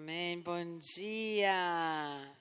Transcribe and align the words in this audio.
Amém. 0.00 0.40
Bom 0.40 0.78
dia. 0.78 2.34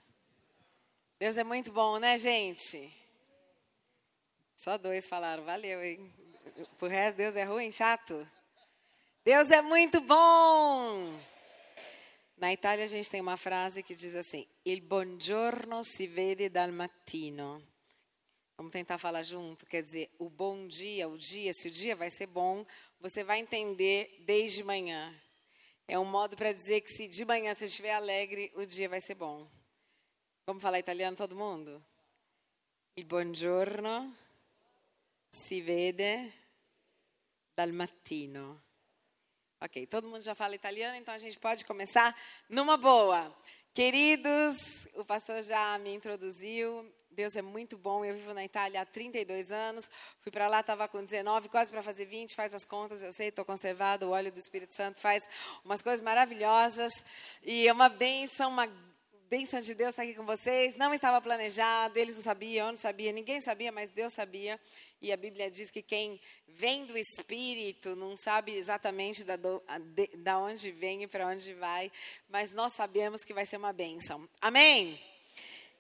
Deus 1.20 1.36
é 1.36 1.44
muito 1.44 1.74
bom, 1.74 2.00
né, 2.00 2.18
gente? 2.18 2.90
Só 4.56 4.78
dois 4.78 5.10
falaram, 5.10 5.44
valeu, 5.44 5.84
hein? 5.84 6.10
Por 6.78 6.90
resto, 6.90 7.18
Deus 7.18 7.36
é 7.36 7.44
ruim, 7.44 7.70
chato? 7.70 8.26
Deus 9.26 9.52
é 9.52 9.62
muito 9.62 10.00
bom. 10.00 11.20
Na 12.38 12.54
Itália, 12.54 12.86
a 12.86 12.88
gente 12.88 13.12
tem 13.12 13.20
uma 13.20 13.36
frase 13.36 13.84
que 13.84 13.94
diz 13.94 14.16
assim: 14.16 14.48
Il 14.66 14.80
buongiorno 14.80 15.84
si 15.84 16.08
vede 16.08 16.48
dal 16.48 16.72
mattino. 16.72 17.62
Vamos 18.56 18.72
tentar 18.72 18.98
falar 18.98 19.24
junto? 19.24 19.66
Quer 19.66 19.84
dizer, 19.84 20.10
o 20.18 20.30
bom 20.30 20.66
dia, 20.66 21.10
o 21.10 21.18
dia, 21.18 21.54
se 21.54 21.68
o 21.68 21.72
dia 21.72 21.94
vai 21.94 22.10
ser 22.10 22.28
bom, 22.28 22.66
você 23.02 23.22
vai 23.22 23.40
entender 23.40 24.24
desde 24.26 24.64
manhã. 24.64 25.14
É 25.92 25.98
um 25.98 26.06
modo 26.06 26.38
para 26.38 26.54
dizer 26.54 26.82
que 26.82 26.92
se 26.92 27.08
de 27.08 27.26
manhã 27.26 27.56
você 27.56 27.66
estiver 27.66 27.94
alegre, 27.94 28.52
o 28.54 28.64
dia 28.64 28.88
vai 28.88 29.02
ser 29.02 29.16
bom. 29.16 29.50
Vamos 30.46 30.62
falar 30.62 30.78
italiano 30.78 31.18
todo 31.18 31.36
mundo? 31.36 31.84
Il 32.96 33.06
buongiorno 33.06 34.16
si 35.32 35.62
vede 35.62 36.32
dal 37.56 37.74
mattino. 37.74 38.62
Ok, 39.60 39.88
todo 39.88 40.08
mundo 40.08 40.22
já 40.22 40.36
fala 40.36 40.54
italiano, 40.54 40.96
então 40.96 41.12
a 41.12 41.18
gente 41.18 41.40
pode 41.40 41.66
começar 41.66 42.16
numa 42.48 42.78
boa. 42.78 43.36
Queridos, 43.74 44.88
o 44.94 45.04
pastor 45.04 45.42
já 45.42 45.76
me 45.80 45.92
introduziu. 45.92 46.86
Deus 47.20 47.36
é 47.36 47.42
muito 47.42 47.78
bom. 47.78 48.06
Eu 48.06 48.16
vivo 48.16 48.34
na 48.34 48.46
Itália 48.46 48.80
há 48.80 48.86
32 48.86 49.52
anos. 49.52 49.92
Fui 50.22 50.32
para 50.32 50.48
lá, 50.48 50.62
estava 50.62 50.88
com 50.88 51.04
19, 51.04 51.50
quase 51.50 51.70
para 51.70 51.84
fazer 51.84 52.06
20. 52.06 52.34
Faz 52.34 52.54
as 52.54 52.64
contas, 52.64 53.04
eu 53.04 53.12
sei, 53.12 53.28
estou 53.28 53.44
conservado. 53.44 54.06
O 54.06 54.12
óleo 54.12 54.32
do 54.32 54.40
Espírito 54.40 54.74
Santo 54.74 55.02
faz 55.02 55.28
umas 55.66 55.82
coisas 55.82 56.00
maravilhosas. 56.00 57.04
E 57.44 57.68
é 57.68 57.74
uma 57.74 57.90
bênção, 57.90 58.50
uma 58.50 58.68
bênção 59.30 59.60
de 59.60 59.74
Deus 59.74 59.90
estar 59.90 60.04
aqui 60.04 60.14
com 60.14 60.26
vocês. 60.26 60.78
Não 60.78 60.94
estava 60.94 61.20
planejado, 61.20 62.00
eles 62.00 62.16
não 62.16 62.24
sabiam, 62.24 62.68
eu 62.68 62.72
não 62.72 62.80
sabia, 62.80 63.12
ninguém 63.12 63.42
sabia, 63.42 63.70
mas 63.70 63.92
Deus 63.92 64.14
sabia. 64.14 64.58
E 65.02 65.12
a 65.12 65.18
Bíblia 65.18 65.52
diz 65.52 65.70
que 65.70 65.82
quem 65.82 66.22
vem 66.48 66.86
do 66.86 66.98
Espírito 66.98 67.98
não 67.98 68.16
sabe 68.16 68.54
exatamente 68.54 69.26
da, 69.26 69.36
do, 69.36 69.62
de, 69.94 70.08
da 70.20 70.40
onde 70.40 70.72
vem 70.72 71.04
e 71.04 71.08
para 71.08 71.28
onde 71.28 71.54
vai, 71.56 71.92
mas 72.30 72.54
nós 72.54 72.72
sabemos 72.72 73.26
que 73.26 73.34
vai 73.34 73.46
ser 73.46 73.58
uma 73.58 73.74
bênção. 73.74 74.26
Amém? 74.40 74.98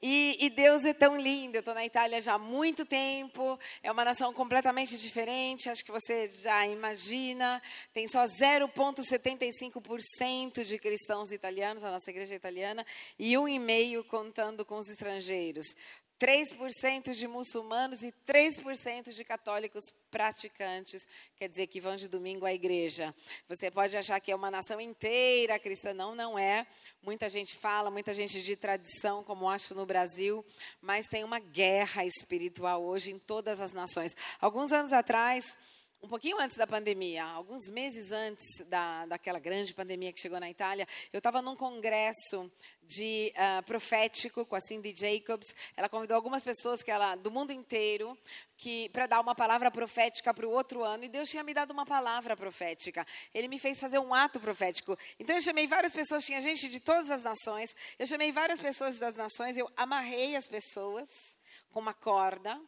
E, 0.01 0.37
e, 0.39 0.49
Deus 0.49 0.85
é 0.85 0.93
tão 0.93 1.17
lindo. 1.17 1.57
Eu 1.57 1.59
estou 1.59 1.73
na 1.73 1.85
Itália 1.85 2.21
já 2.21 2.35
há 2.35 2.39
muito 2.39 2.85
tempo. 2.85 3.59
É 3.83 3.91
uma 3.91 4.05
nação 4.05 4.33
completamente 4.33 4.97
diferente. 4.97 5.69
Acho 5.69 5.83
que 5.83 5.91
você 5.91 6.31
já 6.31 6.65
imagina. 6.65 7.61
Tem 7.93 8.07
só 8.07 8.23
0,75% 8.23 10.63
de 10.63 10.79
cristãos 10.79 11.31
italianos, 11.31 11.83
a 11.83 11.91
nossa 11.91 12.09
igreja 12.09 12.33
é 12.33 12.37
italiana, 12.37 12.85
e 13.17 13.33
1,5% 13.33 14.05
contando 14.05 14.63
com 14.63 14.75
os 14.75 14.87
estrangeiros. 14.87 15.75
3% 16.19 17.13
de 17.13 17.27
muçulmanos 17.27 18.03
e 18.03 18.13
3% 18.27 19.13
de 19.13 19.23
católicos 19.23 19.85
praticantes, 20.11 21.07
quer 21.37 21.47
dizer, 21.47 21.67
que 21.67 21.79
vão 21.79 21.95
de 21.95 22.09
domingo 22.09 22.45
à 22.45 22.53
igreja. 22.53 23.15
Você 23.47 23.71
pode 23.71 23.95
achar 23.95 24.19
que 24.19 24.31
é 24.31 24.35
uma 24.35 24.51
nação 24.51 24.81
inteira 24.81 25.57
cristã, 25.57 25.93
não, 25.93 26.13
não 26.13 26.37
é. 26.37 26.67
Muita 27.01 27.29
gente 27.29 27.55
fala, 27.55 27.89
muita 27.89 28.13
gente 28.13 28.41
de 28.41 28.55
tradição, 28.57 29.23
como 29.23 29.49
acho 29.49 29.73
no 29.73 29.85
Brasil, 29.85 30.45
mas 30.81 31.07
tem 31.07 31.23
uma 31.23 31.39
guerra 31.39 32.05
espiritual 32.05 32.83
hoje 32.83 33.11
em 33.11 33.17
todas 33.17 33.61
as 33.61 33.71
nações. 33.71 34.13
Alguns 34.41 34.73
anos 34.73 34.91
atrás, 34.91 35.57
um 36.01 36.07
pouquinho 36.07 36.39
antes 36.39 36.57
da 36.57 36.65
pandemia, 36.65 37.25
alguns 37.25 37.69
meses 37.69 38.11
antes 38.11 38.65
da, 38.67 39.05
daquela 39.05 39.37
grande 39.37 39.73
pandemia 39.73 40.13
que 40.13 40.19
chegou 40.19 40.39
na 40.39 40.49
Itália, 40.49 40.87
eu 41.11 41.17
estava 41.17 41.41
num 41.41 41.55
congresso 41.55 42.49
de 42.81 43.33
uh, 43.35 43.63
profético 43.63 44.45
com 44.45 44.55
a 44.55 44.61
Cindy 44.61 44.93
Jacobs. 44.95 45.53
Ela 45.75 45.89
convidou 45.89 46.15
algumas 46.15 46.43
pessoas 46.43 46.81
que 46.81 46.89
ela 46.89 47.15
do 47.15 47.29
mundo 47.29 47.51
inteiro 47.51 48.17
que 48.57 48.89
para 48.89 49.07
dar 49.07 49.19
uma 49.19 49.35
palavra 49.35 49.69
profética 49.69 50.33
para 50.33 50.47
o 50.47 50.51
outro 50.51 50.83
ano 50.83 51.03
e 51.03 51.09
Deus 51.09 51.29
tinha 51.29 51.43
me 51.43 51.53
dado 51.53 51.71
uma 51.71 51.85
palavra 51.85 52.35
profética. 52.35 53.05
Ele 53.33 53.47
me 53.47 53.59
fez 53.59 53.79
fazer 53.79 53.99
um 53.99 54.13
ato 54.13 54.39
profético. 54.39 54.97
Então 55.19 55.35
eu 55.35 55.41
chamei 55.41 55.67
várias 55.67 55.93
pessoas, 55.93 56.25
tinha 56.25 56.41
gente 56.41 56.69
de 56.69 56.79
todas 56.79 57.11
as 57.11 57.23
nações. 57.23 57.75
Eu 57.97 58.07
chamei 58.07 58.31
várias 58.31 58.59
pessoas 58.59 58.99
das 58.99 59.15
nações, 59.15 59.57
eu 59.57 59.69
amarrei 59.75 60.35
as 60.35 60.47
pessoas 60.47 61.37
com 61.71 61.79
uma 61.79 61.93
corda 61.93 62.59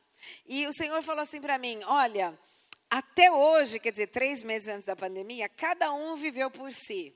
e 0.45 0.67
o 0.67 0.73
Senhor 0.73 1.01
falou 1.01 1.23
assim 1.23 1.41
para 1.41 1.57
mim: 1.57 1.79
olha 1.85 2.37
até 2.91 3.31
hoje, 3.31 3.79
quer 3.79 3.91
dizer, 3.91 4.07
três 4.07 4.43
meses 4.43 4.67
antes 4.67 4.85
da 4.85 4.97
pandemia, 4.97 5.47
cada 5.47 5.93
um 5.93 6.17
viveu 6.17 6.51
por 6.51 6.73
si. 6.73 7.15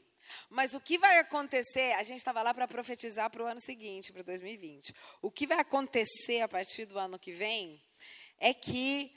Mas 0.50 0.74
o 0.74 0.80
que 0.80 0.98
vai 0.98 1.20
acontecer, 1.20 1.92
a 1.98 2.04
gente 2.04 2.20
estava 2.20 2.42
lá 2.42 2.54
para 2.54 2.66
profetizar 2.66 3.30
para 3.30 3.44
o 3.44 3.46
ano 3.46 3.60
seguinte, 3.60 4.14
para 4.14 4.24
2020. 4.24 4.96
O 5.22 5.30
que 5.30 5.46
vai 5.46 5.60
acontecer 5.60 6.40
a 6.40 6.48
partir 6.48 6.86
do 6.86 6.98
ano 6.98 7.20
que 7.20 7.34
vem 7.34 7.82
é 8.40 8.54
que 8.54 9.14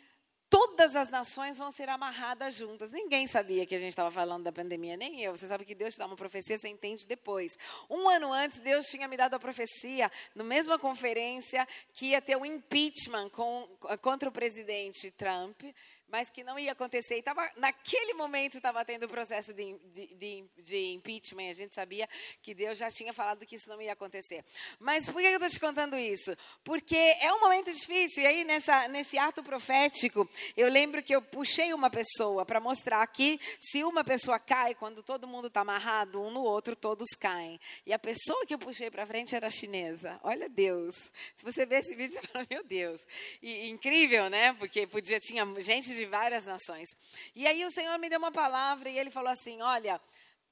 todas 0.51 0.97
as 0.97 1.09
nações 1.11 1.59
vão 1.59 1.71
ser 1.71 1.89
amarradas 1.89 2.57
juntas. 2.57 2.91
Ninguém 2.91 3.29
sabia 3.29 3.65
que 3.65 3.77
a 3.77 3.79
gente 3.79 3.91
estava 3.91 4.11
falando 4.11 4.43
da 4.43 4.53
pandemia, 4.53 4.97
nem 4.97 5.23
eu. 5.23 5.37
Você 5.37 5.47
sabe 5.47 5.65
que 5.65 5.77
Deus 5.77 5.95
te 5.95 5.99
dá 5.99 6.07
uma 6.07 6.17
profecia, 6.17 6.59
você 6.59 6.69
entende 6.69 7.07
depois. 7.07 7.53
Um 7.89 8.09
ano 8.09 8.33
antes, 8.33 8.59
Deus 8.59 8.87
tinha 8.87 9.07
me 9.07 9.17
dado 9.17 9.35
a 9.35 9.39
profecia, 9.39 10.11
na 10.35 10.43
mesma 10.43 10.77
conferência, 10.77 11.67
que 11.93 12.07
ia 12.07 12.21
ter 12.21 12.37
um 12.37 12.45
impeachment 12.45 13.29
com, 13.31 13.69
contra 14.01 14.29
o 14.29 14.33
presidente 14.33 15.11
Trump 15.13 15.63
mas 16.09 16.31
que 16.31 16.43
não 16.43 16.59
ia 16.59 16.73
acontecer. 16.73 17.19
E 17.19 17.23
tava, 17.23 17.49
naquele 17.57 18.15
momento 18.15 18.57
estava 18.57 18.85
tendo 18.85 19.05
o 19.05 19.09
processo 19.09 19.53
de, 19.53 19.79
de, 19.93 20.07
de, 20.15 20.45
de, 20.59 20.93
impeachment, 20.93 21.51
a 21.51 21.55
gente 21.55 21.75
sabia 21.75 22.09
que 22.43 22.55
Deus 22.55 22.79
já 22.79 22.91
tinha 22.91 23.13
falado 23.13 23.47
que 23.47 23.57
isso 23.57 23.69
não 23.69 23.81
ia 23.81 23.93
acontecer. 23.93 24.45
Mas 24.79 25.09
por 25.09 25.21
que 25.21 25.27
eu 25.27 25.35
estou 25.35 25.49
te 25.49 25.61
contando 25.61 25.97
isso? 25.97 26.37
Porque 26.65 26.97
é 26.97 27.33
um 27.33 27.41
momento 27.41 27.73
difícil, 27.73 28.23
e 28.23 28.27
aí 28.27 28.45
nessa, 28.45 28.89
nesse 28.89 29.19
ato 29.19 29.43
profético, 29.43 30.29
eu 30.57 30.69
lembro 30.69 31.03
que 31.03 31.15
eu 31.15 31.23
puxei 31.23 31.73
uma 31.73 31.91
pessoa 31.91 32.45
para 32.45 32.61
mostrar 32.61 33.07
que 33.07 33.41
se 33.61 33.85
uma 33.85 34.05
pessoa 34.05 34.39
cai, 34.39 34.75
quando 34.75 35.03
todo 35.03 35.27
mundo 35.27 35.49
está 35.49 35.61
amarrado 35.61 36.23
um 36.23 36.31
no 36.31 36.43
outro, 36.43 36.75
todos 36.75 37.09
caem. 37.19 37.61
E 37.87 37.93
a 37.93 37.99
pessoa 37.99 38.47
que 38.47 38.55
eu 38.55 38.59
puxei 38.59 38.91
para 38.91 39.07
frente 39.07 39.35
era 39.35 39.51
chinesa. 39.51 40.19
Olha 40.23 40.49
Deus. 40.49 41.13
Se 41.37 41.45
você 41.45 41.67
ver 41.67 41.81
esse 41.81 41.95
vídeo, 41.95 42.15
você 42.15 42.27
fala, 42.27 42.47
meu 42.51 42.65
Deus. 42.65 43.07
E, 43.43 43.69
incrível, 43.69 44.29
né? 44.29 44.53
Porque 44.55 44.87
podia, 44.87 45.21
tinha 45.21 45.45
gente 45.61 45.95
de 45.95 45.98
várias 46.07 46.47
nações. 46.47 46.89
E 47.35 47.47
aí 47.47 47.65
o 47.65 47.71
Senhor 47.71 47.99
me 47.99 48.09
deu 48.09 48.19
uma 48.19 48.33
palavra 48.33 48.89
e 48.89 48.99
ele 48.99 49.11
falou 49.11 49.31
assim: 49.31 49.61
Olha, 49.63 50.01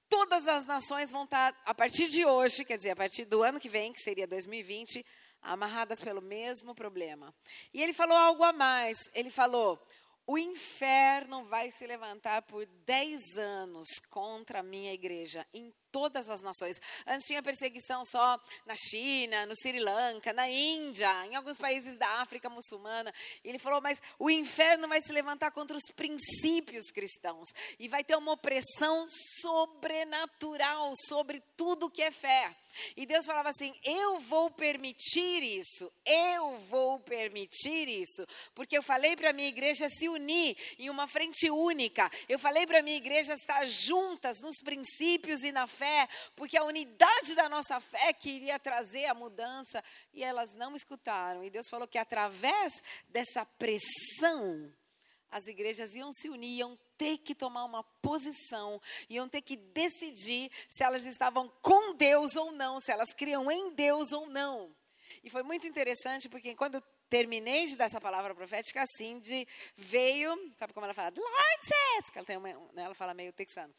todas 0.09 0.47
as 0.47 0.67
nações 0.67 1.11
vão 1.11 1.25
estar, 1.25 1.55
a 1.65 1.75
partir 1.75 2.09
de 2.09 2.25
hoje, 2.25 2.65
quer 2.65 2.77
dizer, 2.77 2.91
a 2.91 2.97
partir 2.97 3.25
do 3.25 3.43
ano 3.43 3.61
que 3.61 3.69
vem, 3.69 3.93
que 3.93 4.01
seria 4.01 4.27
2020, 4.27 5.05
amarradas 5.43 6.01
pelo 6.01 6.21
mesmo 6.21 6.75
problema. 6.75 7.35
E 7.73 7.83
ele 7.83 7.93
falou 7.93 8.17
algo 8.17 8.45
a 8.45 8.53
mais. 8.53 8.99
Ele 9.15 9.31
falou: 9.31 9.81
o 10.27 10.37
inferno 10.37 11.45
vai 11.45 11.71
se 11.71 11.87
levantar 11.87 12.43
por 12.43 12.67
10 12.67 13.39
anos 13.39 13.87
contra 14.11 14.59
a 14.59 14.63
minha 14.63 14.93
igreja 14.93 15.47
em 15.55 15.73
todas 15.97 16.29
as 16.29 16.43
nações. 16.43 16.79
Antes 17.07 17.27
tinha 17.27 17.43
perseguição 17.43 18.05
só 18.05 18.39
na 18.67 18.77
China, 18.77 19.47
no 19.47 19.57
Sri 19.57 19.81
Lanka, 19.81 20.31
na 20.35 20.47
Índia, 20.47 21.11
em 21.25 21.35
alguns 21.35 21.57
países 21.57 21.97
da 21.97 22.07
África 22.21 22.51
muçulmana. 22.51 23.11
E 23.43 23.49
ele 23.49 23.59
falou: 23.59 23.81
mas 23.81 24.03
o 24.19 24.29
inferno 24.29 24.89
vai 24.89 25.01
se 25.01 25.11
levantar 25.11 25.51
contra 25.53 25.75
os 25.75 25.91
princípios 25.95 26.91
cristãos 26.91 27.49
e 27.79 27.89
vai 27.89 28.05
ter 28.05 28.15
uma 28.15 28.33
opressão 28.33 29.07
sobrenatural 29.41 30.93
sobre 31.09 31.43
tudo 31.57 31.89
que 31.89 32.03
é 32.03 32.11
fé. 32.11 32.55
E 32.97 33.07
Deus 33.07 33.27
falava 33.27 33.51
assim: 33.51 33.75
Eu 33.85 34.21
vou 34.21 34.51
permitir 34.51 35.43
isso, 35.43 35.91
eu 36.05 36.59
vou 36.69 36.99
permitir 37.01 37.89
isso, 37.89 38.27
porque 38.55 38.77
eu 38.77 38.83
falei 38.83 39.17
para 39.17 39.31
a 39.31 39.33
minha 39.33 39.49
igreja 39.49 39.89
se 39.89 40.09
unir 40.09 40.57
em 40.79 40.91
uma 40.91 41.07
frente 41.07 41.51
única, 41.51 42.11
eu 42.29 42.39
falei 42.39 42.67
para 42.67 42.81
a 42.81 42.83
minha 42.83 42.97
igreja 42.97 43.35
estar 43.35 43.67
juntas 43.67 44.41
nos 44.41 44.57
princípios 44.63 45.43
e 45.43 45.53
na 45.53 45.67
fé, 45.67 45.86
porque 46.35 46.57
a 46.57 46.65
unidade 46.65 47.35
da 47.35 47.49
nossa 47.49 47.81
fé 47.81 48.13
que 48.13 48.31
iria 48.31 48.59
trazer 48.59 49.07
a 49.07 49.15
mudança, 49.15 49.83
e 50.13 50.23
elas 50.23 50.55
não 50.55 50.75
escutaram. 50.75 51.45
E 51.45 51.51
Deus 51.51 51.69
falou 51.69 51.87
que 51.87 51.99
através 51.99 52.83
dessa 53.09 53.45
pressão, 53.45 54.73
as 55.31 55.47
igrejas 55.47 55.95
iam 55.95 56.13
se 56.13 56.29
unir, 56.29 56.59
iam 56.59 56.79
ter 56.97 57.19
que 57.19 57.35
tomar 57.35 57.65
uma 57.65 57.83
posição, 57.83 58.81
iam 59.09 59.29
ter 59.29 59.43
que 59.43 59.57
decidir 59.57 60.51
se 60.69 60.83
elas 60.83 61.05
estavam 61.05 61.49
com 61.61 61.95
Deus 61.95 62.37
ou 62.37 62.53
não, 62.53 62.81
se 62.81 62.91
elas 62.91 63.13
criam 63.13 63.51
em 63.51 63.71
Deus 63.75 64.13
ou 64.13 64.27
não. 64.29 64.75
E 65.23 65.31
foi 65.31 65.43
muito 65.43 65.67
interessante, 65.67 66.29
porque 66.29 66.55
quando 66.55 66.81
terminei 67.09 67.67
de 67.67 67.77
dar 67.77 67.85
essa 67.85 68.01
palavra 68.01 68.35
profética, 68.35 68.83
a 68.83 68.87
Cindy 68.87 69.47
veio, 69.77 70.53
sabe 70.57 70.73
como 70.73 70.87
ela 70.87 70.95
fala? 70.95 71.13
Lord 71.17 71.61
says, 71.63 72.11
que 72.11 72.19
ela, 72.19 72.27
tem 72.27 72.37
uma, 72.37 72.49
né, 72.73 72.85
ela 72.85 72.95
fala 72.95 73.15
meio 73.15 73.33
texano. 73.33 73.75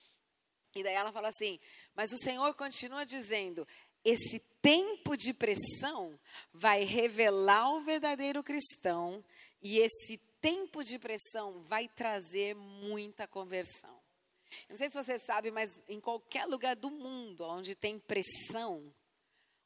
E 0.76 0.84
daí 0.84 0.94
ela 0.94 1.12
fala 1.12 1.30
assim, 1.30 1.60
mas 1.98 2.14
o 2.14 2.18
Senhor 2.18 2.54
continua 2.54 3.04
dizendo, 3.04 3.68
esse 4.06 4.40
tempo 4.62 5.18
de 5.18 5.34
pressão 5.34 6.18
vai 6.54 6.84
revelar 6.84 7.74
o 7.74 7.82
verdadeiro 7.82 8.44
cristão 8.44 9.26
e 9.64 9.80
esse 9.80 10.20
tempo 10.40 10.84
de 10.84 11.00
pressão 11.00 11.64
vai 11.64 11.88
trazer 11.88 12.54
muita 12.54 13.28
conversão. 13.28 13.98
Não 14.70 14.78
sei 14.78 14.92
se 14.92 14.94
você 14.94 15.18
sabe, 15.18 15.50
mas 15.50 15.72
em 15.90 16.00
qualquer 16.00 16.46
lugar 16.46 16.76
do 16.76 16.92
mundo 16.92 17.44
onde 17.44 17.76
tem 17.76 17.98
pressão, 17.98 18.94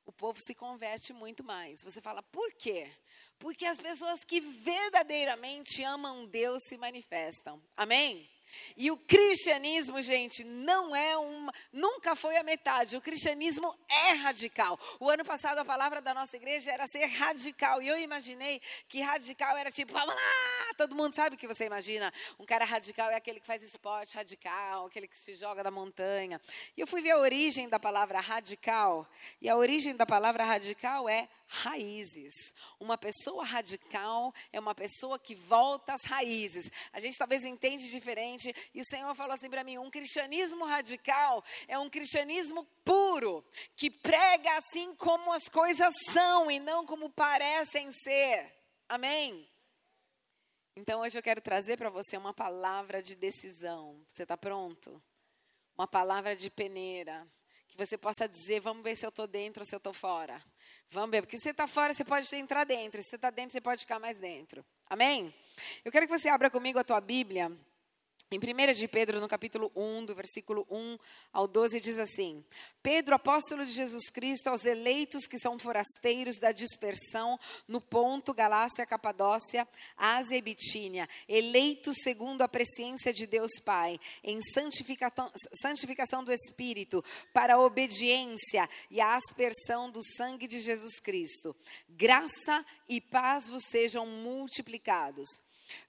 o 0.05 0.11
povo 0.13 0.39
se 0.39 0.55
converte 0.55 1.11
muito 1.11 1.43
mais. 1.43 1.81
Você 1.83 2.01
fala, 2.01 2.23
por 2.23 2.53
quê? 2.53 2.89
Porque 3.37 3.65
as 3.65 3.81
pessoas 3.81 4.23
que 4.23 4.39
verdadeiramente 4.39 5.83
amam 5.83 6.25
Deus 6.25 6.63
se 6.63 6.77
manifestam. 6.77 7.61
Amém? 7.75 8.30
E 8.75 8.89
o 8.91 8.97
cristianismo, 8.97 10.01
gente, 10.01 10.43
não 10.43 10.95
é 10.95 11.17
uma, 11.17 11.53
nunca 11.71 12.15
foi 12.15 12.37
a 12.37 12.43
metade. 12.43 12.95
O 12.97 13.01
cristianismo 13.01 13.75
é 13.89 14.13
radical. 14.13 14.79
O 14.99 15.09
ano 15.09 15.23
passado 15.23 15.59
a 15.59 15.65
palavra 15.65 16.01
da 16.01 16.13
nossa 16.13 16.35
igreja 16.35 16.71
era 16.71 16.87
ser 16.87 17.05
radical. 17.05 17.81
E 17.81 17.87
eu 17.87 17.97
imaginei 17.97 18.61
que 18.87 19.01
radical 19.01 19.57
era 19.57 19.71
tipo, 19.71 19.93
vamos 19.93 20.15
lá! 20.15 20.73
Todo 20.77 20.95
mundo 20.95 21.13
sabe 21.13 21.35
o 21.35 21.39
que 21.39 21.47
você 21.47 21.65
imagina. 21.65 22.11
Um 22.39 22.45
cara 22.45 22.65
radical 22.65 23.09
é 23.09 23.15
aquele 23.15 23.39
que 23.39 23.47
faz 23.47 23.61
esporte 23.61 24.15
radical, 24.15 24.85
aquele 24.85 25.07
que 25.07 25.17
se 25.17 25.35
joga 25.35 25.63
da 25.63 25.71
montanha. 25.71 26.41
E 26.75 26.81
eu 26.81 26.87
fui 26.87 27.01
ver 27.01 27.11
a 27.11 27.17
origem 27.17 27.67
da 27.67 27.79
palavra 27.79 28.19
radical. 28.19 29.07
E 29.41 29.49
a 29.49 29.55
origem 29.55 29.95
da 29.95 30.05
palavra 30.05 30.43
radical 30.43 31.07
é 31.09 31.27
raízes. 31.51 32.53
Uma 32.79 32.97
pessoa 32.97 33.43
radical 33.43 34.33
é 34.53 34.59
uma 34.59 34.73
pessoa 34.73 35.19
que 35.19 35.35
volta 35.35 35.93
às 35.93 36.05
raízes. 36.05 36.71
A 36.93 36.99
gente 36.99 37.17
talvez 37.17 37.43
entende 37.43 37.91
diferente, 37.91 38.55
e 38.73 38.79
o 38.79 38.85
Senhor 38.85 39.13
falou 39.15 39.33
assim 39.33 39.49
para 39.49 39.63
mim: 39.63 39.77
um 39.77 39.91
cristianismo 39.91 40.65
radical 40.65 41.43
é 41.67 41.77
um 41.77 41.89
cristianismo 41.89 42.63
puro, 42.85 43.43
que 43.75 43.91
prega 43.91 44.57
assim 44.57 44.95
como 44.95 45.33
as 45.33 45.49
coisas 45.49 45.93
são 46.09 46.49
e 46.49 46.59
não 46.59 46.85
como 46.85 47.09
parecem 47.09 47.91
ser. 47.91 48.51
Amém? 48.87 49.47
Então 50.75 51.01
hoje 51.01 51.17
eu 51.17 51.23
quero 51.23 51.41
trazer 51.41 51.77
para 51.77 51.89
você 51.89 52.15
uma 52.15 52.33
palavra 52.33 53.01
de 53.01 53.15
decisão. 53.15 54.01
Você 54.07 54.23
está 54.23 54.37
pronto? 54.37 55.03
Uma 55.77 55.87
palavra 55.87 56.33
de 56.33 56.49
peneira. 56.49 57.27
Que 57.67 57.77
você 57.77 57.97
possa 57.97 58.27
dizer: 58.27 58.61
vamos 58.61 58.83
ver 58.83 58.95
se 58.95 59.05
eu 59.05 59.09
estou 59.09 59.27
dentro 59.27 59.61
ou 59.61 59.65
se 59.65 59.75
eu 59.75 59.77
estou 59.77 59.93
fora. 59.93 60.41
Vamos 60.93 61.09
ver, 61.09 61.21
porque 61.21 61.37
se 61.37 61.43
você 61.43 61.51
está 61.51 61.67
fora, 61.67 61.93
você 61.93 62.03
pode 62.03 62.35
entrar 62.35 62.65
dentro. 62.65 63.01
Se 63.01 63.09
você 63.09 63.15
está 63.15 63.29
dentro, 63.29 63.53
você 63.53 63.61
pode 63.61 63.79
ficar 63.79 63.97
mais 63.97 64.17
dentro. 64.17 64.63
Amém? 64.89 65.33
Eu 65.85 65.91
quero 65.91 66.05
que 66.05 66.17
você 66.17 66.27
abra 66.27 66.49
comigo 66.49 66.77
a 66.77 66.83
tua 66.83 66.99
Bíblia 66.99 67.49
em 68.33 68.39
1 68.39 68.71
de 68.71 68.87
Pedro, 68.87 69.19
no 69.19 69.27
capítulo 69.27 69.69
1, 69.75 70.05
do 70.05 70.15
versículo 70.15 70.65
1 70.71 70.97
ao 71.33 71.45
12, 71.45 71.81
diz 71.81 71.99
assim: 71.99 72.41
Pedro, 72.81 73.13
apóstolo 73.13 73.65
de 73.65 73.73
Jesus 73.73 74.09
Cristo, 74.09 74.47
aos 74.47 74.63
eleitos 74.63 75.27
que 75.27 75.37
são 75.37 75.59
forasteiros 75.59 76.39
da 76.39 76.53
dispersão 76.53 77.37
no 77.67 77.81
Ponto, 77.81 78.33
Galácia, 78.33 78.85
Capadócia, 78.85 79.67
Ásia 79.97 80.37
e 80.37 80.41
Bitínia, 80.41 81.09
eleitos 81.27 81.97
segundo 82.03 82.41
a 82.41 82.47
presciência 82.47 83.11
de 83.11 83.27
Deus 83.27 83.59
Pai, 83.65 83.99
em 84.23 84.39
santificação, 84.41 86.23
do 86.23 86.31
Espírito, 86.31 87.03
para 87.33 87.55
a 87.55 87.59
obediência 87.59 88.69
e 88.89 89.01
a 89.01 89.17
aspersão 89.17 89.91
do 89.91 90.01
sangue 90.01 90.47
de 90.47 90.61
Jesus 90.61 91.01
Cristo. 91.01 91.53
Graça 91.89 92.65
e 92.87 93.01
paz 93.01 93.49
vos 93.49 93.65
sejam 93.65 94.05
multiplicados. 94.05 95.27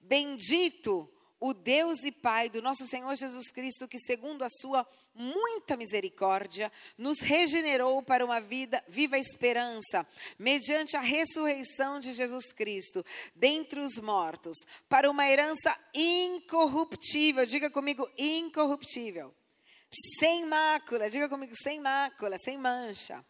Bendito 0.00 1.08
o 1.42 1.52
Deus 1.52 2.04
e 2.04 2.12
Pai 2.12 2.48
do 2.48 2.62
nosso 2.62 2.86
Senhor 2.86 3.16
Jesus 3.16 3.50
Cristo, 3.50 3.88
que 3.88 3.98
segundo 3.98 4.44
a 4.44 4.48
sua 4.48 4.86
muita 5.12 5.76
misericórdia, 5.76 6.70
nos 6.96 7.18
regenerou 7.18 8.00
para 8.00 8.24
uma 8.24 8.40
vida 8.40 8.80
viva 8.86 9.18
esperança, 9.18 10.06
mediante 10.38 10.96
a 10.96 11.00
ressurreição 11.00 11.98
de 11.98 12.12
Jesus 12.12 12.52
Cristo, 12.52 13.04
dentre 13.34 13.80
os 13.80 13.98
mortos, 13.98 14.56
para 14.88 15.10
uma 15.10 15.28
herança 15.28 15.76
incorruptível, 15.92 17.44
diga 17.44 17.68
comigo, 17.68 18.08
incorruptível, 18.16 19.34
sem 20.20 20.46
mácula, 20.46 21.10
diga 21.10 21.28
comigo, 21.28 21.54
sem 21.60 21.80
mácula, 21.80 22.38
sem 22.38 22.56
mancha, 22.56 23.22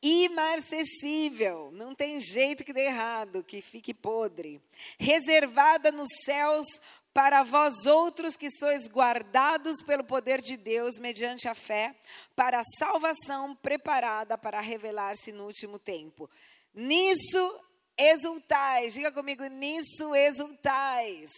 imarcessível, 0.00 1.72
não 1.72 1.96
tem 1.96 2.20
jeito 2.20 2.64
que 2.64 2.72
dê 2.72 2.86
errado, 2.86 3.42
que 3.42 3.60
fique 3.60 3.92
podre, 3.92 4.62
reservada 5.00 5.90
nos 5.90 6.08
céus 6.24 6.64
para 7.16 7.42
vós 7.44 7.86
outros 7.86 8.36
que 8.36 8.50
sois 8.50 8.88
guardados 8.88 9.80
pelo 9.80 10.04
poder 10.04 10.42
de 10.42 10.54
Deus 10.54 10.98
mediante 10.98 11.48
a 11.48 11.54
fé, 11.54 11.96
para 12.34 12.60
a 12.60 12.64
salvação 12.76 13.56
preparada 13.56 14.36
para 14.36 14.60
revelar-se 14.60 15.32
no 15.32 15.46
último 15.46 15.78
tempo. 15.78 16.28
Nisso 16.74 17.60
exultais, 17.96 18.92
diga 18.92 19.10
comigo, 19.10 19.46
nisso 19.46 20.14
exultais. 20.14 21.30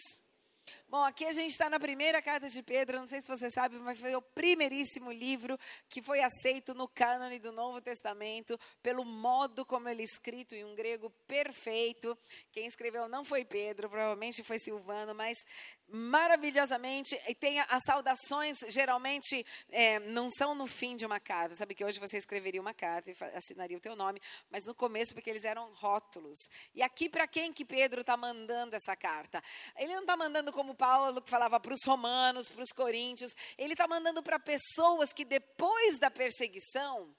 Bom, 0.91 1.05
aqui 1.05 1.27
a 1.27 1.33
gente 1.33 1.51
está 1.51 1.69
na 1.69 1.79
primeira 1.79 2.23
carta 2.23 2.49
de 2.49 2.63
Pedro, 2.63 2.99
não 2.99 3.07
sei 3.07 3.21
se 3.21 3.29
você 3.29 3.51
sabe, 3.51 3.77
mas 3.77 4.01
foi 4.01 4.17
o 4.17 4.23
primeiríssimo 4.23 5.13
livro 5.13 5.59
que 5.87 6.03
foi 6.03 6.23
aceito 6.23 6.73
no 6.75 6.89
cânone 6.89 7.39
do 7.39 7.53
Novo 7.53 7.79
Testamento, 7.79 8.59
pelo 8.83 9.05
modo 9.05 9.67
como 9.67 9.87
ele 9.87 10.01
é 10.01 10.05
escrito, 10.07 10.55
em 10.55 10.65
um 10.65 10.75
grego 10.75 11.11
perfeito. 11.27 12.17
Quem 12.51 12.65
escreveu 12.65 13.07
não 13.07 13.23
foi 13.23 13.45
Pedro, 13.45 13.91
provavelmente 13.91 14.43
foi 14.43 14.59
Silvano, 14.59 15.15
mas 15.15 15.45
maravilhosamente. 15.89 17.21
E 17.27 17.35
tem 17.35 17.61
as 17.61 17.85
saudações, 17.85 18.59
geralmente 18.69 19.45
é, 19.71 19.99
não 20.01 20.29
são 20.31 20.55
no 20.55 20.67
fim 20.67 20.97
de 20.97 21.07
uma 21.07 21.21
carta. 21.21 21.55
Sabe 21.55 21.75
que 21.75 21.85
hoje 21.85 21.99
você 21.99 22.19
escreveria 22.19 22.61
uma 22.61 22.75
carta 22.75 23.11
e 23.11 23.17
assinaria 23.35 23.77
o 23.77 23.81
teu 23.81 23.97
nome, 23.97 24.21
mas 24.51 24.65
no 24.65 24.75
começo, 24.75 25.15
porque 25.15 25.31
eles 25.31 25.45
eram 25.45 25.73
rótulos. 25.75 26.39
E 26.75 26.83
aqui, 26.83 27.09
para 27.09 27.27
quem 27.27 27.53
que 27.53 27.65
Pedro 27.65 28.03
está 28.03 28.17
mandando 28.17 28.77
essa 28.77 28.97
carta? 28.97 29.43
Ele 29.77 29.95
não 29.95 30.03
está 30.03 30.17
mandando 30.17 30.53
como 30.53 30.75
Paulo, 30.75 31.23
que 31.23 31.31
falava 31.31 31.59
para 31.59 31.75
os 31.75 31.85
romanos, 31.85 32.51
para 32.51 32.63
os 32.63 32.73
coríntios. 32.73 33.33
Ele 33.57 33.75
está 33.75 33.89
mandando 33.89 34.23
para 34.23 34.39
pessoas 34.39 35.13
que 35.13 35.25
depois 35.25 35.99
da 35.99 36.11
perseguição 36.11 37.15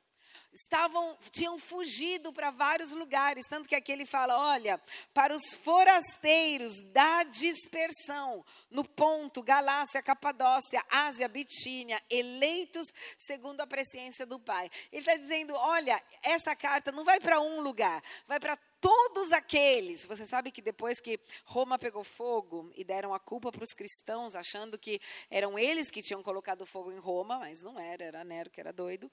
estavam 0.54 1.18
tinham 1.32 1.60
fugido 1.60 2.34
para 2.34 2.52
vários 2.52 2.92
lugares, 2.92 3.46
tanto 3.48 3.70
que 3.70 3.76
aqui 3.76 3.92
ele 3.92 4.06
fala, 4.06 4.38
olha, 4.38 4.82
para 5.14 5.36
os 5.36 5.54
forasteiros 5.54 6.82
da 6.92 7.24
dispersão, 7.24 8.44
no 8.70 8.84
ponto 8.84 9.44
Galácia, 9.44 10.02
Capadócia, 10.02 10.82
Ásia, 10.90 11.28
Bitínia, 11.28 12.02
eleitos 12.10 12.94
segundo 13.18 13.62
a 13.62 13.68
presciência 13.68 14.26
do 14.26 14.40
Pai. 14.40 14.70
Ele 14.92 15.02
está 15.02 15.16
dizendo, 15.16 15.54
olha, 15.56 16.02
essa 16.24 16.56
carta 16.56 16.92
não 16.92 17.04
vai 17.04 17.20
para 17.20 17.40
um 17.40 17.62
lugar, 17.62 18.04
vai 18.28 18.40
para 18.40 18.58
todos 18.82 19.32
aqueles. 19.32 20.06
Você 20.06 20.26
sabe 20.26 20.52
que 20.52 20.62
depois 20.62 21.00
que 21.00 21.20
Roma 21.46 21.78
pegou 21.78 22.04
fogo 22.04 22.72
e 22.76 22.84
deram 22.84 23.14
a 23.14 23.20
culpa 23.20 23.52
para 23.52 23.64
os 23.64 23.74
cristãos, 23.74 24.36
achando 24.36 24.78
que 24.78 25.00
eram 25.30 25.58
eles 25.58 25.92
que 25.92 26.02
tinham 26.02 26.24
colocado 26.24 26.66
fogo 26.66 26.92
em 26.92 27.00
Roma, 27.00 27.40
mas 27.40 27.64
não 27.64 27.80
era, 27.80 28.04
era 28.04 28.24
Nero 28.24 28.50
que 28.50 28.60
era 28.60 28.72
doido. 28.72 29.12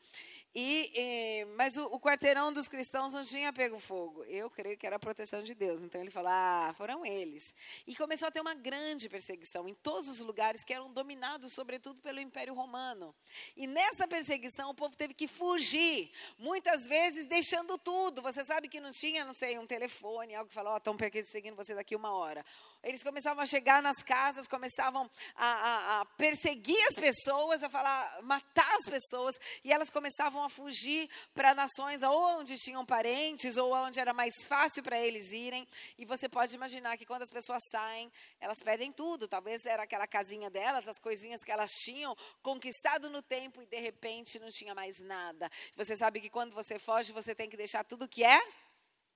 E, 0.59 0.91
e 0.95 1.45
mas 1.55 1.77
o, 1.77 1.85
o, 1.85 2.01
quarteirão 2.01 2.51
dos 2.51 2.67
cristãos 2.67 3.13
não 3.13 3.23
tinha 3.23 3.53
pego 3.53 3.79
fogo. 3.79 4.25
Eu 4.25 4.49
creio 4.49 4.79
que 4.79 4.87
era 4.87 4.97
a 4.97 4.99
proteção 4.99 5.43
de 5.43 5.55
Deus. 5.55 5.83
Então 5.83 6.01
ele 6.01 6.11
falou: 6.11 6.31
ah, 6.33 6.75
foram 6.79 7.05
eles. 7.05 7.55
E 7.87 7.95
começou 7.95 8.27
a 8.27 8.31
ter 8.31 8.41
uma 8.41 8.55
grande 8.55 9.07
perseguição 9.07 9.69
em 9.69 9.75
todos 9.75 10.09
os 10.09 10.21
lugares 10.21 10.65
que 10.65 10.73
eram 10.73 10.91
dominados, 10.91 11.53
sobretudo, 11.53 12.01
pelo 12.01 12.21
Império 12.21 12.55
Romano. 12.55 13.15
E 13.55 13.67
nessa 13.67 14.09
perseguição 14.09 14.71
o 14.71 14.75
povo 14.75 14.97
teve 14.97 15.13
que 15.13 15.29
fugir, 15.29 16.11
muitas 16.39 16.89
vezes 16.89 17.27
deixando 17.27 17.77
tudo. 17.77 18.23
Você 18.23 18.43
sabe 18.43 18.67
que 18.67 18.81
não 18.81 18.93
tinha, 18.93 19.27
não 19.27 19.35
sei, 19.35 19.59
um 19.59 19.67
telefone, 19.67 20.35
algo 20.35 20.49
que 20.49 20.55
falou, 20.55 20.73
oh, 20.73 20.79
estão 20.79 20.97
perseguindo 20.97 21.55
você 21.55 21.75
daqui 21.75 21.95
uma 21.95 22.13
hora. 22.13 22.43
Eles 22.83 23.03
começavam 23.03 23.43
a 23.43 23.47
chegar 23.47 23.83
nas 23.83 24.03
casas, 24.03 24.47
começavam 24.47 25.11
a, 25.35 25.47
a, 25.47 26.01
a 26.01 26.05
perseguir 26.05 26.81
as 26.89 26.95
pessoas, 26.95 27.63
a 27.63 27.69
falar, 27.69 28.23
matar 28.23 28.77
as 28.77 28.87
pessoas, 28.89 29.39
e 29.65 29.73
elas 29.73 29.91
começavam 29.91 30.43
a 30.45 30.49
fugir 30.49 31.09
para 31.35 31.55
nações 31.55 32.03
ou 32.03 32.39
onde 32.39 32.57
tinham 32.59 32.87
parentes, 32.87 33.57
ou 33.57 33.73
onde 33.75 33.99
era 33.99 34.15
mais 34.15 34.47
fácil 34.47 34.83
para 34.83 34.99
eles 35.01 35.33
irem. 35.33 35.67
E 35.99 36.05
você 36.05 36.29
pode 36.29 36.55
imaginar 36.55 36.97
que 36.97 37.07
quando 37.07 37.23
as 37.23 37.31
pessoas 37.31 37.63
saem, 37.71 38.11
elas 38.41 38.59
pedem 38.63 38.93
tudo. 38.93 39.27
Talvez 39.27 39.67
era 39.67 39.83
aquela 39.83 40.07
casinha 40.07 40.49
delas, 40.49 40.87
as 40.87 40.99
coisinhas 40.99 41.43
que 41.43 41.51
elas 41.51 41.71
tinham 41.73 42.17
conquistado 42.43 43.11
no 43.11 43.23
tempo 43.23 43.63
e 43.63 43.67
de 43.67 43.81
repente 43.81 44.39
não 44.39 44.51
tinha 44.51 44.75
mais 44.75 45.01
nada. 45.01 45.51
Você 45.75 45.97
sabe 45.97 46.21
que 46.21 46.31
quando 46.31 46.55
você 46.55 46.79
foge, 46.79 47.13
você 47.13 47.35
tem 47.35 47.51
que 47.51 47.57
deixar 47.57 47.85
tudo 47.85 48.09
que 48.09 48.25
é 48.25 48.41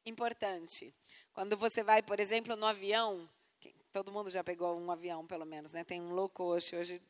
importante. 0.05 0.95
Quando 1.33 1.57
você 1.57 1.83
vai, 1.83 2.03
por 2.03 2.19
exemplo, 2.19 2.57
no 2.57 2.67
avião, 2.67 3.29
todo 3.93 4.13
mundo 4.13 4.31
já 4.31 4.43
pegou 4.43 4.79
um 4.79 4.91
avião, 4.91 5.27
pelo 5.27 5.45
menos, 5.45 5.73
né? 5.73 5.85
Tem 5.85 6.01
um 6.01 6.11
low 6.11 6.29
cost 6.29 6.75
hoje. 6.75 7.03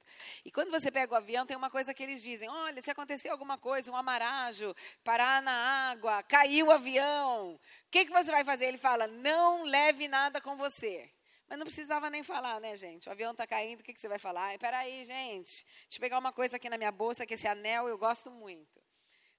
E 0.45 0.51
quando 0.51 0.71
você 0.71 0.91
pega 0.91 1.13
o 1.13 1.17
avião, 1.17 1.47
tem 1.47 1.57
uma 1.57 1.71
coisa 1.71 1.93
que 1.93 2.03
eles 2.03 2.23
dizem: 2.23 2.49
olha, 2.49 2.81
se 2.81 2.91
acontecer 2.91 3.29
alguma 3.29 3.59
coisa, 3.59 3.91
um 3.91 3.97
amarajo, 3.97 4.75
parar 5.05 5.43
na 5.43 5.53
água, 5.91 6.23
caiu 6.23 6.69
o 6.69 6.71
avião, 6.71 7.55
o 7.55 7.61
que, 7.91 8.05
que 8.07 8.13
você 8.13 8.31
vai 8.31 8.45
fazer? 8.45 8.67
Ele 8.67 8.79
fala: 8.79 9.07
não 9.07 9.63
leve 9.65 10.09
nada 10.09 10.41
com 10.41 10.57
você. 10.57 11.11
Mas 11.49 11.59
não 11.59 11.67
precisava 11.67 12.09
nem 12.09 12.23
falar, 12.23 12.61
né, 12.61 12.77
gente? 12.77 13.09
O 13.09 13.13
avião 13.13 13.33
está 13.33 13.45
caindo, 13.45 13.81
o 13.81 13.83
que, 13.83 13.93
que 13.93 14.01
você 14.01 14.09
vai 14.09 14.21
falar? 14.21 14.55
Espera 14.55 14.79
aí, 14.79 15.05
gente. 15.05 15.67
Deixa 15.83 15.97
eu 15.97 16.01
pegar 16.01 16.19
uma 16.19 16.33
coisa 16.33 16.57
aqui 16.57 16.71
na 16.71 16.79
minha 16.79 16.93
bolsa, 16.93 17.27
que 17.27 17.35
esse 17.35 17.49
anel 17.49 17.89
eu 17.89 17.99
gosto 17.99 18.31
muito. 18.31 18.81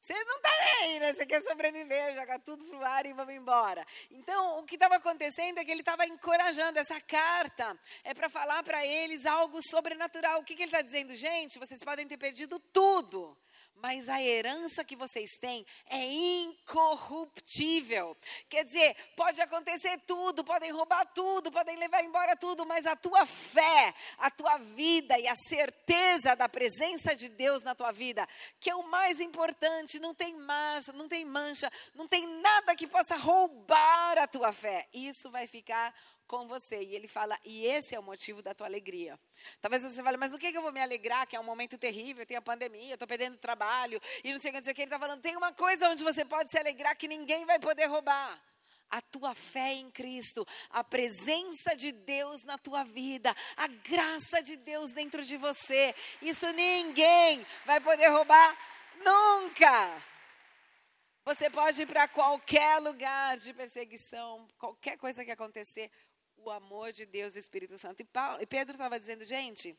Você 0.01 0.15
não 0.23 0.37
está 0.37 0.49
nem, 0.65 0.99
né? 0.99 1.13
Você 1.13 1.27
quer 1.27 1.43
sobreviver, 1.43 2.15
jogar 2.15 2.39
tudo 2.39 2.65
pro 2.65 2.83
ar 2.83 3.05
e 3.05 3.13
vamos 3.13 3.35
embora. 3.35 3.85
Então, 4.09 4.57
o 4.57 4.63
que 4.63 4.73
estava 4.73 4.95
acontecendo 4.95 5.59
é 5.59 5.63
que 5.63 5.69
ele 5.69 5.81
estava 5.81 6.07
encorajando. 6.07 6.79
Essa 6.79 6.99
carta 6.99 7.79
é 8.03 8.11
para 8.11 8.27
falar 8.27 8.63
para 8.63 8.83
eles 8.83 9.27
algo 9.27 9.61
sobrenatural. 9.61 10.39
O 10.39 10.43
que, 10.43 10.55
que 10.55 10.63
ele 10.63 10.71
está 10.71 10.81
dizendo? 10.81 11.15
Gente, 11.15 11.59
vocês 11.59 11.83
podem 11.83 12.07
ter 12.07 12.17
perdido 12.17 12.57
tudo 12.73 13.37
mas 13.81 14.07
a 14.07 14.21
herança 14.21 14.85
que 14.85 14.95
vocês 14.95 15.31
têm 15.39 15.65
é 15.89 16.05
incorruptível. 16.05 18.15
Quer 18.47 18.63
dizer, 18.63 18.95
pode 19.15 19.41
acontecer 19.41 19.99
tudo, 20.05 20.43
podem 20.43 20.71
roubar 20.71 21.05
tudo, 21.13 21.51
podem 21.51 21.75
levar 21.77 22.03
embora 22.03 22.35
tudo, 22.35 22.65
mas 22.65 22.85
a 22.85 22.95
tua 22.95 23.25
fé, 23.25 23.93
a 24.17 24.29
tua 24.29 24.57
vida 24.57 25.17
e 25.17 25.27
a 25.27 25.35
certeza 25.35 26.35
da 26.35 26.47
presença 26.47 27.15
de 27.15 27.29
Deus 27.29 27.63
na 27.63 27.73
tua 27.73 27.91
vida, 27.91 28.27
que 28.59 28.69
é 28.69 28.75
o 28.75 28.83
mais 28.83 29.19
importante, 29.19 29.99
não 29.99 30.13
tem 30.13 30.37
mancha, 30.37 30.93
não 30.93 31.07
tem 31.07 31.25
mancha, 31.25 31.71
não 31.95 32.07
tem 32.07 32.27
nada 32.27 32.75
que 32.75 32.87
possa 32.87 33.15
roubar 33.15 34.17
a 34.17 34.27
tua 34.27 34.53
fé. 34.53 34.87
Isso 34.93 35.31
vai 35.31 35.47
ficar 35.47 35.93
com 36.31 36.47
você. 36.47 36.81
E 36.81 36.95
ele 36.95 37.09
fala, 37.09 37.37
e 37.43 37.65
esse 37.65 37.93
é 37.93 37.99
o 37.99 38.03
motivo 38.03 38.41
da 38.41 38.53
tua 38.53 38.65
alegria. 38.65 39.19
Talvez 39.59 39.83
você 39.83 40.01
fale, 40.01 40.15
mas 40.15 40.33
o 40.33 40.37
que, 40.37 40.47
eu 40.47 40.61
vou 40.61 40.71
me 40.71 40.79
alegrar? 40.79 41.27
Que 41.27 41.35
é 41.35 41.39
um 41.39 41.43
momento 41.43 41.77
terrível, 41.77 42.25
tem 42.25 42.37
a 42.37 42.41
pandemia, 42.41 42.93
estou 42.93 43.05
perdendo 43.05 43.35
trabalho, 43.35 43.99
e 44.23 44.31
não 44.31 44.39
sei 44.39 44.49
o 44.49 44.53
que, 44.53 44.59
não 44.59 44.63
sei 44.63 44.71
o 44.71 44.75
que. 44.75 44.81
Ele 44.83 44.87
está 44.87 44.97
falando, 44.97 45.21
tem 45.21 45.35
uma 45.35 45.51
coisa 45.51 45.89
onde 45.89 46.05
você 46.05 46.23
pode 46.23 46.49
se 46.49 46.57
alegrar 46.57 46.95
que 46.95 47.05
ninguém 47.05 47.45
vai 47.45 47.59
poder 47.59 47.87
roubar 47.87 48.41
a 48.89 49.01
tua 49.01 49.35
fé 49.35 49.73
em 49.73 49.91
Cristo, 49.91 50.47
a 50.69 50.83
presença 50.85 51.75
de 51.75 51.91
Deus 51.91 52.45
na 52.45 52.57
tua 52.57 52.85
vida, 52.85 53.35
a 53.57 53.67
graça 53.67 54.41
de 54.41 54.55
Deus 54.55 54.93
dentro 54.93 55.23
de 55.23 55.35
você. 55.35 55.93
Isso 56.21 56.49
ninguém 56.53 57.45
vai 57.65 57.81
poder 57.81 58.07
roubar 58.07 58.57
nunca. 59.03 60.01
Você 61.23 61.49
pode 61.51 61.83
ir 61.83 61.85
para 61.85 62.07
qualquer 62.07 62.79
lugar 62.79 63.37
de 63.37 63.53
perseguição, 63.53 64.47
qualquer 64.57 64.97
coisa 64.97 65.23
que 65.23 65.29
acontecer, 65.29 65.91
o 66.43 66.49
amor 66.51 66.91
de 66.91 67.05
Deus, 67.05 67.35
o 67.35 67.39
Espírito 67.39 67.77
Santo. 67.77 68.01
E, 68.01 68.05
Paulo, 68.05 68.41
e 68.41 68.45
Pedro 68.45 68.73
estava 68.73 68.99
dizendo, 68.99 69.23
gente, 69.23 69.75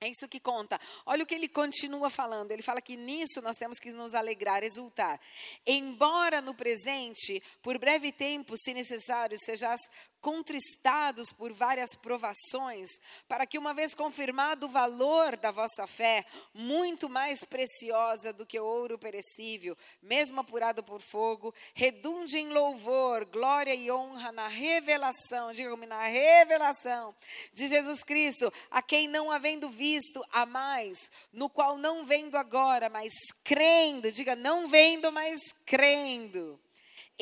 é 0.00 0.08
isso 0.08 0.28
que 0.28 0.40
conta. 0.40 0.80
Olha 1.06 1.22
o 1.22 1.26
que 1.26 1.34
ele 1.34 1.48
continua 1.48 2.10
falando. 2.10 2.50
Ele 2.50 2.62
fala 2.62 2.82
que 2.82 2.96
nisso 2.96 3.40
nós 3.40 3.56
temos 3.56 3.78
que 3.78 3.92
nos 3.92 4.14
alegrar, 4.14 4.64
exultar. 4.64 5.20
Embora 5.64 6.40
no 6.40 6.54
presente, 6.54 7.40
por 7.62 7.78
breve 7.78 8.10
tempo, 8.10 8.56
se 8.56 8.74
necessário, 8.74 9.38
sejas 9.38 9.80
contristados 10.22 11.32
por 11.32 11.52
várias 11.52 11.96
provações, 11.96 12.88
para 13.28 13.44
que, 13.44 13.58
uma 13.58 13.74
vez 13.74 13.92
confirmado 13.92 14.66
o 14.66 14.70
valor 14.70 15.36
da 15.36 15.50
vossa 15.50 15.84
fé, 15.86 16.24
muito 16.54 17.08
mais 17.10 17.42
preciosa 17.42 18.32
do 18.32 18.46
que 18.46 18.58
ouro 18.58 18.96
perecível, 18.96 19.76
mesmo 20.00 20.40
apurado 20.40 20.82
por 20.82 21.00
fogo, 21.00 21.52
redunde 21.74 22.38
em 22.38 22.48
louvor, 22.50 23.24
glória 23.24 23.74
e 23.74 23.90
honra 23.90 24.30
na 24.30 24.46
revelação, 24.46 25.52
diga-me, 25.52 25.86
na 25.86 26.06
revelação 26.06 27.12
de 27.52 27.66
Jesus 27.66 28.04
Cristo, 28.04 28.52
a 28.70 28.80
quem 28.80 29.08
não 29.08 29.28
havendo 29.28 29.68
visto, 29.68 30.24
a 30.30 30.46
mais, 30.46 31.10
no 31.32 31.50
qual 31.50 31.76
não 31.76 32.04
vendo 32.04 32.36
agora, 32.36 32.88
mas 32.88 33.12
crendo, 33.42 34.12
diga, 34.12 34.36
não 34.36 34.68
vendo, 34.68 35.10
mas 35.10 35.40
crendo 35.66 36.61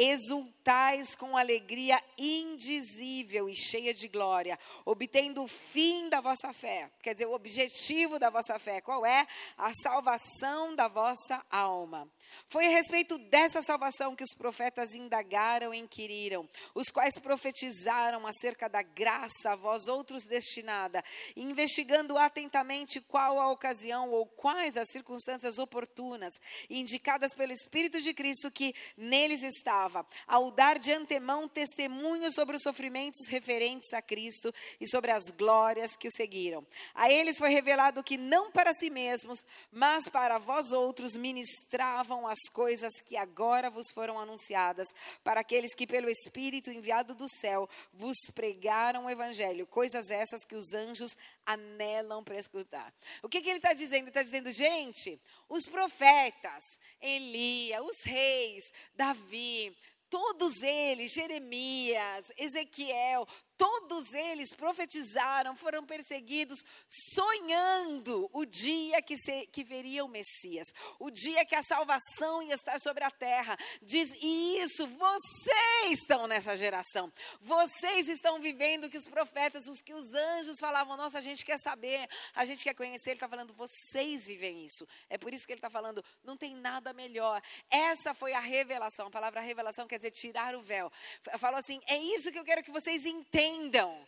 exultais 0.01 1.15
com 1.15 1.37
alegria 1.37 2.03
indizível 2.17 3.51
e 3.51 3.55
cheia 3.55 3.93
de 3.93 4.09
glória, 4.09 4.59
obtendo 4.87 5.45
o 5.45 5.49
fim 5.49 6.09
da 6.09 6.23
vossa 6.23 6.55
fé. 6.55 6.91
Quer 7.03 7.13
dizer, 7.13 7.27
o 7.27 7.35
objetivo 7.35 8.19
da 8.19 8.31
vossa 8.31 8.59
fé, 8.59 8.81
qual 8.81 9.05
é? 9.05 9.27
A 9.59 9.73
salvação 9.75 10.75
da 10.75 10.89
vossa 10.89 11.45
alma. 11.51 12.11
Foi 12.49 12.67
a 12.67 12.71
respeito 12.71 13.19
dessa 13.19 13.63
salvação 13.63 14.17
que 14.17 14.25
os 14.25 14.35
profetas 14.35 14.95
indagaram 14.95 15.73
e 15.73 15.79
inquiriram, 15.79 16.49
os 16.75 16.91
quais 16.91 17.19
profetizaram 17.19 18.27
acerca 18.27 18.69
da 18.69 18.83
graça 18.83 19.53
a 19.53 19.57
vós 19.57 19.89
outros 19.89 20.25
destinada, 20.25 21.03
investigando 21.37 22.17
atentamente 22.17 23.01
qual 23.01 23.41
a 23.41 23.51
ocasião 23.51 24.11
ou 24.11 24.27
quais 24.27 24.77
as 24.77 24.91
circunstâncias 24.91 25.59
oportunas 25.59 26.35
indicadas 26.69 27.35
pelo 27.35 27.53
Espírito 27.53 28.01
de 28.01 28.13
Cristo 28.13 28.51
que 28.51 28.75
neles 28.97 29.43
estava, 29.43 30.07
ao 30.27 30.51
dar 30.51 30.79
de 30.79 30.93
antemão 30.93 31.49
testemunho 31.49 32.33
sobre 32.33 32.57
os 32.57 32.63
sofrimentos 32.63 33.29
referentes 33.29 33.93
a 33.93 34.03
Cristo 34.03 34.53
e 34.81 34.89
sobre 34.89 35.11
as 35.11 35.31
glórias 35.31 35.97
que 35.97 36.09
o 36.09 36.13
seguiram. 36.13 36.67
A 36.95 37.11
eles 37.11 37.39
foi 37.39 37.51
revelado 37.51 38.03
que 38.03 38.17
não 38.17 38.51
para 38.51 38.75
si 38.75 38.91
mesmos, 38.91 39.45
mas 39.73 40.09
para 40.09 40.39
vós 40.39 40.73
outros 40.73 41.17
ministravam 41.17 42.20
são 42.21 42.27
as 42.27 42.49
coisas 42.53 43.01
que 43.01 43.17
agora 43.17 43.71
vos 43.71 43.91
foram 43.91 44.19
anunciadas, 44.19 44.89
para 45.25 45.41
aqueles 45.41 45.75
que, 45.75 45.87
pelo 45.87 46.11
Espírito 46.11 46.71
enviado 46.71 47.15
do 47.15 47.29
céu, 47.29 47.69
vos 47.95 48.17
pregaram 48.35 49.07
o 49.07 49.11
Evangelho, 49.11 49.67
coisas 49.67 50.11
essas 50.11 50.45
que 50.45 50.55
os 50.55 50.75
anjos 50.75 51.17
anelam 51.47 52.23
para 52.23 52.39
escutar. 52.39 52.93
O 53.23 53.29
que, 53.29 53.41
que 53.41 53.49
ele 53.49 53.59
está 53.59 53.73
dizendo? 53.73 54.03
Ele 54.03 54.09
está 54.09 54.23
dizendo, 54.23 54.53
gente, 54.53 55.19
os 55.49 55.67
profetas, 55.67 56.79
Elia, 57.01 57.83
os 57.83 58.03
reis, 58.03 58.71
Davi, 58.95 59.75
todos 60.11 60.63
eles, 60.63 61.13
Jeremias, 61.13 62.31
Ezequiel, 62.37 63.27
Todos 63.61 64.15
eles 64.15 64.55
profetizaram, 64.55 65.55
foram 65.55 65.85
perseguidos, 65.85 66.65
sonhando 66.89 68.31
o 68.33 68.47
dia 68.47 69.03
que, 69.03 69.19
se, 69.19 69.47
que 69.49 69.63
veria 69.63 70.03
o 70.03 70.09
Messias, 70.09 70.73
o 70.99 71.11
dia 71.11 71.45
que 71.45 71.55
a 71.55 71.63
salvação 71.63 72.43
ia 72.43 72.55
estar 72.55 72.81
sobre 72.81 73.05
a 73.05 73.11
terra. 73.11 73.59
Diz, 73.83 74.15
e 74.23 74.61
isso, 74.61 74.87
vocês 74.87 76.01
estão 76.01 76.27
nessa 76.27 76.57
geração. 76.57 77.13
Vocês 77.39 78.09
estão 78.09 78.41
vivendo 78.41 78.85
o 78.85 78.91
que 78.91 78.97
os 78.97 79.05
profetas, 79.05 79.69
os 79.69 79.83
que 79.83 79.93
os 79.93 80.15
anjos 80.15 80.59
falavam, 80.59 80.97
nossa, 80.97 81.19
a 81.19 81.21
gente 81.21 81.45
quer 81.45 81.59
saber, 81.59 82.09
a 82.35 82.47
gente 82.47 82.65
quer 82.65 82.73
conhecer. 82.73 83.11
Ele 83.11 83.17
está 83.17 83.29
falando, 83.29 83.53
vocês 83.53 84.25
vivem 84.25 84.65
isso. 84.65 84.89
É 85.11 85.19
por 85.19 85.35
isso 85.35 85.47
que 85.47 85.53
ele 85.53 85.59
está 85.59 85.69
falando, 85.69 86.03
não 86.25 86.35
tem 86.35 86.55
nada 86.55 86.95
melhor. 86.95 87.43
Essa 87.71 88.15
foi 88.15 88.33
a 88.33 88.41
revelação. 88.41 89.09
A 89.09 89.11
palavra 89.11 89.43
revelação 89.43 89.87
quer 89.87 89.99
dizer 89.99 90.13
tirar 90.13 90.55
o 90.55 90.63
véu. 90.63 90.91
Falou 91.39 91.59
assim, 91.59 91.79
é 91.87 91.99
isso 91.99 92.33
que 92.33 92.39
eu 92.39 92.45
quero 92.45 92.65
que 92.65 92.71
vocês 92.71 93.05
entendam 93.05 93.50
entendam 93.51 94.07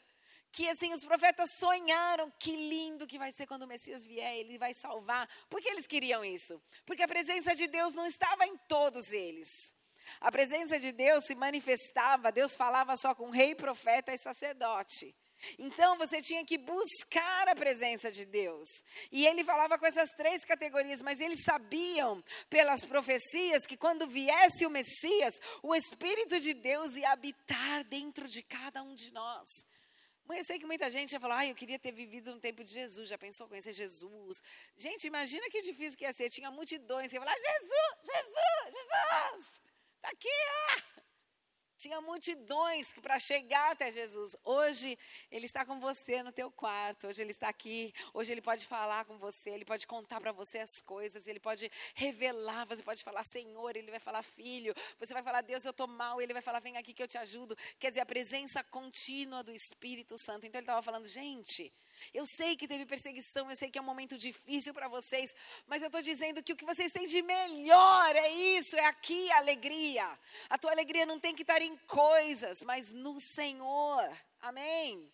que 0.50 0.68
assim 0.68 0.92
os 0.92 1.04
profetas 1.04 1.50
sonharam 1.52 2.30
que 2.38 2.54
lindo 2.54 3.06
que 3.06 3.18
vai 3.18 3.32
ser 3.32 3.46
quando 3.46 3.62
o 3.62 3.66
Messias 3.66 4.04
vier, 4.04 4.36
ele 4.36 4.58
vai 4.58 4.74
salvar. 4.74 5.28
Por 5.48 5.60
que 5.62 5.68
eles 5.68 5.86
queriam 5.86 6.24
isso? 6.24 6.62
Porque 6.84 7.02
a 7.02 7.08
presença 7.08 7.54
de 7.54 7.66
Deus 7.66 7.92
não 7.94 8.06
estava 8.06 8.46
em 8.46 8.56
todos 8.68 9.12
eles. 9.12 9.74
A 10.20 10.30
presença 10.30 10.78
de 10.78 10.92
Deus 10.92 11.24
se 11.24 11.34
manifestava, 11.34 12.30
Deus 12.30 12.54
falava 12.54 12.96
só 12.96 13.14
com 13.14 13.30
rei, 13.30 13.54
profeta 13.54 14.12
e 14.12 14.18
sacerdote. 14.18 15.16
Então 15.58 15.96
você 15.98 16.20
tinha 16.20 16.44
que 16.44 16.58
buscar 16.58 17.48
a 17.48 17.54
presença 17.54 18.10
de 18.10 18.24
Deus. 18.24 18.68
E 19.10 19.26
ele 19.26 19.44
falava 19.44 19.78
com 19.78 19.86
essas 19.86 20.10
três 20.10 20.44
categorias, 20.44 21.02
mas 21.02 21.20
eles 21.20 21.42
sabiam 21.44 22.22
pelas 22.48 22.84
profecias 22.84 23.66
que 23.66 23.76
quando 23.76 24.06
viesse 24.06 24.66
o 24.66 24.70
Messias, 24.70 25.34
o 25.62 25.74
Espírito 25.74 26.38
de 26.40 26.54
Deus 26.54 26.94
ia 26.96 27.10
habitar 27.10 27.84
dentro 27.84 28.28
de 28.28 28.42
cada 28.42 28.82
um 28.82 28.94
de 28.94 29.12
nós. 29.12 29.48
Eu 30.28 30.44
sei 30.44 30.58
que 30.58 30.66
muita 30.66 30.90
gente 30.90 31.12
já 31.12 31.20
falou, 31.20 31.36
ah, 31.36 31.46
eu 31.46 31.54
queria 31.54 31.78
ter 31.78 31.92
vivido 31.92 32.32
no 32.32 32.40
tempo 32.40 32.64
de 32.64 32.72
Jesus, 32.72 33.08
já 33.08 33.18
pensou 33.18 33.48
conhecer 33.48 33.72
Jesus. 33.72 34.42
Gente, 34.76 35.06
imagina 35.06 35.48
que 35.50 35.60
difícil 35.60 35.98
que 35.98 36.04
ia 36.04 36.12
ser. 36.12 36.30
Tinha 36.30 36.50
multidões 36.50 37.10
que 37.10 37.16
iam 37.16 37.24
falar, 37.24 37.36
Jesus, 37.36 37.98
Jesus, 38.02 38.74
Jesus, 38.74 39.60
está 39.96 40.08
aqui, 40.08 40.28
ah. 40.28 41.02
Tinha 41.82 42.00
multidões 42.00 42.92
para 43.02 43.18
chegar 43.18 43.72
até 43.72 43.90
Jesus. 43.90 44.36
Hoje 44.44 44.96
ele 45.32 45.46
está 45.46 45.64
com 45.64 45.80
você 45.80 46.22
no 46.22 46.30
teu 46.30 46.48
quarto. 46.48 47.08
Hoje 47.08 47.20
ele 47.20 47.32
está 47.32 47.48
aqui. 47.48 47.92
Hoje 48.14 48.30
ele 48.30 48.40
pode 48.40 48.68
falar 48.68 49.04
com 49.04 49.18
você. 49.18 49.50
Ele 49.50 49.64
pode 49.64 49.84
contar 49.84 50.20
para 50.20 50.30
você 50.30 50.58
as 50.58 50.80
coisas. 50.80 51.26
Ele 51.26 51.40
pode 51.40 51.68
revelar. 51.96 52.66
Você 52.66 52.84
pode 52.84 53.02
falar 53.02 53.24
Senhor. 53.24 53.74
Ele 53.74 53.90
vai 53.90 53.98
falar 53.98 54.22
Filho. 54.22 54.72
Você 55.00 55.12
vai 55.12 55.24
falar 55.24 55.40
Deus, 55.40 55.64
eu 55.64 55.72
estou 55.72 55.88
mal. 55.88 56.22
Ele 56.22 56.32
vai 56.32 56.40
falar 56.40 56.60
Vem 56.60 56.76
aqui 56.76 56.94
que 56.94 57.02
eu 57.02 57.08
te 57.08 57.18
ajudo. 57.18 57.58
Quer 57.80 57.88
dizer 57.88 58.02
a 58.02 58.06
presença 58.06 58.62
contínua 58.62 59.42
do 59.42 59.52
Espírito 59.52 60.16
Santo. 60.16 60.46
Então 60.46 60.60
ele 60.60 60.62
estava 60.62 60.82
falando, 60.82 61.08
gente. 61.08 61.72
Eu 62.12 62.26
sei 62.26 62.56
que 62.56 62.68
teve 62.68 62.86
perseguição, 62.86 63.50
eu 63.50 63.56
sei 63.56 63.70
que 63.70 63.78
é 63.78 63.82
um 63.82 63.84
momento 63.84 64.18
difícil 64.18 64.72
para 64.74 64.88
vocês, 64.88 65.34
mas 65.66 65.82
eu 65.82 65.86
estou 65.86 66.02
dizendo 66.02 66.42
que 66.42 66.52
o 66.52 66.56
que 66.56 66.64
vocês 66.64 66.92
têm 66.92 67.06
de 67.06 67.22
melhor 67.22 68.16
é 68.16 68.28
isso, 68.28 68.76
é 68.76 68.86
aqui 68.86 69.30
a 69.32 69.38
alegria. 69.38 70.06
A 70.50 70.58
tua 70.58 70.72
alegria 70.72 71.06
não 71.06 71.18
tem 71.18 71.34
que 71.34 71.42
estar 71.42 71.60
em 71.62 71.76
coisas, 71.86 72.62
mas 72.62 72.92
no 72.92 73.20
Senhor. 73.20 74.10
Amém. 74.40 75.10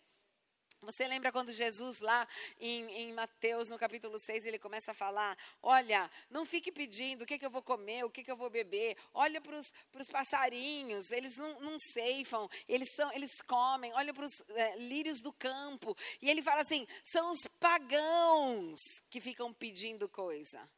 Você 0.81 1.05
lembra 1.07 1.31
quando 1.31 1.51
Jesus, 1.51 1.99
lá 1.99 2.25
em, 2.57 2.89
em, 2.91 3.13
Mateus, 3.13 3.69
no 3.69 3.77
capítulo 3.77 4.17
6, 4.17 4.45
ele 4.45 4.57
começa 4.57 4.91
a 4.91 4.93
falar: 4.93 5.37
Olha, 5.61 6.09
não 6.29 6.45
fique 6.45 6.71
pedindo 6.71 7.23
o 7.23 7.25
que, 7.25 7.37
que 7.37 7.45
eu 7.45 7.49
vou 7.49 7.61
comer, 7.61 8.05
o 8.05 8.09
que, 8.09 8.23
que 8.23 8.31
eu 8.31 8.37
vou 8.37 8.49
beber. 8.49 8.97
Olha 9.13 9.41
para 9.41 9.57
os 9.57 10.09
passarinhos, 10.09 11.11
eles 11.11 11.35
não, 11.37 11.59
não, 11.59 11.77
ceifam, 11.77 12.49
eles, 12.67 12.93
são, 12.93 13.11
eles 13.11 13.41
comem. 13.41 13.91
Olha 13.93 14.13
para 14.13 14.25
os 14.25 14.41
é, 14.51 14.77
lírios 14.77 15.21
do 15.21 15.33
campo. 15.33 15.95
E 16.21 16.29
ele 16.29 16.41
fala 16.41 16.61
assim: 16.61 16.87
são 17.03 17.29
os 17.29 17.45
pagãos 17.59 18.79
que 19.09 19.19
ficam 19.19 19.53
pedindo 19.53 20.07
coisa. 20.07 20.69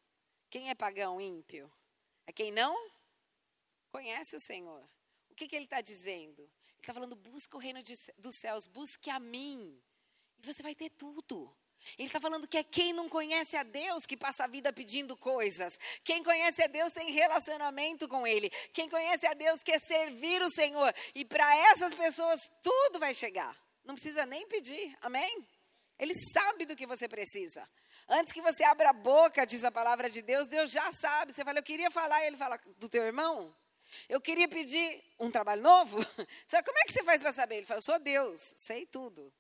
Quem 0.50 0.70
é 0.70 0.76
pagão 0.76 1.22
ímpio? 1.22 1.72
A 2.26 2.34
quem 2.34 2.52
não 2.52 2.76
conhece 3.92 4.36
o 4.36 4.40
Senhor. 4.40 4.84
O 5.30 5.36
que, 5.36 5.48
que 5.48 5.56
ele 5.56 5.66
está 5.66 5.80
dizendo? 5.80 6.42
Ele 6.42 6.80
está 6.80 6.94
falando: 6.94 7.16
busca 7.16 7.56
o 7.56 7.60
reino 7.60 7.84
de, 7.84 7.94
dos 8.18 8.36
céus, 8.38 8.66
busque 8.66 9.12
a 9.12 9.20
mim. 9.20 9.80
E 10.42 10.46
você 10.46 10.64
vai 10.64 10.76
ter 10.76 10.90
tudo. 10.90 11.56
Ele 11.98 12.08
está 12.08 12.22
falando 12.22 12.48
que 12.48 12.58
é 12.58 12.64
quem 12.64 12.94
não 12.94 13.10
conhece 13.10 13.58
a 13.58 13.64
Deus 13.64 14.06
que 14.06 14.16
passa 14.16 14.44
a 14.44 14.48
vida 14.48 14.72
pedindo 14.72 15.18
coisas. 15.18 15.74
Quem 16.04 16.24
conhece 16.24 16.62
a 16.64 16.68
Deus 16.68 16.94
tem 16.94 17.12
relacionamento 17.12 18.08
com 18.08 18.26
Ele. 18.26 18.50
Quem 18.74 18.88
conhece 18.90 19.26
a 19.26 19.34
Deus 19.34 19.64
quer 19.64 19.80
servir 19.82 20.42
o 20.42 20.52
Senhor. 20.52 20.94
E 21.16 21.26
para 21.26 21.56
essas 21.72 21.94
pessoas 21.94 22.40
tudo 22.62 23.00
vai 23.00 23.14
chegar. 23.14 23.56
Não 23.84 23.96
precisa 23.96 24.26
nem 24.26 24.48
pedir. 24.48 24.96
Amém? 25.02 25.48
Ele 25.98 26.14
sabe 26.34 26.66
do 26.66 26.76
que 26.76 26.86
você 26.86 27.08
precisa. 27.08 27.68
Antes 28.08 28.34
que 28.34 28.42
você 28.42 28.64
abra 28.64 28.90
a 28.90 28.94
boca, 28.94 29.46
diz 29.46 29.64
a 29.64 29.72
palavra 29.72 30.10
de 30.10 30.22
Deus, 30.22 30.48
Deus 30.48 30.72
já 30.72 30.92
sabe. 30.94 31.34
Você 31.34 31.44
fala, 31.44 31.60
eu 31.60 31.64
queria 31.64 31.90
falar, 31.92 32.22
e 32.24 32.28
ele 32.28 32.38
fala, 32.38 32.60
do 32.78 32.90
teu 32.90 33.04
irmão? 33.04 33.56
Eu 34.08 34.22
queria 34.22 34.48
pedir 34.48 35.04
um 35.20 35.30
trabalho 35.30 35.62
novo? 35.62 35.98
Você 36.46 36.58
fala, 36.58 36.64
como 36.64 36.78
é 36.80 36.84
que 36.84 36.94
você 36.94 37.04
faz 37.04 37.22
para 37.22 37.34
saber? 37.34 37.58
Ele 37.58 37.66
fala, 37.66 37.82
sou 37.82 38.00
Deus, 38.00 38.54
sei 38.58 38.86
tudo. 38.86 39.32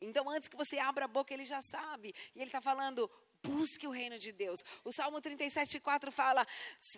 Então, 0.00 0.28
antes 0.28 0.48
que 0.48 0.56
você 0.56 0.78
abra 0.78 1.04
a 1.04 1.08
boca, 1.08 1.34
ele 1.34 1.44
já 1.44 1.60
sabe. 1.62 2.14
E 2.34 2.40
ele 2.40 2.48
está 2.48 2.60
falando, 2.60 3.10
busque 3.42 3.86
o 3.86 3.90
reino 3.90 4.18
de 4.18 4.32
Deus. 4.32 4.60
O 4.84 4.92
Salmo 4.92 5.20
37, 5.20 5.80
4 5.80 6.12
fala: 6.12 6.46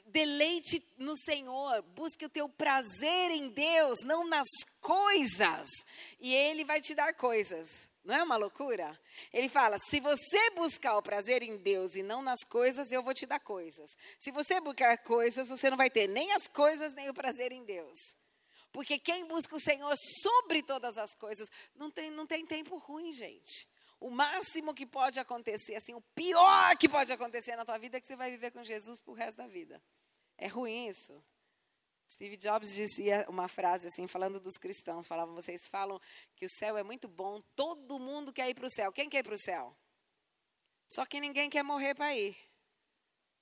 deleite 0.07 0.85
no 0.99 1.17
Senhor, 1.17 1.83
busque 1.83 2.25
o 2.25 2.31
teu 2.31 2.49
prazer 2.49 3.31
em 3.31 3.49
Deus, 3.49 4.01
não 4.05 4.27
nas 4.27 4.49
coisas. 4.81 5.69
E 6.21 6.35
Ele 6.35 6.65
vai 6.65 6.81
te 6.81 6.95
dar 6.95 7.15
coisas. 7.15 7.91
Não 8.05 8.15
é 8.15 8.23
uma 8.23 8.37
loucura? 8.37 8.99
Ele 9.33 9.49
fala: 9.49 9.79
se 9.79 10.01
você 10.01 10.51
buscar 10.51 10.97
o 10.97 11.03
prazer 11.03 11.43
em 11.43 11.57
Deus 11.57 11.95
e 11.95 12.03
não 12.03 12.23
nas 12.23 12.43
coisas, 12.45 12.91
eu 12.91 13.03
vou 13.03 13.15
te 13.15 13.27
dar 13.27 13.41
coisas. 13.41 13.91
Se 14.19 14.31
você 14.31 14.61
buscar 14.61 14.99
coisas, 14.99 15.49
você 15.49 15.71
não 15.71 15.77
vai 15.77 15.91
ter 15.91 16.09
nem 16.09 16.33
as 16.33 16.47
coisas, 16.49 16.93
nem 16.95 17.09
o 17.09 17.15
prazer 17.15 17.53
em 17.53 17.65
Deus. 17.65 18.22
Porque 18.73 18.99
quem 18.99 19.27
busca 19.27 19.55
o 19.55 19.61
Senhor 19.61 19.95
sobre 20.23 20.63
todas 20.63 20.97
as 20.97 21.15
coisas, 21.15 21.49
não 21.75 21.91
tem, 21.91 22.11
não 22.11 22.27
tem 22.27 22.47
tempo 22.47 22.79
ruim, 22.79 23.13
gente. 23.13 23.69
O 24.01 24.11
máximo 24.11 24.75
que 24.75 24.87
pode 24.87 25.21
acontecer, 25.21 25.77
assim, 25.77 25.95
o 25.95 26.01
pior 26.15 26.77
que 26.77 26.89
pode 26.89 27.13
acontecer 27.13 27.55
na 27.55 27.65
tua 27.65 27.79
vida 27.79 27.99
é 27.99 28.01
que 28.01 28.07
você 28.07 28.17
vai 28.17 28.31
viver 28.31 28.51
com 28.51 28.65
Jesus 28.65 29.01
pro 29.01 29.13
resto 29.13 29.37
da 29.37 29.47
vida. 29.47 29.81
É 30.39 30.49
ruim 30.49 30.89
isso. 30.89 31.23
Steve 32.11 32.37
Jobs 32.37 32.75
dizia 32.75 33.25
uma 33.29 33.49
frase 33.49 33.87
assim, 33.87 34.07
falando 34.07 34.41
dos 34.41 34.55
cristãos, 34.59 35.07
falavam, 35.07 35.35
vocês 35.35 35.63
falam 35.71 36.01
que 36.35 36.45
o 36.45 36.51
céu 36.51 36.77
é 36.77 36.83
muito 36.83 37.09
bom, 37.09 37.41
todo 37.55 37.99
mundo 37.99 38.33
quer 38.33 38.49
ir 38.49 38.55
para 38.55 38.67
o 38.67 38.71
céu. 38.71 38.93
Quem 38.93 39.09
quer 39.09 39.19
ir 39.19 39.23
para 39.23 39.35
o 39.35 39.39
céu? 39.39 39.77
Só 40.89 41.07
que 41.07 41.21
ninguém 41.21 41.49
quer 41.49 41.63
morrer 41.63 41.95
para 41.95 42.15
ir. 42.15 42.37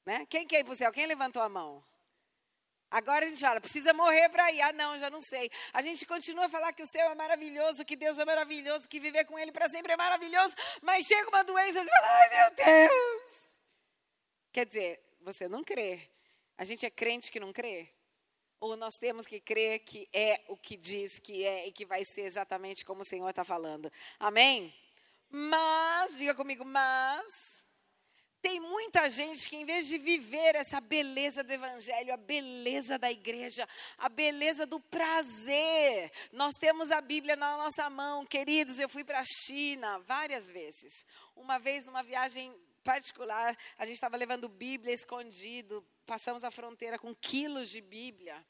Né? 0.05 0.27
Quem 0.27 0.47
quer 0.47 0.61
ir 0.61 0.65
para 0.65 0.73
o 0.73 0.77
céu? 0.77 0.93
Quem 0.93 1.07
levantou 1.07 1.43
a 1.43 1.49
mão? 1.49 1.83
Agora 2.91 3.25
a 3.25 3.29
gente 3.29 3.41
fala, 3.41 3.61
precisa 3.61 3.93
morrer 3.93 4.29
para 4.31 4.51
ir. 4.51 4.61
Ah, 4.63 4.73
não, 4.73 4.99
já 4.99 5.09
não 5.09 5.21
sei. 5.21 5.49
A 5.73 5.81
gente 5.81 6.05
continua 6.05 6.47
a 6.47 6.49
falar 6.49 6.73
que 6.73 6.83
o 6.83 6.87
céu 6.87 7.11
é 7.11 7.15
maravilhoso, 7.15 7.85
que 7.85 7.95
Deus 7.95 8.19
é 8.19 8.25
maravilhoso, 8.25 8.89
que 8.89 8.99
viver 8.99 9.25
com 9.25 9.39
Ele 9.39 9.53
para 9.53 9.69
sempre 9.69 9.93
é 9.93 9.97
maravilhoso, 9.97 10.55
mas 10.83 11.07
chega 11.07 11.29
uma 11.29 11.45
doença 11.45 11.81
e 11.81 11.87
fala, 11.87 12.07
ai 12.09 12.29
meu 12.31 12.51
Deus. 12.57 13.33
Quer 14.53 14.67
dizer, 14.67 15.01
você 15.21 15.49
não 15.49 15.63
crê. 15.63 16.11
A 16.59 16.65
gente 16.65 16.85
é 16.85 16.91
crente 16.91 17.31
que 17.31 17.39
não 17.39 17.53
crê? 17.53 17.89
Ou 18.59 18.77
nós 18.77 18.99
temos 18.99 19.27
que 19.27 19.41
crer 19.41 19.79
que 19.79 20.09
é 20.13 20.43
o 20.49 20.57
que 20.57 20.77
diz 20.77 21.19
que 21.19 21.47
é 21.47 21.69
e 21.69 21.73
que 21.73 21.87
vai 21.87 22.05
ser 22.05 22.23
exatamente 22.23 22.85
como 22.85 23.03
o 23.03 23.05
Senhor 23.05 23.31
está 23.31 23.45
falando? 23.45 23.91
Amém? 24.19 24.75
Mas, 25.31 26.19
diga 26.19 26.35
comigo, 26.35 26.65
mas 26.65 27.70
tem 28.43 28.59
muita 28.61 29.09
gente 29.11 29.49
que, 29.49 29.57
em 29.57 29.65
vez 29.65 29.87
de 29.87 29.99
viver 29.99 30.55
essa 30.55 30.81
beleza 30.81 31.43
do 31.43 31.53
Evangelho, 31.53 32.13
a 32.13 32.17
beleza 32.17 32.99
da 32.99 33.11
igreja, 33.11 33.69
a 33.99 34.09
beleza 34.09 34.67
do 34.67 34.81
prazer, 34.81 36.11
nós 36.33 36.55
temos 36.57 36.91
a 36.91 37.01
Bíblia 37.01 37.37
na 37.37 37.57
nossa 37.57 37.89
mão. 37.91 38.25
Queridos, 38.25 38.79
eu 38.79 38.89
fui 38.89 39.05
para 39.05 39.21
a 39.21 39.25
China 39.25 39.99
várias 40.01 40.51
vezes. 40.51 41.05
Uma 41.37 41.59
vez, 41.59 41.85
numa 41.85 42.03
viagem 42.03 42.55
particular, 42.83 43.57
a 43.77 43.85
gente 43.85 43.95
estava 43.95 44.17
levando 44.17 44.49
Bíblia 44.49 44.95
escondido, 44.95 45.85
passamos 46.07 46.43
a 46.43 46.51
fronteira 46.51 46.99
com 46.99 47.15
quilos 47.15 47.71
de 47.71 47.81
Bíblia. 47.81 48.45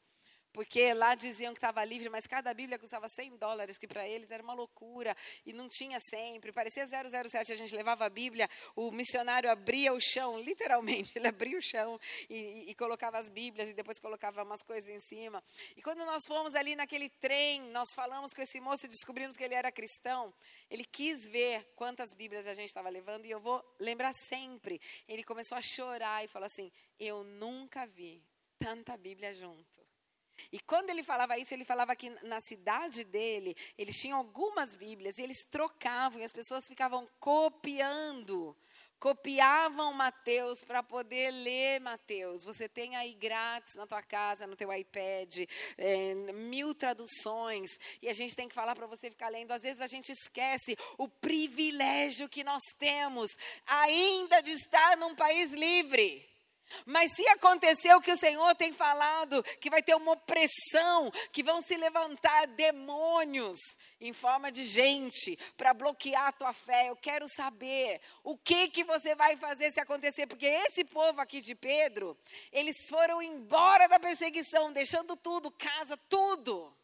Porque 0.53 0.93
lá 0.95 1.15
diziam 1.15 1.53
que 1.53 1.59
estava 1.59 1.85
livre, 1.85 2.09
mas 2.09 2.27
cada 2.27 2.53
Bíblia 2.53 2.79
custava 2.79 3.09
100 3.09 3.37
dólares, 3.37 3.79
que 3.79 3.87
para 3.87 4.09
eles 4.09 4.31
era 4.31 4.43
uma 4.43 4.53
loucura. 4.53 5.17
E 5.47 5.53
não 5.53 5.69
tinha 5.69 5.99
sempre. 6.01 6.53
Parecia 6.53 6.87
007, 6.87 7.53
a 7.53 7.57
gente 7.57 7.75
levava 7.75 8.05
a 8.05 8.11
Bíblia, 8.11 8.49
o 8.75 8.91
missionário 8.91 9.51
abria 9.51 9.93
o 9.93 10.01
chão, 10.01 10.39
literalmente, 10.43 11.13
ele 11.15 11.29
abria 11.29 11.57
o 11.57 11.63
chão 11.63 11.99
e, 12.29 12.35
e, 12.35 12.71
e 12.71 12.75
colocava 12.75 13.19
as 13.19 13.29
Bíblias 13.29 13.71
e 13.71 13.75
depois 13.75 13.99
colocava 14.01 14.43
umas 14.43 14.63
coisas 14.63 14.89
em 14.89 15.01
cima. 15.01 15.43
E 15.77 15.83
quando 15.83 16.05
nós 16.05 16.23
fomos 16.27 16.55
ali 16.55 16.75
naquele 16.75 17.09
trem, 17.09 17.63
nós 17.71 17.91
falamos 17.95 18.33
com 18.35 18.43
esse 18.43 18.61
moço 18.61 18.87
e 18.87 18.89
descobrimos 18.89 19.37
que 19.37 19.45
ele 19.45 19.55
era 19.55 19.71
cristão. 19.71 20.35
Ele 20.69 20.85
quis 20.85 21.29
ver 21.29 21.73
quantas 21.77 22.13
Bíblias 22.13 22.47
a 22.47 22.55
gente 22.55 22.69
estava 22.69 22.89
levando 22.89 23.25
e 23.25 23.31
eu 23.31 23.41
vou 23.41 23.65
lembrar 23.79 24.13
sempre. 24.13 24.81
Ele 25.07 25.23
começou 25.23 25.57
a 25.57 25.63
chorar 25.63 26.25
e 26.25 26.29
falou 26.29 26.47
assim: 26.47 26.73
Eu 26.99 27.23
nunca 27.23 27.87
vi 27.87 28.23
tanta 28.59 28.97
Bíblia 28.97 29.33
junto. 29.33 29.90
E 30.53 30.59
quando 30.61 30.91
ele 30.91 31.03
falava 31.03 31.39
isso, 31.39 31.55
ele 31.55 31.65
falava 31.65 31.95
que 31.97 32.11
na 32.25 32.41
cidade 32.41 33.05
dele, 33.05 33.57
eles 33.77 33.97
tinham 33.97 34.19
algumas 34.19 34.75
Bíblias 34.75 35.19
e 35.19 35.23
eles 35.23 35.45
trocavam 35.51 36.21
e 36.21 36.25
as 36.25 36.33
pessoas 36.33 36.67
ficavam 36.67 37.09
copiando. 37.19 38.57
Copiavam 39.01 39.95
Mateus 39.95 40.63
para 40.63 40.83
poder 40.83 41.31
ler 41.31 41.81
Mateus. 41.81 42.45
Você 42.45 42.69
tem 42.69 42.97
aí 42.97 43.15
grátis 43.15 43.75
na 43.75 43.87
tua 43.87 44.03
casa, 44.03 44.47
no 44.47 44.55
teu 44.55 44.71
iPad, 44.71 45.39
é, 45.79 46.15
mil 46.35 46.75
traduções. 46.75 47.71
E 48.03 48.11
a 48.11 48.13
gente 48.13 48.37
tem 48.37 48.47
que 48.47 48.55
falar 48.55 48.77
para 48.77 48.87
você 48.87 49.09
ficar 49.09 49.31
lendo. 49.31 49.53
Às 49.53 49.63
vezes 49.63 49.81
a 49.81 49.87
gente 49.87 50.13
esquece 50.13 50.77
o 50.99 51.09
privilégio 51.09 52.29
que 52.29 52.45
nós 52.45 52.63
temos 52.79 53.31
ainda 53.67 54.43
de 54.43 54.51
estar 54.51 54.99
num 54.99 55.15
país 55.15 55.51
livre. 55.51 56.30
Mas 56.87 57.15
se 57.15 57.27
acontecer 57.29 57.95
o 57.95 58.01
que 58.01 58.13
o 58.13 58.17
Senhor 58.17 58.55
tem 58.55 58.73
falado, 58.73 59.43
que 59.61 59.71
vai 59.71 59.83
ter 59.83 59.95
uma 59.95 60.13
opressão, 60.13 61.11
que 61.33 61.43
vão 61.43 61.61
se 61.63 61.77
levantar 61.77 62.47
demônios 62.49 63.59
em 64.01 64.13
forma 64.13 64.51
de 64.51 64.65
gente 64.65 65.39
para 65.57 65.75
bloquear 65.75 66.29
a 66.29 66.33
tua 66.33 66.53
fé, 66.53 66.89
eu 66.89 66.97
quero 66.97 67.29
saber 67.29 68.01
o 68.25 68.37
que 68.37 68.69
que 68.69 68.85
você 68.85 69.15
vai 69.15 69.37
fazer 69.37 69.71
se 69.73 69.81
acontecer, 69.81 70.27
porque 70.27 70.47
esse 70.47 70.85
povo 70.85 71.21
aqui 71.21 71.41
de 71.41 71.55
Pedro, 71.55 72.17
eles 72.51 72.77
foram 72.89 73.21
embora 73.21 73.87
da 73.89 74.01
perseguição, 74.01 74.73
deixando 74.73 75.17
tudo, 75.17 75.51
casa, 75.51 75.97
tudo, 76.09 76.75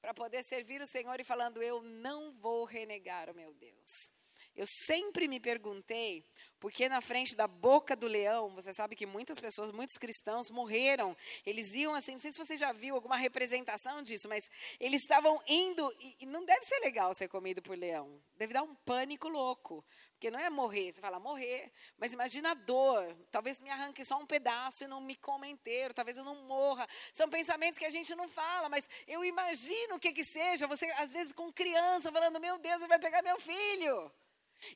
para 0.00 0.12
poder 0.14 0.44
servir 0.44 0.80
o 0.80 0.86
Senhor 0.86 1.18
e 1.20 1.24
falando: 1.24 1.62
Eu 1.62 1.82
não 1.82 2.32
vou 2.32 2.64
renegar 2.64 3.30
o 3.30 3.34
meu 3.34 3.52
Deus. 3.54 4.10
Eu 4.54 4.66
sempre 4.66 5.28
me 5.28 5.38
perguntei 5.38 6.24
porque 6.60 6.88
na 6.88 7.00
frente 7.00 7.36
da 7.36 7.46
boca 7.46 7.94
do 7.94 8.06
leão, 8.06 8.50
você 8.50 8.74
sabe 8.74 8.96
que 8.96 9.06
muitas 9.06 9.38
pessoas, 9.38 9.70
muitos 9.70 9.96
cristãos 9.96 10.50
morreram. 10.50 11.16
Eles 11.46 11.72
iam 11.74 11.94
assim, 11.94 12.12
não 12.12 12.18
sei 12.18 12.32
se 12.32 12.38
você 12.38 12.56
já 12.56 12.72
viu 12.72 12.94
alguma 12.94 13.16
representação 13.16 14.02
disso, 14.02 14.28
mas 14.28 14.50
eles 14.80 15.02
estavam 15.02 15.40
indo, 15.46 15.94
e, 16.00 16.26
não 16.26 16.44
deve 16.44 16.64
ser 16.64 16.78
legal 16.80 17.14
ser 17.14 17.28
comido 17.28 17.62
por 17.62 17.78
leão. 17.78 18.20
Deve 18.36 18.52
dar 18.52 18.62
um 18.62 18.74
pânico 18.74 19.28
louco. 19.28 19.84
Porque 20.12 20.32
não 20.32 20.40
é 20.40 20.50
morrer, 20.50 20.92
você 20.92 21.00
fala 21.00 21.20
morrer, 21.20 21.70
mas 21.96 22.12
imagina 22.12 22.50
a 22.50 22.54
dor. 22.54 23.16
Talvez 23.30 23.60
me 23.60 23.70
arranque 23.70 24.04
só 24.04 24.18
um 24.18 24.26
pedaço 24.26 24.82
e 24.82 24.88
não 24.88 25.00
me 25.00 25.14
coma 25.14 25.46
inteiro, 25.46 25.94
talvez 25.94 26.16
eu 26.16 26.24
não 26.24 26.34
morra. 26.46 26.88
São 27.12 27.30
pensamentos 27.30 27.78
que 27.78 27.84
a 27.84 27.90
gente 27.90 28.12
não 28.16 28.28
fala, 28.28 28.68
mas 28.68 28.90
eu 29.06 29.24
imagino 29.24 29.94
o 29.94 30.00
que 30.00 30.12
que 30.12 30.24
seja. 30.24 30.66
Você, 30.66 30.86
às 30.96 31.12
vezes, 31.12 31.32
com 31.32 31.52
criança, 31.52 32.10
falando: 32.10 32.40
Meu 32.40 32.58
Deus, 32.58 32.78
ele 32.78 32.88
vai 32.88 32.98
pegar 32.98 33.22
meu 33.22 33.38
filho. 33.38 34.12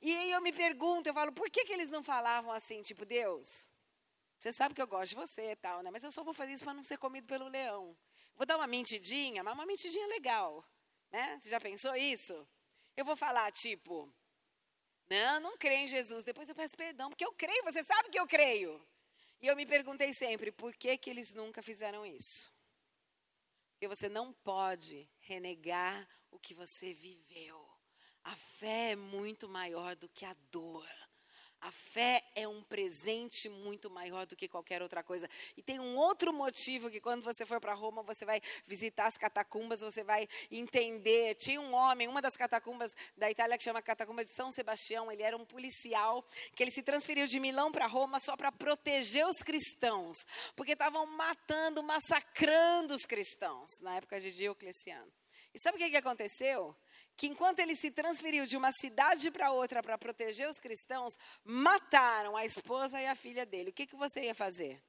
E 0.00 0.14
aí 0.14 0.30
eu 0.30 0.40
me 0.40 0.52
pergunto, 0.52 1.08
eu 1.08 1.14
falo, 1.14 1.32
por 1.32 1.50
que, 1.50 1.64
que 1.64 1.72
eles 1.72 1.90
não 1.90 2.02
falavam 2.02 2.52
assim, 2.52 2.82
tipo, 2.82 3.04
Deus, 3.04 3.70
você 4.38 4.52
sabe 4.52 4.74
que 4.74 4.82
eu 4.82 4.86
gosto 4.86 5.10
de 5.10 5.14
você 5.16 5.52
e 5.52 5.56
tal, 5.56 5.82
né? 5.82 5.90
Mas 5.90 6.04
eu 6.04 6.12
só 6.12 6.24
vou 6.24 6.34
fazer 6.34 6.52
isso 6.52 6.64
para 6.64 6.74
não 6.74 6.84
ser 6.84 6.98
comido 6.98 7.26
pelo 7.26 7.48
leão. 7.48 7.96
Vou 8.34 8.46
dar 8.46 8.56
uma 8.56 8.66
mentidinha, 8.66 9.42
mas 9.42 9.54
uma 9.54 9.66
mentidinha 9.66 10.06
legal, 10.06 10.64
né? 11.10 11.38
Você 11.38 11.48
já 11.48 11.60
pensou 11.60 11.94
isso? 11.96 12.48
Eu 12.96 13.04
vou 13.04 13.16
falar, 13.16 13.50
tipo, 13.52 14.12
não, 15.08 15.40
não 15.40 15.58
creio 15.58 15.84
em 15.84 15.88
Jesus. 15.88 16.24
Depois 16.24 16.48
eu 16.48 16.54
peço 16.54 16.76
perdão, 16.76 17.10
porque 17.10 17.24
eu 17.24 17.32
creio, 17.32 17.62
você 17.64 17.84
sabe 17.84 18.08
que 18.08 18.18
eu 18.18 18.26
creio. 18.26 18.80
E 19.40 19.46
eu 19.46 19.56
me 19.56 19.66
perguntei 19.66 20.12
sempre, 20.14 20.50
por 20.50 20.74
que, 20.74 20.96
que 20.96 21.10
eles 21.10 21.34
nunca 21.34 21.62
fizeram 21.62 22.06
isso? 22.06 22.52
Porque 23.72 23.88
você 23.88 24.08
não 24.08 24.32
pode 24.32 25.10
renegar 25.20 26.08
o 26.30 26.38
que 26.38 26.54
você 26.54 26.94
viveu. 26.94 27.61
A 28.24 28.36
fé 28.36 28.92
é 28.92 28.96
muito 28.96 29.48
maior 29.48 29.96
do 29.96 30.08
que 30.08 30.24
a 30.24 30.34
dor. 30.50 30.88
A 31.62 31.70
fé 31.70 32.20
é 32.34 32.48
um 32.48 32.60
presente 32.60 33.48
muito 33.48 33.88
maior 33.88 34.26
do 34.26 34.34
que 34.34 34.48
qualquer 34.48 34.82
outra 34.82 35.00
coisa. 35.00 35.30
E 35.56 35.62
tem 35.62 35.78
um 35.78 35.96
outro 35.96 36.32
motivo 36.32 36.90
que 36.90 37.00
quando 37.00 37.22
você 37.22 37.46
for 37.46 37.60
para 37.60 37.72
Roma, 37.72 38.02
você 38.02 38.24
vai 38.24 38.40
visitar 38.66 39.06
as 39.06 39.16
catacumbas, 39.16 39.80
você 39.80 40.02
vai 40.02 40.28
entender. 40.50 41.36
Tinha 41.36 41.60
um 41.60 41.72
homem, 41.72 42.08
uma 42.08 42.20
das 42.20 42.36
catacumbas 42.36 42.90
da 43.16 43.30
Itália 43.30 43.56
que 43.56 43.62
chama 43.62 43.80
Catacumba 43.80 44.24
de 44.24 44.34
São 44.34 44.50
Sebastião, 44.50 45.10
ele 45.12 45.22
era 45.22 45.36
um 45.36 45.44
policial, 45.44 46.24
que 46.56 46.64
ele 46.64 46.72
se 46.72 46.82
transferiu 46.82 47.28
de 47.28 47.38
Milão 47.38 47.70
para 47.70 47.86
Roma 47.86 48.18
só 48.18 48.36
para 48.36 48.50
proteger 48.50 49.24
os 49.24 49.38
cristãos, 49.38 50.16
porque 50.56 50.72
estavam 50.72 51.06
matando, 51.06 51.80
massacrando 51.80 52.92
os 52.92 53.02
cristãos 53.02 53.70
na 53.82 53.98
época 53.98 54.18
de 54.18 54.32
Diocleciano. 54.32 55.12
E 55.54 55.60
sabe 55.60 55.76
o 55.76 55.78
que, 55.78 55.90
que 55.90 55.96
aconteceu? 55.96 56.74
Que 57.22 57.28
enquanto 57.28 57.60
ele 57.60 57.76
se 57.76 57.88
transferiu 57.88 58.46
de 58.46 58.56
uma 58.56 58.72
cidade 58.72 59.30
para 59.30 59.52
outra 59.52 59.80
para 59.80 59.96
proteger 59.96 60.48
os 60.48 60.58
cristãos, 60.58 61.16
mataram 61.44 62.36
a 62.36 62.44
esposa 62.44 63.00
e 63.00 63.06
a 63.06 63.14
filha 63.14 63.46
dele. 63.46 63.70
O 63.70 63.72
que, 63.72 63.86
que 63.86 63.94
você 63.94 64.22
ia 64.22 64.34
fazer? 64.34 64.82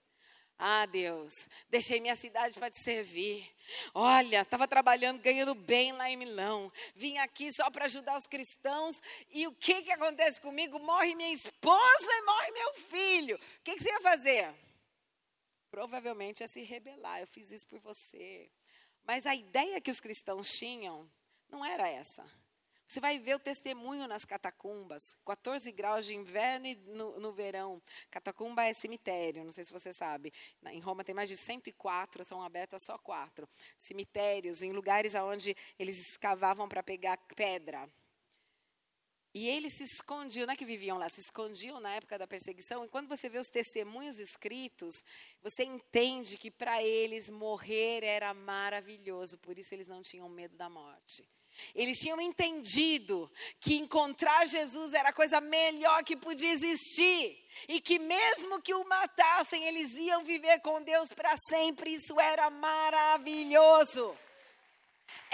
Ah, 0.57 0.87
Deus, 0.87 1.47
deixei 1.69 1.99
minha 1.99 2.15
cidade 2.15 2.57
para 2.57 2.71
te 2.71 2.79
servir. 2.83 3.47
Olha, 3.93 4.41
estava 4.41 4.67
trabalhando, 4.67 5.21
ganhando 5.21 5.53
bem 5.53 5.91
lá 5.91 6.09
em 6.09 6.17
Milão. 6.17 6.73
Vim 6.95 7.19
aqui 7.19 7.53
só 7.53 7.69
para 7.69 7.85
ajudar 7.85 8.17
os 8.17 8.25
cristãos. 8.25 8.99
E 9.29 9.45
o 9.45 9.53
que, 9.53 9.83
que 9.83 9.91
acontece 9.91 10.41
comigo? 10.41 10.79
Morre 10.79 11.13
minha 11.13 11.33
esposa 11.33 12.07
e 12.09 12.21
morre 12.23 12.51
meu 12.51 12.73
filho. 12.89 13.35
O 13.35 13.61
que, 13.63 13.75
que 13.75 13.83
você 13.83 13.91
ia 13.91 14.01
fazer? 14.01 14.55
Provavelmente 15.69 16.41
ia 16.41 16.47
se 16.47 16.63
rebelar. 16.63 17.19
Eu 17.19 17.27
fiz 17.27 17.51
isso 17.51 17.67
por 17.67 17.79
você. 17.79 18.49
Mas 19.03 19.27
a 19.27 19.35
ideia 19.35 19.79
que 19.79 19.91
os 19.91 20.01
cristãos 20.01 20.51
tinham 20.57 21.07
não 21.53 21.63
era 21.63 21.87
essa. 21.87 22.25
Você 22.87 22.99
vai 22.99 23.17
ver 23.17 23.35
o 23.35 23.39
testemunho 23.39 24.07
nas 24.07 24.23
catacumbas, 24.23 25.15
14 25.25 25.71
graus 25.71 26.05
de 26.05 26.13
inverno 26.13 26.67
e 26.67 26.75
no, 26.75 27.19
no, 27.19 27.31
verão. 27.31 27.81
Catacumba 28.11 28.65
é 28.65 28.73
cemitério, 28.73 29.43
não 29.43 29.51
sei 29.51 29.63
se 29.63 29.71
você 29.71 29.91
sabe. 29.91 30.31
Em 30.67 30.79
Roma 30.79 31.03
tem 31.03 31.15
mais 31.15 31.29
de 31.29 31.35
104, 31.35 32.23
são 32.23 32.43
abertas 32.43 32.83
só 32.83 32.97
quatro. 32.97 33.49
Cemitérios, 33.77 34.61
em 34.61 34.71
lugares 34.71 35.15
onde 35.15 35.55
eles 35.79 35.99
escavavam 36.09 36.67
para 36.69 36.83
pegar 36.83 37.17
pedra. 37.35 37.89
E 39.33 39.49
eles 39.49 39.73
se 39.73 39.83
escondiam, 39.83 40.45
não 40.45 40.53
é 40.53 40.55
que 40.55 40.63
viviam 40.63 40.99
lá, 40.99 41.09
se 41.09 41.19
escondiam 41.19 41.79
na 41.79 41.95
época 41.95 42.19
da 42.19 42.27
perseguição. 42.27 42.85
E 42.85 42.89
quando 42.89 43.07
você 43.07 43.27
vê 43.27 43.39
os 43.39 43.49
testemunhos 43.49 44.19
escritos, 44.19 45.03
você 45.41 45.63
entende 45.63 46.37
que 46.37 46.51
para 46.51 46.83
eles 46.83 47.27
morrer 47.31 48.03
era 48.03 48.31
maravilhoso, 48.35 49.39
por 49.39 49.57
isso 49.57 49.73
eles 49.73 49.87
não 49.87 50.03
tinham 50.03 50.29
medo 50.29 50.55
da 50.55 50.69
morte. 50.69 51.27
Eles 51.75 51.99
tinham 51.99 52.19
entendido 52.19 53.31
que 53.59 53.75
encontrar 53.75 54.45
Jesus 54.47 54.93
era 54.93 55.09
a 55.09 55.13
coisa 55.13 55.39
melhor 55.41 56.03
que 56.03 56.15
podia 56.15 56.51
existir. 56.51 57.39
E 57.67 57.79
que 57.79 57.99
mesmo 57.99 58.61
que 58.61 58.73
o 58.73 58.83
matassem, 58.87 59.63
eles 59.65 59.93
iam 59.93 60.23
viver 60.23 60.59
com 60.61 60.81
Deus 60.81 61.13
para 61.13 61.35
sempre. 61.37 61.93
Isso 61.93 62.19
era 62.19 62.49
maravilhoso. 62.49 64.17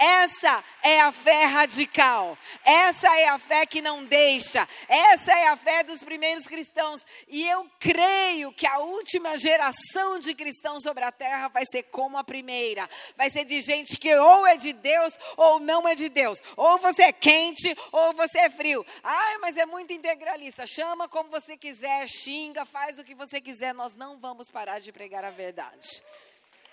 Essa 0.00 0.64
é 0.82 0.98
a 1.02 1.12
fé 1.12 1.44
radical. 1.44 2.36
Essa 2.64 3.14
é 3.18 3.28
a 3.28 3.38
fé 3.38 3.66
que 3.66 3.82
não 3.82 4.02
deixa. 4.02 4.66
Essa 4.88 5.30
é 5.30 5.48
a 5.48 5.56
fé 5.56 5.82
dos 5.82 6.02
primeiros 6.02 6.46
cristãos. 6.46 7.02
E 7.28 7.46
eu 7.46 7.70
creio 7.78 8.50
que 8.50 8.66
a 8.66 8.78
última 8.78 9.36
geração 9.36 10.18
de 10.18 10.34
cristãos 10.34 10.82
sobre 10.82 11.04
a 11.04 11.12
terra 11.12 11.48
vai 11.48 11.64
ser 11.70 11.82
como 11.84 12.16
a 12.16 12.24
primeira. 12.24 12.88
Vai 13.14 13.28
ser 13.28 13.44
de 13.44 13.60
gente 13.60 13.98
que 13.98 14.14
ou 14.14 14.46
é 14.46 14.56
de 14.56 14.72
Deus 14.72 15.12
ou 15.36 15.60
não 15.60 15.86
é 15.86 15.94
de 15.94 16.08
Deus. 16.08 16.38
Ou 16.56 16.78
você 16.78 17.02
é 17.02 17.12
quente 17.12 17.76
ou 17.92 18.14
você 18.14 18.38
é 18.38 18.48
frio. 18.48 18.86
Ai, 19.04 19.36
mas 19.36 19.58
é 19.58 19.66
muito 19.66 19.92
integralista. 19.92 20.66
Chama 20.66 21.08
como 21.08 21.28
você 21.28 21.58
quiser, 21.58 22.08
xinga, 22.08 22.64
faz 22.64 22.98
o 22.98 23.04
que 23.04 23.14
você 23.14 23.38
quiser. 23.38 23.74
Nós 23.74 23.94
não 23.94 24.18
vamos 24.18 24.50
parar 24.50 24.80
de 24.80 24.92
pregar 24.92 25.24
a 25.24 25.30
verdade. 25.30 26.02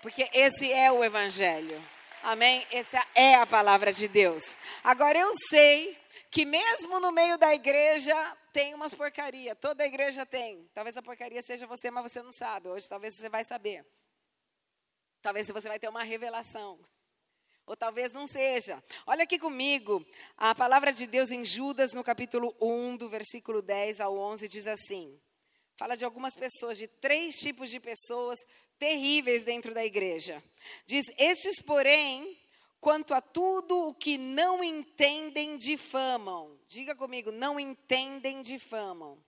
Porque 0.01 0.29
esse 0.33 0.71
é 0.71 0.89
o 0.89 1.03
evangelho. 1.03 1.96
Amém? 2.23 2.65
Essa 2.71 3.05
é 3.15 3.35
a 3.35 3.45
palavra 3.45 3.91
de 3.93 4.07
Deus. 4.07 4.57
Agora 4.83 5.17
eu 5.17 5.31
sei 5.49 5.97
que 6.29 6.45
mesmo 6.45 6.99
no 6.99 7.11
meio 7.11 7.37
da 7.37 7.53
igreja 7.53 8.15
tem 8.51 8.73
umas 8.73 8.93
porcaria. 8.93 9.55
Toda 9.55 9.85
igreja 9.85 10.25
tem. 10.25 10.69
Talvez 10.73 10.97
a 10.97 11.01
porcaria 11.01 11.41
seja 11.41 11.67
você, 11.67 11.89
mas 11.91 12.11
você 12.11 12.21
não 12.21 12.31
sabe. 12.31 12.67
Hoje 12.69 12.87
talvez 12.89 13.15
você 13.15 13.29
vai 13.29 13.43
saber. 13.45 13.85
Talvez 15.21 15.47
você 15.47 15.67
vai 15.67 15.79
ter 15.79 15.89
uma 15.89 16.03
revelação. 16.03 16.79
Ou 17.65 17.75
talvez 17.75 18.13
não 18.13 18.25
seja. 18.25 18.81
Olha 19.05 19.23
aqui 19.23 19.37
comigo. 19.37 20.05
A 20.37 20.55
palavra 20.55 20.91
de 20.91 21.05
Deus 21.05 21.31
em 21.31 21.43
Judas, 21.43 21.93
no 21.93 22.03
capítulo 22.03 22.55
1, 22.61 22.97
do 22.97 23.09
versículo 23.09 23.61
10 23.61 23.99
ao 23.99 24.17
11, 24.17 24.47
diz 24.47 24.65
assim: 24.67 25.19
Fala 25.77 25.95
de 25.95 26.03
algumas 26.03 26.35
pessoas, 26.35 26.77
de 26.77 26.87
três 26.87 27.39
tipos 27.39 27.69
de 27.69 27.79
pessoas 27.79 28.39
terríveis 28.79 29.43
dentro 29.43 29.75
da 29.75 29.85
igreja. 29.85 30.43
Diz: 30.87 31.05
Estes, 31.19 31.61
porém, 31.61 32.35
quanto 32.81 33.13
a 33.13 33.21
tudo 33.21 33.89
o 33.89 33.93
que 33.93 34.17
não 34.17 34.63
entendem, 34.63 35.55
difamam. 35.55 36.59
Diga 36.67 36.95
comigo, 36.95 37.31
não 37.31 37.59
entendem, 37.59 38.41
difamam. 38.41 39.23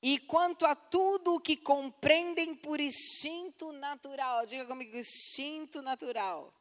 E 0.00 0.20
quanto 0.20 0.64
a 0.64 0.76
tudo 0.76 1.34
o 1.34 1.40
que 1.40 1.56
compreendem 1.56 2.54
por 2.54 2.80
instinto 2.80 3.72
natural, 3.72 4.46
diga 4.46 4.66
comigo, 4.66 4.96
instinto 4.96 5.82
natural. 5.82 6.54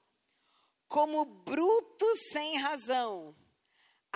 Como 0.87 1.25
brutos 1.25 2.29
sem 2.31 2.57
razão, 2.57 3.35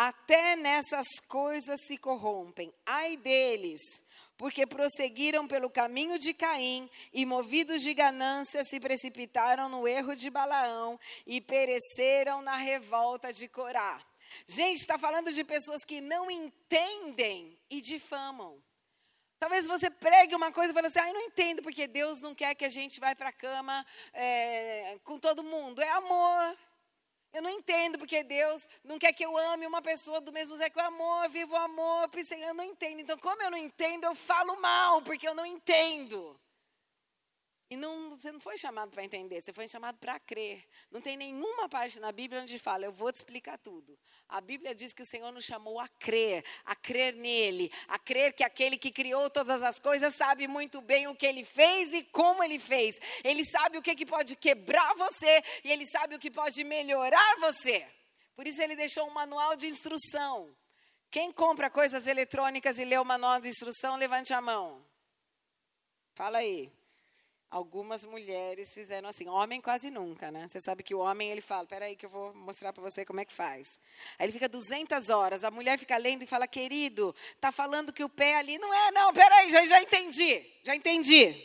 até 0.02 0.56
nessas 0.56 1.20
coisas 1.28 1.82
se 1.86 1.98
corrompem. 1.98 2.74
Ai 2.86 3.18
deles, 3.18 3.82
porque 4.38 4.66
prosseguiram 4.66 5.46
pelo 5.46 5.70
caminho 5.70 6.18
de 6.18 6.34
Caim 6.34 6.90
e, 7.12 7.26
movidos 7.26 7.82
de 7.82 7.94
ganância, 7.94 8.64
se 8.64 8.80
precipitaram 8.80 9.68
no 9.68 9.86
erro 9.86 10.16
de 10.16 10.30
Balaão 10.30 10.98
e 11.28 11.42
pereceram 11.42 12.42
na 12.42 12.56
revolta 12.56 13.34
de 13.34 13.50
Corá. 13.50 14.02
Gente, 14.48 14.78
está 14.78 14.98
falando 14.98 15.34
de 15.34 15.44
pessoas 15.44 15.84
que 15.84 16.00
não 16.00 16.32
entendem 16.32 17.60
e 17.70 17.82
difamam. 17.82 18.58
Talvez 19.38 19.68
você 19.68 19.90
pregue 19.90 20.34
uma 20.34 20.50
coisa 20.50 20.72
e 20.72 20.74
fale 20.74 20.88
assim, 20.88 21.00
ah, 21.00 21.10
eu 21.10 21.14
não 21.14 21.22
entendo 21.24 21.62
porque 21.62 21.88
Deus 21.88 22.22
não 22.22 22.34
quer 22.34 22.56
que 22.56 22.64
a 22.64 22.70
gente 22.70 23.02
vá 23.02 23.14
para 23.14 23.30
a 23.30 23.34
cama 23.34 23.86
é, 24.14 24.98
com 25.04 25.20
todo 25.20 25.44
mundo. 25.44 25.82
É 25.82 25.90
amor. 25.90 26.58
Eu 27.32 27.42
não 27.42 27.50
entendo 27.50 27.98
porque 28.00 28.24
Deus 28.24 28.68
não 28.84 28.98
quer 28.98 29.14
que 29.14 29.24
eu 29.24 29.38
ame 29.38 29.68
uma 29.68 29.82
pessoa 29.82 30.20
do 30.20 30.32
mesmo 30.32 30.56
sexo. 30.58 30.80
Amor, 30.80 31.30
vivo 31.30 31.56
amor, 31.56 32.10
eu 32.42 32.54
não 32.54 32.64
entendo. 32.64 33.02
Então, 33.02 33.18
como 33.18 33.42
eu 33.44 33.52
não 33.52 33.58
entendo, 33.58 34.06
eu 34.06 34.16
falo 34.16 34.60
mal, 34.60 35.02
porque 35.04 35.28
eu 35.28 35.36
não 35.36 35.46
entendo. 35.46 36.40
E 37.72 37.78
não, 37.78 38.10
você 38.10 38.32
não 38.32 38.40
foi 38.40 38.58
chamado 38.58 38.90
para 38.90 39.06
entender, 39.06 39.42
você 39.42 39.54
foi 39.54 39.68
chamado 39.68 40.00
para 40.00 40.20
crer. 40.20 40.66
Não 40.90 41.00
tem 41.00 41.16
nenhuma 41.16 41.70
parte 41.70 42.00
na 42.00 42.12
Bíblia 42.12 42.42
onde 42.42 42.58
fala, 42.58 42.86
eu 42.86 42.92
vou 42.92 43.12
te 43.12 43.18
explicar 43.18 43.60
tudo. 43.60 43.96
A 44.28 44.42
Bíblia 44.42 44.74
diz 44.74 44.92
que 44.92 45.04
o 45.04 45.06
Senhor 45.06 45.32
nos 45.32 45.46
chamou 45.46 45.80
a 45.80 45.88
crer, 45.88 46.44
a 46.66 46.76
crer 46.76 47.14
nele, 47.14 47.72
a 47.88 48.00
crer 48.00 48.34
que 48.34 48.44
aquele 48.44 48.76
que 48.76 48.92
criou 48.92 49.30
todas 49.30 49.62
as 49.62 49.78
coisas 49.78 50.16
sabe 50.16 50.48
muito 50.48 50.82
bem 50.82 51.08
o 51.08 51.16
que 51.16 51.28
ele 51.28 51.46
fez 51.46 51.94
e 51.94 52.04
como 52.06 52.44
ele 52.44 52.58
fez. 52.58 53.00
Ele 53.24 53.46
sabe 53.46 53.78
o 53.78 53.84
que, 53.84 53.96
que 53.96 54.06
pode 54.06 54.36
quebrar 54.36 54.96
você 54.96 55.44
e 55.64 55.72
ele 55.72 55.86
sabe 55.86 56.16
o 56.16 56.20
que 56.20 56.32
pode 56.32 56.64
melhorar 56.64 57.40
você. 57.40 57.88
Por 58.36 58.48
isso 58.48 58.60
ele 58.64 58.76
deixou 58.76 59.08
um 59.08 59.12
manual 59.12 59.56
de 59.56 59.68
instrução. 59.68 60.56
Quem 61.12 61.32
compra 61.32 61.70
coisas 61.70 62.08
eletrônicas 62.08 62.80
e 62.80 62.86
lê 62.86 62.98
o 62.98 63.06
manual 63.06 63.40
de 63.40 63.48
instrução, 63.48 63.96
levante 63.96 64.34
a 64.34 64.42
mão. 64.42 64.84
Fala 66.16 66.40
aí. 66.40 66.79
Algumas 67.52 68.06
mulheres 68.06 68.72
fizeram 68.76 69.10
assim, 69.10 69.28
homem 69.28 69.60
quase 69.60 69.90
nunca, 69.90 70.32
né? 70.32 70.48
Você 70.48 70.60
sabe 70.60 70.84
que 70.84 70.94
o 70.94 71.00
homem, 71.00 71.32
ele 71.32 71.42
fala, 71.42 71.66
peraí 71.66 71.96
que 71.96 72.06
eu 72.06 72.10
vou 72.10 72.32
mostrar 72.36 72.72
para 72.72 72.84
você 72.84 73.04
como 73.04 73.20
é 73.20 73.26
que 73.26 73.34
faz. 73.34 73.80
Aí 74.20 74.26
ele 74.28 74.34
fica 74.34 74.48
200 74.48 75.10
horas, 75.10 75.44
a 75.44 75.50
mulher 75.50 75.80
fica 75.80 75.98
lendo 75.98 76.22
e 76.22 76.28
fala, 76.28 76.48
querido, 76.48 77.16
tá 77.42 77.52
falando 77.52 77.92
que 77.92 78.04
o 78.04 78.10
pé 78.10 78.36
ali, 78.36 78.60
não 78.60 78.72
é 78.72 78.92
não, 78.92 79.12
peraí, 79.12 79.50
já, 79.50 79.66
já 79.66 79.82
entendi, 79.82 80.46
já 80.64 80.76
entendi. 80.76 81.36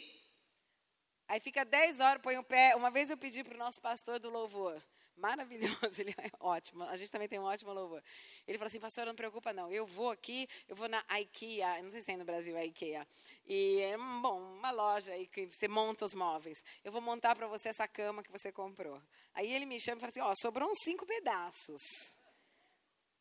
Aí 1.26 1.40
fica 1.40 1.64
10 1.64 2.00
horas, 2.00 2.22
põe 2.22 2.36
o 2.36 2.44
pé, 2.44 2.76
uma 2.76 2.90
vez 2.90 3.10
eu 3.10 3.16
pedi 3.16 3.42
para 3.42 3.54
o 3.54 3.58
nosso 3.58 3.80
pastor 3.80 4.18
do 4.20 4.28
louvor, 4.28 4.82
maravilhoso, 5.16 5.74
ele 6.00 6.14
é 6.18 6.30
ótimo. 6.40 6.84
A 6.84 6.96
gente 6.96 7.10
também 7.10 7.28
tem 7.28 7.38
um 7.38 7.44
ótimo 7.44 7.72
louvor. 7.72 8.02
Ele 8.46 8.58
falou 8.58 8.68
assim, 8.68 8.80
pastor, 8.80 9.06
não 9.06 9.14
preocupa 9.14 9.52
não. 9.52 9.70
Eu 9.70 9.86
vou 9.86 10.10
aqui, 10.10 10.48
eu 10.68 10.76
vou 10.76 10.88
na 10.88 11.02
IKEA, 11.18 11.82
não 11.82 11.90
sei 11.90 12.00
se 12.00 12.06
tem 12.06 12.16
no 12.16 12.24
Brasil 12.24 12.56
a 12.56 12.64
IKEA. 12.64 13.06
E 13.46 13.80
é 13.80 13.96
bom, 13.96 14.40
uma 14.40 14.70
loja 14.70 15.12
aí 15.12 15.26
que 15.26 15.46
você 15.46 15.68
monta 15.68 16.04
os 16.04 16.14
móveis. 16.14 16.64
Eu 16.82 16.92
vou 16.92 17.00
montar 17.00 17.34
para 17.34 17.46
você 17.46 17.68
essa 17.68 17.86
cama 17.86 18.22
que 18.22 18.30
você 18.30 18.52
comprou. 18.52 19.00
Aí 19.34 19.52
ele 19.52 19.66
me 19.66 19.80
chama 19.80 19.98
e 19.98 20.00
fala 20.00 20.10
assim, 20.10 20.20
ó, 20.20 20.30
oh, 20.30 20.34
sobrou 20.40 20.70
uns 20.70 20.78
cinco 20.82 21.06
pedaços. 21.06 21.82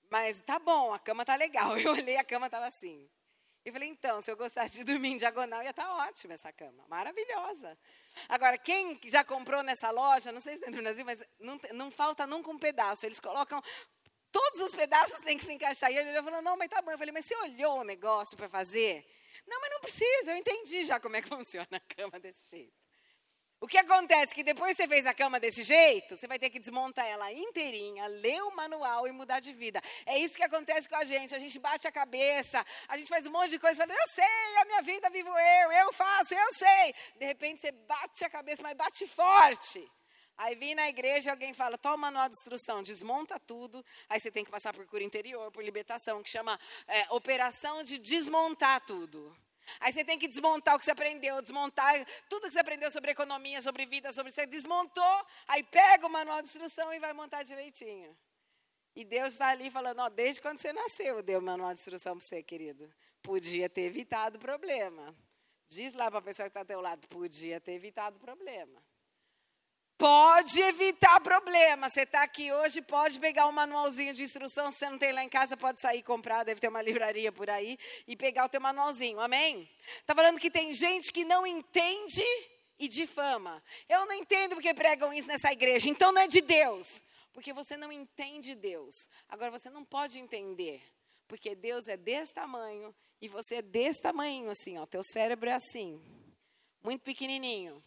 Mas 0.09 0.39
tá 0.41 0.59
bom, 0.59 0.93
a 0.93 0.99
cama 0.99 1.25
tá 1.25 1.35
legal. 1.35 1.75
Eu 1.79 1.93
olhei, 1.93 2.17
a 2.17 2.23
cama 2.23 2.49
tava 2.49 2.67
assim. 2.67 3.09
Eu 3.65 3.71
falei, 3.71 3.87
então, 3.87 4.21
se 4.21 4.29
eu 4.29 4.35
gostasse 4.35 4.77
de 4.77 4.83
dormir 4.83 5.13
em 5.13 5.17
diagonal, 5.17 5.63
ia 5.63 5.69
estar 5.69 5.85
tá 5.85 6.07
ótima 6.07 6.33
essa 6.33 6.51
cama. 6.51 6.85
Maravilhosa. 6.89 7.77
Agora, 8.29 8.57
quem 8.57 8.99
já 9.05 9.23
comprou 9.23 9.63
nessa 9.63 9.91
loja, 9.91 10.31
não 10.31 10.39
sei 10.39 10.55
se 10.55 10.61
tem 10.61 10.71
no 10.71 10.81
Brasil, 10.81 11.05
mas 11.05 11.23
não, 11.39 11.59
não 11.73 11.91
falta 11.91 12.27
nunca 12.27 12.49
um 12.49 12.57
pedaço. 12.57 13.05
Eles 13.05 13.19
colocam 13.19 13.61
Todos 14.33 14.61
os 14.61 14.73
pedaços 14.73 15.21
têm 15.21 15.37
que 15.37 15.45
se 15.45 15.53
encaixar. 15.53 15.91
E 15.91 15.95
ele 15.95 16.23
falou, 16.23 16.41
não, 16.41 16.57
mas 16.57 16.67
tá 16.67 16.81
bom. 16.81 16.89
Eu 16.89 16.97
falei, 16.97 17.13
mas 17.13 17.23
você 17.23 17.35
olhou 17.35 17.81
o 17.81 17.83
negócio 17.83 18.35
para 18.35 18.49
fazer? 18.49 19.05
Não, 19.45 19.61
mas 19.61 19.69
não 19.69 19.79
precisa, 19.79 20.31
eu 20.31 20.37
entendi 20.37 20.83
já 20.83 20.99
como 20.99 21.15
é 21.15 21.21
que 21.21 21.29
funciona 21.29 21.67
a 21.71 21.79
cama 21.79 22.19
desse 22.19 22.49
jeito. 22.49 22.73
O 23.63 23.67
que 23.73 23.77
acontece 23.77 24.33
é 24.33 24.35
que 24.35 24.43
depois 24.43 24.75
que 24.75 24.83
você 24.83 24.89
fez 24.89 25.05
a 25.05 25.13
cama 25.13 25.39
desse 25.39 25.63
jeito, 25.63 26.17
você 26.17 26.27
vai 26.27 26.37
ter 26.37 26.49
que 26.49 26.59
desmontar 26.59 27.05
ela 27.05 27.31
inteirinha, 27.31 28.07
ler 28.07 28.41
o 28.43 28.53
manual 28.53 29.07
e 29.07 29.11
mudar 29.13 29.39
de 29.39 29.53
vida. 29.53 29.81
É 30.05 30.19
isso 30.19 30.35
que 30.35 30.43
acontece 30.43 30.89
com 30.89 30.97
a 30.97 31.05
gente. 31.05 31.33
A 31.33 31.39
gente 31.39 31.57
bate 31.59 31.87
a 31.87 31.91
cabeça, 31.91 32.61
a 32.89 32.97
gente 32.97 33.07
faz 33.07 33.25
um 33.25 33.31
monte 33.31 33.51
de 33.51 33.59
coisa, 33.59 33.87
fala, 33.87 33.93
eu 33.93 34.07
sei, 34.09 34.57
a 34.61 34.65
minha 34.65 34.81
vida 34.81 35.09
vivo 35.09 35.29
eu, 35.29 35.71
eu 35.71 35.93
faço, 35.93 36.33
eu 36.33 36.53
sei. 36.55 36.93
De 37.15 37.25
repente 37.25 37.61
você 37.61 37.71
bate 37.71 38.25
a 38.25 38.29
cabeça, 38.29 38.61
mas 38.61 38.75
bate 38.75 39.07
forte. 39.07 39.89
Aí 40.37 40.55
vem 40.55 40.75
na 40.75 40.89
igreja 40.89 41.31
alguém 41.31 41.53
fala, 41.53 41.77
toma 41.77 41.95
o 41.95 41.99
manual 41.99 42.27
de 42.27 42.35
instrução, 42.35 42.83
desmonta 42.83 43.39
tudo. 43.39 43.81
Aí 44.09 44.19
você 44.19 44.29
tem 44.29 44.43
que 44.43 44.51
passar 44.51 44.73
por 44.73 44.85
cura 44.87 45.05
interior, 45.05 45.49
por 45.53 45.63
libertação, 45.63 46.21
que 46.21 46.29
chama 46.29 46.59
é, 46.85 47.05
operação 47.11 47.81
de 47.81 47.97
desmontar 47.97 48.81
tudo. 48.81 49.33
Aí 49.79 49.93
você 49.93 50.03
tem 50.03 50.17
que 50.19 50.27
desmontar 50.27 50.75
o 50.75 50.79
que 50.79 50.85
você 50.85 50.91
aprendeu, 50.91 51.41
desmontar 51.41 51.93
tudo 52.29 52.47
que 52.47 52.51
você 52.51 52.59
aprendeu 52.59 52.91
sobre 52.91 53.11
economia, 53.11 53.61
sobre 53.61 53.85
vida, 53.85 54.13
sobre 54.13 54.31
você 54.31 54.45
desmontou, 54.45 55.27
aí 55.47 55.63
pega 55.63 56.05
o 56.05 56.09
manual 56.09 56.41
de 56.41 56.47
instrução 56.47 56.93
e 56.93 56.99
vai 56.99 57.13
montar 57.13 57.43
direitinho. 57.43 58.17
E 58.95 59.03
Deus 59.03 59.33
está 59.33 59.47
ali 59.47 59.71
falando, 59.71 59.99
ó, 59.99 60.09
desde 60.09 60.41
quando 60.41 60.59
você 60.59 60.71
nasceu, 60.71 61.23
deu 61.23 61.39
o 61.39 61.41
manual 61.41 61.73
de 61.73 61.79
instrução 61.79 62.15
para 62.17 62.25
você, 62.25 62.43
querido. 62.43 62.93
Podia 63.21 63.67
ter 63.67 63.83
evitado 63.83 64.37
o 64.37 64.41
problema. 64.41 65.15
Diz 65.67 65.93
lá 65.93 66.11
para 66.11 66.19
a 66.19 66.21
pessoa 66.21 66.45
que 66.45 66.49
está 66.49 66.59
ao 66.59 66.65
teu 66.65 66.79
lado, 66.79 67.07
podia 67.07 67.59
ter 67.59 67.73
evitado 67.73 68.17
o 68.17 68.19
problema. 68.19 68.83
Pode 70.03 70.61
evitar 70.61 71.21
problema. 71.21 71.89
Você 71.89 72.01
está 72.01 72.23
aqui 72.23 72.51
hoje, 72.51 72.81
pode 72.81 73.17
pegar 73.19 73.47
um 73.47 73.53
manualzinho 73.53 74.13
de 74.13 74.21
instrução. 74.21 74.69
Se 74.69 74.79
você 74.79 74.89
não 74.89 74.97
tem 74.97 75.13
lá 75.13 75.23
em 75.23 75.29
casa, 75.29 75.55
pode 75.55 75.79
sair 75.79 76.03
comprar. 76.03 76.43
Deve 76.43 76.59
ter 76.59 76.67
uma 76.67 76.81
livraria 76.83 77.31
por 77.31 77.49
aí 77.49 77.79
e 78.05 78.13
pegar 78.13 78.43
o 78.43 78.49
teu 78.49 78.59
manualzinho. 78.59 79.17
Amém? 79.21 79.65
Está 80.01 80.13
falando 80.13 80.41
que 80.41 80.51
tem 80.51 80.73
gente 80.73 81.09
que 81.09 81.23
não 81.23 81.47
entende 81.47 82.21
e 82.77 82.89
difama. 82.89 83.63
Eu 83.87 84.05
não 84.05 84.15
entendo 84.15 84.55
porque 84.55 84.73
pregam 84.73 85.13
isso 85.13 85.29
nessa 85.29 85.53
igreja. 85.53 85.87
Então 85.87 86.11
não 86.11 86.23
é 86.23 86.27
de 86.27 86.41
Deus. 86.41 87.01
Porque 87.31 87.53
você 87.53 87.77
não 87.77 87.89
entende 87.89 88.55
Deus. 88.55 89.07
Agora 89.29 89.51
você 89.51 89.69
não 89.69 89.85
pode 89.85 90.19
entender. 90.19 90.83
Porque 91.29 91.55
Deus 91.55 91.87
é 91.87 91.95
desse 91.95 92.33
tamanho 92.33 92.93
e 93.21 93.29
você 93.29 93.55
é 93.55 93.61
desse 93.61 94.01
tamanho, 94.01 94.49
assim, 94.49 94.77
ó. 94.77 94.85
Teu 94.85 95.01
cérebro 95.01 95.49
é 95.49 95.53
assim. 95.53 96.03
Muito 96.83 97.03
pequenininho. 97.03 97.81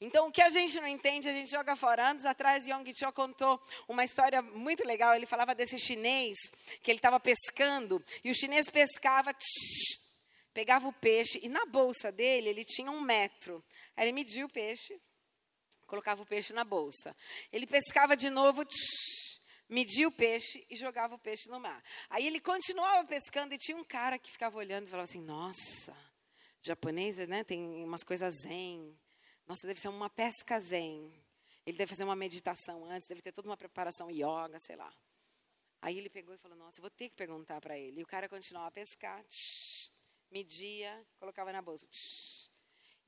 Então, 0.00 0.28
o 0.28 0.32
que 0.32 0.40
a 0.40 0.48
gente 0.48 0.76
não 0.76 0.86
entende, 0.86 1.28
a 1.28 1.32
gente 1.32 1.50
joga 1.50 1.74
fora. 1.74 2.10
Anos 2.10 2.24
atrás, 2.24 2.66
Yong 2.66 2.92
Cho 2.96 3.12
contou 3.12 3.60
uma 3.88 4.04
história 4.04 4.40
muito 4.40 4.84
legal. 4.84 5.14
Ele 5.14 5.26
falava 5.26 5.56
desse 5.56 5.76
chinês 5.76 6.38
que 6.82 6.90
ele 6.90 6.98
estava 6.98 7.18
pescando 7.18 8.02
e 8.22 8.30
o 8.30 8.34
chinês 8.34 8.70
pescava, 8.70 9.34
tsh, 9.34 9.98
pegava 10.54 10.86
o 10.86 10.92
peixe 10.92 11.40
e 11.42 11.48
na 11.48 11.66
bolsa 11.66 12.12
dele 12.12 12.48
ele 12.48 12.64
tinha 12.64 12.90
um 12.92 13.00
metro. 13.00 13.64
Aí 13.96 14.04
ele 14.04 14.12
media 14.12 14.46
o 14.46 14.48
peixe, 14.48 15.00
colocava 15.84 16.22
o 16.22 16.26
peixe 16.26 16.52
na 16.52 16.62
bolsa. 16.62 17.16
Ele 17.52 17.66
pescava 17.66 18.16
de 18.16 18.30
novo, 18.30 18.64
tsh, 18.64 19.40
media 19.68 20.06
o 20.06 20.12
peixe 20.12 20.64
e 20.70 20.76
jogava 20.76 21.16
o 21.16 21.18
peixe 21.18 21.50
no 21.50 21.58
mar. 21.58 21.82
Aí 22.08 22.24
ele 22.24 22.38
continuava 22.38 23.04
pescando 23.04 23.52
e 23.52 23.58
tinha 23.58 23.76
um 23.76 23.84
cara 23.84 24.16
que 24.16 24.30
ficava 24.30 24.56
olhando 24.58 24.86
e 24.86 24.90
falava 24.90 25.08
assim: 25.08 25.22
Nossa, 25.22 25.96
japoneses, 26.62 27.26
né? 27.26 27.42
Tem 27.42 27.60
umas 27.82 28.04
coisas 28.04 28.42
zen 28.42 28.96
nossa, 29.48 29.66
deve 29.66 29.80
ser 29.80 29.88
uma 29.88 30.10
pesca 30.10 30.60
zen. 30.60 31.10
Ele 31.64 31.76
deve 31.76 31.88
fazer 31.88 32.04
uma 32.04 32.14
meditação 32.14 32.84
antes, 32.84 33.08
deve 33.08 33.22
ter 33.22 33.32
toda 33.32 33.48
uma 33.48 33.56
preparação 33.56 34.10
yoga, 34.10 34.58
sei 34.58 34.76
lá. 34.76 34.92
Aí 35.80 35.96
ele 35.96 36.10
pegou 36.10 36.34
e 36.34 36.38
falou: 36.38 36.56
Nossa, 36.56 36.78
eu 36.78 36.82
vou 36.82 36.90
ter 36.90 37.08
que 37.08 37.16
perguntar 37.16 37.60
para 37.60 37.78
ele. 37.78 38.00
E 38.00 38.02
o 38.02 38.06
cara 38.06 38.28
continuava 38.28 38.68
a 38.68 38.70
pescar, 38.70 39.24
tsh, 39.24 39.90
media, 40.30 41.06
colocava 41.18 41.50
na 41.52 41.62
bolsa. 41.62 41.86
Tsh, 41.86 42.47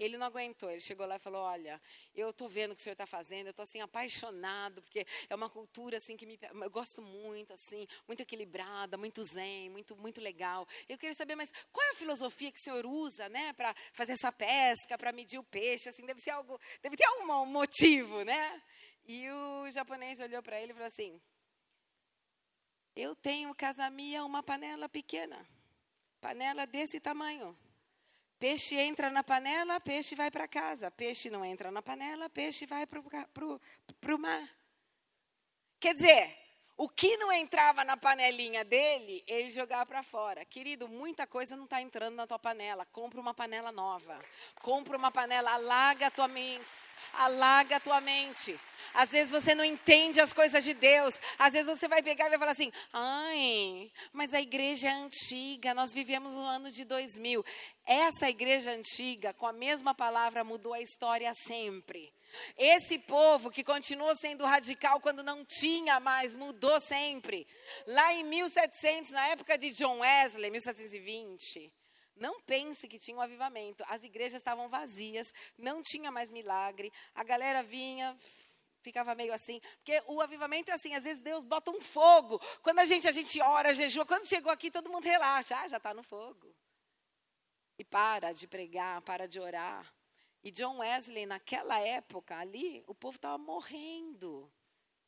ele 0.05 0.17
não 0.17 0.27
aguentou, 0.27 0.71
ele 0.71 0.81
chegou 0.81 1.07
lá 1.07 1.17
e 1.17 1.19
falou: 1.19 1.43
Olha, 1.43 1.81
eu 2.15 2.31
estou 2.31 2.49
vendo 2.49 2.73
o 2.73 2.75
que 2.75 2.81
o 2.81 2.83
senhor 2.83 2.95
está 2.95 3.07
fazendo, 3.07 3.49
eu 3.49 3.51
estou 3.51 3.63
assim 3.63 3.81
apaixonado, 3.83 4.81
porque 4.81 5.07
é 5.29 5.35
uma 5.35 5.51
cultura 5.51 5.99
assim 5.99 6.17
que 6.17 6.25
me, 6.25 6.39
eu 6.43 6.71
gosto 6.71 7.03
muito, 7.03 7.53
assim, 7.53 7.87
muito 8.07 8.23
equilibrada, 8.23 8.97
muito 8.97 9.23
zen, 9.23 9.69
muito, 9.69 9.95
muito 9.97 10.19
legal. 10.19 10.67
Eu 10.89 10.97
queria 10.97 11.15
saber, 11.15 11.37
mas 11.37 11.53
qual 11.71 11.87
é 11.87 11.91
a 11.91 11.95
filosofia 11.95 12.51
que 12.51 12.59
o 12.59 12.63
senhor 12.63 12.87
usa, 12.87 13.29
né, 13.29 13.53
para 13.53 13.75
fazer 13.93 14.13
essa 14.13 14.33
pesca, 14.33 14.97
para 14.97 15.13
medir 15.13 15.39
o 15.39 15.45
peixe? 15.45 15.91
Assim, 15.91 16.07
deve 16.07 16.21
ser 16.21 16.31
algo, 16.31 16.59
deve 16.83 16.97
ter 16.97 17.05
algum 17.05 17.45
motivo, 17.47 18.23
né? 18.25 18.63
E 19.07 19.29
o 19.29 19.71
japonês 19.71 20.19
olhou 20.19 20.43
para 20.43 20.59
ele 20.59 20.73
e 20.73 20.75
falou 20.75 20.87
assim: 20.87 21.21
Eu 22.97 23.15
tenho 23.15 23.55
casamia 23.55 24.25
uma 24.25 24.43
panela 24.43 24.89
pequena, 24.89 25.47
panela 26.23 26.67
desse 26.67 26.99
tamanho. 27.01 27.55
Peixe 28.41 28.75
entra 28.81 29.11
na 29.11 29.23
panela, 29.23 29.79
peixe 29.79 30.15
vai 30.15 30.31
para 30.31 30.49
casa. 30.49 30.91
Peixe 30.91 31.29
não 31.29 31.45
entra 31.45 31.71
na 31.71 31.83
panela, 31.83 32.27
peixe 32.31 32.65
vai 32.65 32.87
para 32.87 32.99
o 34.15 34.19
mar. 34.19 34.49
Quer 35.79 35.93
dizer, 35.93 36.39
o 36.83 36.89
que 36.89 37.15
não 37.19 37.31
entrava 37.31 37.85
na 37.85 37.95
panelinha 37.95 38.65
dele, 38.65 39.23
ele 39.27 39.51
jogava 39.51 39.85
para 39.85 40.03
fora. 40.03 40.47
Querido, 40.47 40.89
muita 40.89 41.27
coisa 41.27 41.55
não 41.55 41.65
está 41.65 41.83
entrando 41.83 42.15
na 42.15 42.27
tua 42.27 42.39
panela. 42.39 42.87
Compra 42.87 43.21
uma 43.21 43.35
panela 43.35 43.71
nova. 43.71 44.19
Compra 44.63 44.97
uma 44.97 45.11
panela, 45.11 45.53
alaga 45.53 46.07
a 46.07 46.11
tua 46.11 46.27
mente. 46.27 46.71
Alaga 47.13 47.77
a 47.77 47.81
tua 47.81 48.01
mente. 48.01 48.59
Às 48.95 49.11
vezes 49.11 49.31
você 49.31 49.55
não 49.55 49.63
entende 49.63 50.23
as 50.23 50.33
coisas 50.33 50.65
de 50.65 50.73
Deus. 50.73 51.21
Às 51.39 51.53
vezes 51.53 51.69
você 51.69 51.87
vai 51.87 52.03
pegar 52.03 52.29
e 52.29 52.31
vai 52.31 52.39
falar 52.39 52.53
assim: 52.53 52.73
ai, 52.95 53.93
mas 54.11 54.33
a 54.33 54.41
igreja 54.41 54.89
é 54.89 54.93
antiga, 54.93 55.75
nós 55.75 55.93
vivemos 55.93 56.33
no 56.33 56.45
ano 56.45 56.71
de 56.71 56.87
2000. 56.87 57.45
Essa 57.85 58.31
igreja 58.31 58.71
antiga, 58.71 59.35
com 59.35 59.47
a 59.47 59.53
mesma 59.53 59.95
palavra, 59.95 60.45
mudou 60.45 60.73
a 60.73 60.81
história 60.81 61.35
sempre. 61.35 62.11
Esse 62.57 62.99
povo 62.99 63.51
que 63.51 63.65
continuou 63.65 64.15
sendo 64.17 64.45
radical 64.45 65.01
quando 65.01 65.23
não 65.23 65.45
tinha 65.45 66.01
mais, 66.01 66.35
mudou 66.35 66.81
sempre. 66.81 67.47
Lá 67.87 68.13
em 68.15 68.25
1700, 68.25 69.11
na 69.11 69.27
época 69.29 69.59
de 69.59 69.71
John 69.71 69.99
Wesley, 69.99 70.51
1720, 70.51 71.73
não 72.17 72.41
pense 72.43 72.87
que 72.87 72.99
tinha 72.99 73.17
um 73.17 73.21
avivamento. 73.21 73.83
As 73.89 74.03
igrejas 74.03 74.41
estavam 74.41 74.69
vazias, 74.69 75.33
não 75.57 75.81
tinha 75.83 76.11
mais 76.11 76.31
milagre. 76.31 76.93
A 77.15 77.25
galera 77.25 77.63
vinha, 77.63 78.17
ficava 78.83 79.15
meio 79.15 79.33
assim, 79.33 79.61
porque 79.77 80.03
o 80.07 80.21
avivamento 80.21 80.71
é 80.71 80.75
assim, 80.75 80.95
às 80.95 81.05
vezes 81.05 81.23
Deus 81.23 81.45
bota 81.45 81.71
um 81.71 81.81
fogo. 81.81 82.39
Quando 82.63 82.81
a 82.81 82.85
gente 82.85 83.09
a 83.09 83.13
gente 83.13 83.41
ora, 83.41 83.75
jejua, 83.75 84.05
quando 84.05 84.27
chegou 84.27 84.53
aqui 84.53 84.71
todo 84.71 84.91
mundo 84.91 85.05
relaxa, 85.05 85.57
ah, 85.57 85.69
já 85.69 85.79
está 85.79 85.95
no 85.95 86.03
fogo. 86.03 86.55
E 87.79 87.85
para 87.85 88.33
de 88.33 88.47
pregar, 88.47 89.01
para 89.01 89.27
de 89.27 89.41
orar. 89.41 89.91
E 90.43 90.51
John 90.51 90.79
Wesley, 90.79 91.27
naquela 91.27 91.79
época 91.81 92.37
ali, 92.37 92.83
o 92.87 92.95
povo 92.95 93.17
estava 93.17 93.37
morrendo. 93.37 94.51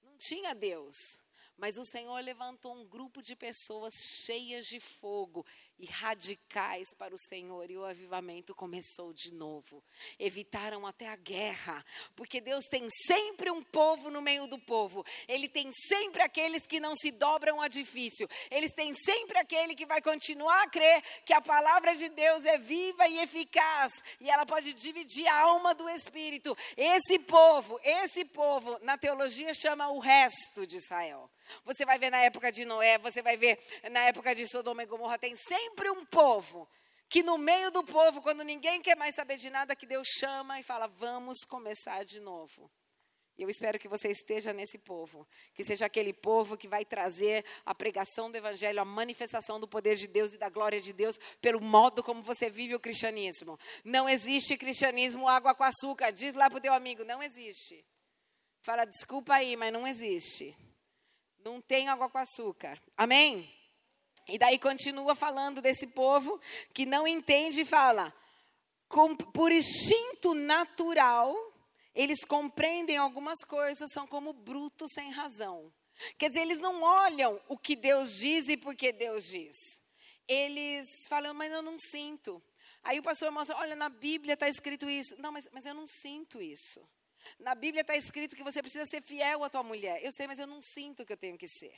Não 0.02 0.16
tinha 0.16 0.54
Deus. 0.54 1.22
Mas 1.56 1.78
o 1.78 1.84
Senhor 1.84 2.18
levantou 2.22 2.74
um 2.74 2.84
grupo 2.86 3.22
de 3.22 3.36
pessoas 3.36 3.94
cheias 3.94 4.66
de 4.66 4.80
fogo 4.80 5.46
e 5.82 5.86
radicais 5.86 6.94
para 6.96 7.12
o 7.12 7.18
Senhor, 7.18 7.68
e 7.68 7.76
o 7.76 7.84
avivamento 7.84 8.54
começou 8.54 9.12
de 9.12 9.34
novo. 9.34 9.82
Evitaram 10.16 10.86
até 10.86 11.08
a 11.08 11.16
guerra, 11.16 11.84
porque 12.14 12.40
Deus 12.40 12.66
tem 12.66 12.86
sempre 13.04 13.50
um 13.50 13.60
povo 13.64 14.08
no 14.08 14.22
meio 14.22 14.46
do 14.46 14.60
povo, 14.60 15.04
Ele 15.26 15.48
tem 15.48 15.72
sempre 15.72 16.22
aqueles 16.22 16.68
que 16.68 16.78
não 16.78 16.94
se 16.94 17.10
dobram 17.10 17.60
a 17.60 17.66
difícil, 17.66 18.28
eles 18.48 18.72
têm 18.76 18.94
sempre 18.94 19.36
aquele 19.38 19.74
que 19.74 19.84
vai 19.84 20.00
continuar 20.00 20.62
a 20.62 20.70
crer 20.70 21.02
que 21.26 21.32
a 21.32 21.40
palavra 21.40 21.96
de 21.96 22.08
Deus 22.10 22.44
é 22.44 22.58
viva 22.58 23.08
e 23.08 23.18
eficaz, 23.18 23.92
e 24.20 24.30
ela 24.30 24.46
pode 24.46 24.72
dividir 24.74 25.26
a 25.26 25.40
alma 25.40 25.74
do 25.74 25.88
espírito. 25.88 26.56
Esse 26.76 27.18
povo, 27.18 27.80
esse 27.82 28.24
povo, 28.24 28.78
na 28.82 28.96
teologia 28.96 29.52
chama 29.52 29.88
o 29.88 29.98
resto 29.98 30.64
de 30.64 30.76
Israel. 30.76 31.28
Você 31.64 31.84
vai 31.84 31.98
ver 31.98 32.10
na 32.10 32.18
época 32.18 32.50
de 32.50 32.64
Noé, 32.64 32.98
você 32.98 33.22
vai 33.22 33.36
ver 33.36 33.58
na 33.90 34.00
época 34.00 34.34
de 34.34 34.46
Sodoma 34.46 34.82
e 34.82 34.86
Gomorra, 34.86 35.18
tem 35.18 35.34
sempre 35.36 35.90
um 35.90 36.04
povo 36.04 36.68
que 37.08 37.22
no 37.22 37.36
meio 37.36 37.70
do 37.70 37.84
povo, 37.84 38.22
quando 38.22 38.42
ninguém 38.42 38.80
quer 38.80 38.96
mais 38.96 39.14
saber 39.14 39.36
de 39.36 39.50
nada, 39.50 39.76
que 39.76 39.84
Deus 39.86 40.08
chama 40.08 40.58
e 40.58 40.62
fala: 40.62 40.86
"Vamos 40.86 41.38
começar 41.46 42.04
de 42.04 42.20
novo". 42.20 42.70
Eu 43.38 43.48
espero 43.48 43.78
que 43.78 43.88
você 43.88 44.08
esteja 44.08 44.52
nesse 44.52 44.78
povo, 44.78 45.26
que 45.54 45.64
seja 45.64 45.86
aquele 45.86 46.12
povo 46.12 46.56
que 46.56 46.68
vai 46.68 46.84
trazer 46.84 47.44
a 47.64 47.74
pregação 47.74 48.30
do 48.30 48.36
evangelho, 48.36 48.80
a 48.80 48.84
manifestação 48.84 49.58
do 49.58 49.66
poder 49.66 49.96
de 49.96 50.06
Deus 50.06 50.34
e 50.34 50.38
da 50.38 50.48
glória 50.48 50.80
de 50.80 50.92
Deus 50.92 51.18
pelo 51.40 51.60
modo 51.60 52.02
como 52.02 52.22
você 52.22 52.50
vive 52.50 52.74
o 52.74 52.80
cristianismo. 52.80 53.58
Não 53.84 54.08
existe 54.08 54.56
cristianismo 54.56 55.28
água 55.28 55.54
com 55.54 55.64
açúcar. 55.64 56.12
Diz 56.12 56.34
lá 56.34 56.50
pro 56.50 56.60
teu 56.60 56.74
amigo, 56.74 57.04
não 57.04 57.22
existe. 57.22 57.84
Fala, 58.60 58.84
desculpa 58.84 59.34
aí, 59.34 59.56
mas 59.56 59.72
não 59.72 59.86
existe. 59.86 60.54
Não 61.44 61.60
tem 61.60 61.88
água 61.88 62.08
com 62.08 62.18
açúcar. 62.18 62.80
Amém? 62.96 63.52
E 64.28 64.38
daí 64.38 64.58
continua 64.58 65.14
falando 65.14 65.60
desse 65.60 65.88
povo 65.88 66.40
que 66.72 66.86
não 66.86 67.06
entende 67.06 67.62
e 67.62 67.64
fala: 67.64 68.14
com, 68.88 69.16
por 69.16 69.50
instinto 69.50 70.34
natural, 70.34 71.34
eles 71.94 72.24
compreendem 72.24 72.96
algumas 72.96 73.40
coisas, 73.44 73.90
são 73.92 74.06
como 74.06 74.32
brutos 74.32 74.92
sem 74.92 75.10
razão. 75.10 75.72
Quer 76.16 76.28
dizer, 76.28 76.42
eles 76.42 76.60
não 76.60 76.82
olham 76.82 77.40
o 77.48 77.58
que 77.58 77.76
Deus 77.76 78.16
diz 78.16 78.48
e 78.48 78.56
por 78.56 78.74
que 78.74 78.92
Deus 78.92 79.24
diz. 79.24 79.56
Eles 80.28 80.86
falam, 81.08 81.34
mas 81.34 81.52
eu 81.52 81.62
não 81.62 81.76
sinto. 81.78 82.42
Aí 82.84 82.98
o 82.98 83.02
pastor 83.02 83.30
mostra, 83.30 83.56
olha, 83.56 83.76
na 83.76 83.88
Bíblia 83.88 84.34
está 84.34 84.48
escrito 84.48 84.88
isso. 84.88 85.14
Não, 85.20 85.30
mas, 85.32 85.48
mas 85.52 85.64
eu 85.64 85.74
não 85.74 85.86
sinto 85.86 86.40
isso. 86.40 86.80
Na 87.38 87.54
Bíblia 87.54 87.82
está 87.82 87.96
escrito 87.96 88.36
que 88.36 88.42
você 88.42 88.60
precisa 88.62 88.86
ser 88.86 89.02
fiel 89.02 89.44
à 89.44 89.50
tua 89.50 89.62
mulher. 89.62 90.02
Eu 90.04 90.12
sei, 90.12 90.26
mas 90.26 90.38
eu 90.38 90.46
não 90.46 90.60
sinto 90.60 91.04
que 91.04 91.12
eu 91.12 91.16
tenho 91.16 91.38
que 91.38 91.48
ser. 91.48 91.74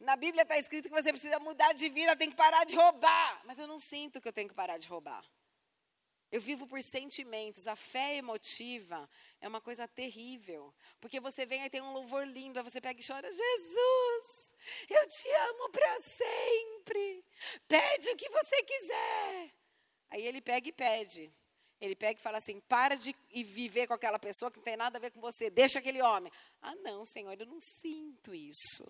Na 0.00 0.16
Bíblia 0.16 0.42
está 0.42 0.58
escrito 0.58 0.88
que 0.88 0.94
você 0.94 1.10
precisa 1.10 1.38
mudar 1.38 1.72
de 1.72 1.88
vida, 1.88 2.16
tem 2.16 2.30
que 2.30 2.36
parar 2.36 2.64
de 2.64 2.74
roubar. 2.74 3.42
Mas 3.44 3.58
eu 3.58 3.66
não 3.66 3.78
sinto 3.78 4.20
que 4.20 4.28
eu 4.28 4.32
tenho 4.32 4.48
que 4.48 4.54
parar 4.54 4.78
de 4.78 4.88
roubar. 4.88 5.24
Eu 6.34 6.40
vivo 6.40 6.66
por 6.66 6.82
sentimentos. 6.82 7.68
A 7.68 7.76
fé 7.76 8.16
emotiva 8.16 9.08
é 9.40 9.46
uma 9.46 9.60
coisa 9.60 9.86
terrível. 9.86 10.74
Porque 11.00 11.20
você 11.20 11.46
vem 11.46 11.64
e 11.64 11.70
tem 11.70 11.80
um 11.80 11.92
louvor 11.92 12.26
lindo, 12.26 12.58
aí 12.58 12.64
você 12.64 12.80
pega 12.80 13.00
e 13.00 13.06
chora: 13.06 13.30
Jesus, 13.30 14.54
eu 14.88 15.06
te 15.08 15.28
amo 15.28 15.70
para 15.70 16.00
sempre. 16.00 17.24
Pede 17.68 18.10
o 18.10 18.16
que 18.16 18.28
você 18.30 18.62
quiser. 18.64 19.54
Aí 20.10 20.26
ele 20.26 20.40
pega 20.40 20.68
e 20.68 20.72
pede. 20.72 21.32
Ele 21.80 21.94
pega 21.94 22.18
e 22.18 22.22
fala 22.22 22.38
assim: 22.38 22.60
para 22.60 22.96
de 22.96 23.14
viver 23.32 23.86
com 23.86 23.94
aquela 23.94 24.18
pessoa 24.18 24.50
que 24.50 24.58
não 24.58 24.64
tem 24.64 24.76
nada 24.76 24.98
a 24.98 25.00
ver 25.00 25.10
com 25.10 25.20
você, 25.20 25.50
deixa 25.50 25.78
aquele 25.78 26.00
homem. 26.02 26.32
Ah, 26.62 26.74
não, 26.76 27.04
Senhor, 27.04 27.38
eu 27.38 27.46
não 27.46 27.60
sinto 27.60 28.34
isso. 28.34 28.84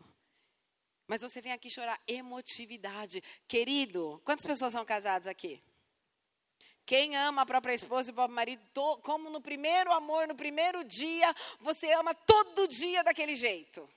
Mas 1.06 1.20
você 1.20 1.40
vem 1.40 1.52
aqui 1.52 1.68
chorar 1.70 2.00
emotividade. 2.06 3.22
Querido, 3.46 4.20
quantas 4.24 4.46
pessoas 4.46 4.72
são 4.72 4.84
casadas 4.84 5.26
aqui? 5.26 5.62
Quem 6.86 7.16
ama 7.16 7.42
a 7.42 7.46
própria 7.46 7.72
esposa 7.72 8.10
e 8.10 8.12
o 8.12 8.14
próprio 8.14 8.36
marido, 8.36 8.62
como 9.02 9.30
no 9.30 9.40
primeiro 9.40 9.92
amor, 9.92 10.28
no 10.28 10.34
primeiro 10.34 10.84
dia, 10.84 11.34
você 11.60 11.90
ama 11.92 12.14
todo 12.14 12.68
dia 12.68 13.02
daquele 13.02 13.34
jeito. 13.34 13.88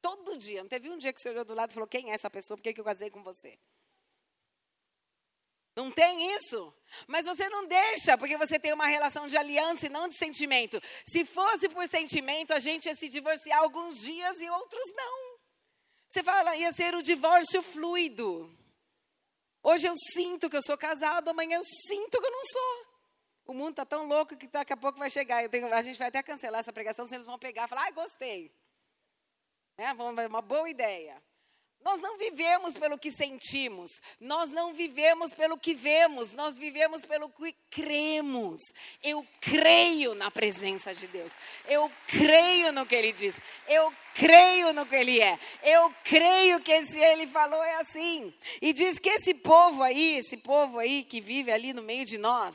Todo 0.00 0.36
dia. 0.36 0.62
Não 0.62 0.68
teve 0.68 0.88
um 0.90 0.98
dia 0.98 1.12
que 1.12 1.20
você 1.20 1.30
olhou 1.30 1.44
do 1.44 1.54
lado 1.54 1.70
e 1.70 1.74
falou: 1.74 1.88
Quem 1.88 2.10
é 2.10 2.14
essa 2.14 2.30
pessoa? 2.30 2.56
Por 2.56 2.62
que 2.62 2.78
eu 2.78 2.84
casei 2.84 3.10
com 3.10 3.22
você? 3.22 3.58
Não 5.76 5.90
tem 5.90 6.36
isso. 6.36 6.72
Mas 7.06 7.26
você 7.26 7.48
não 7.48 7.66
deixa, 7.66 8.16
porque 8.16 8.36
você 8.36 8.58
tem 8.58 8.72
uma 8.72 8.86
relação 8.86 9.26
de 9.26 9.36
aliança 9.36 9.86
e 9.86 9.88
não 9.88 10.06
de 10.06 10.16
sentimento. 10.16 10.80
Se 11.06 11.24
fosse 11.24 11.68
por 11.68 11.86
sentimento, 11.88 12.52
a 12.52 12.60
gente 12.60 12.86
ia 12.86 12.94
se 12.94 13.08
divorciar 13.08 13.58
alguns 13.58 14.00
dias 14.00 14.40
e 14.40 14.48
outros 14.48 14.92
não. 14.94 15.38
Você 16.08 16.22
fala, 16.22 16.56
ia 16.56 16.72
ser 16.72 16.94
o 16.94 17.02
divórcio 17.02 17.60
fluido. 17.62 18.56
Hoje 19.62 19.88
eu 19.88 19.94
sinto 20.12 20.48
que 20.48 20.56
eu 20.56 20.62
sou 20.62 20.78
casado, 20.78 21.30
amanhã 21.30 21.56
eu 21.56 21.64
sinto 21.64 22.20
que 22.20 22.26
eu 22.26 22.30
não 22.30 22.44
sou. 22.44 22.86
O 23.46 23.54
mundo 23.54 23.70
está 23.70 23.84
tão 23.84 24.06
louco 24.06 24.36
que 24.36 24.46
daqui 24.46 24.72
a 24.72 24.76
pouco 24.76 24.98
vai 24.98 25.10
chegar. 25.10 25.48
Tenho, 25.48 25.72
a 25.72 25.82
gente 25.82 25.98
vai 25.98 26.08
até 26.08 26.22
cancelar 26.22 26.60
essa 26.60 26.72
pregação, 26.72 27.08
se 27.08 27.14
eles 27.14 27.26
vão 27.26 27.38
pegar 27.38 27.64
e 27.64 27.68
falar, 27.68 27.88
ah, 27.88 27.90
gostei. 27.90 28.54
É, 29.76 29.92
uma 29.92 30.40
boa 30.40 30.68
ideia. 30.68 31.20
Nós 31.84 32.00
não 32.00 32.16
vivemos 32.16 32.78
pelo 32.78 32.96
que 32.96 33.12
sentimos, 33.12 34.00
nós 34.18 34.50
não 34.50 34.72
vivemos 34.72 35.34
pelo 35.34 35.58
que 35.58 35.74
vemos, 35.74 36.32
nós 36.32 36.56
vivemos 36.56 37.04
pelo 37.04 37.28
que 37.28 37.54
cremos. 37.70 38.58
Eu 39.02 39.26
creio 39.38 40.14
na 40.14 40.30
presença 40.30 40.94
de 40.94 41.06
Deus, 41.06 41.36
eu 41.68 41.92
creio 42.06 42.72
no 42.72 42.86
que 42.86 42.94
Ele 42.94 43.12
diz, 43.12 43.38
eu 43.68 43.92
creio 44.14 44.72
no 44.72 44.86
que 44.86 44.96
Ele 44.96 45.20
é, 45.20 45.38
eu 45.62 45.94
creio 46.04 46.58
que 46.62 46.86
se 46.86 46.98
Ele 46.98 47.26
falou 47.26 47.62
é 47.62 47.76
assim. 47.76 48.32
E 48.62 48.72
diz 48.72 48.98
que 48.98 49.10
esse 49.10 49.34
povo 49.34 49.82
aí, 49.82 50.16
esse 50.16 50.38
povo 50.38 50.78
aí 50.78 51.04
que 51.04 51.20
vive 51.20 51.52
ali 51.52 51.74
no 51.74 51.82
meio 51.82 52.06
de 52.06 52.16
nós, 52.16 52.54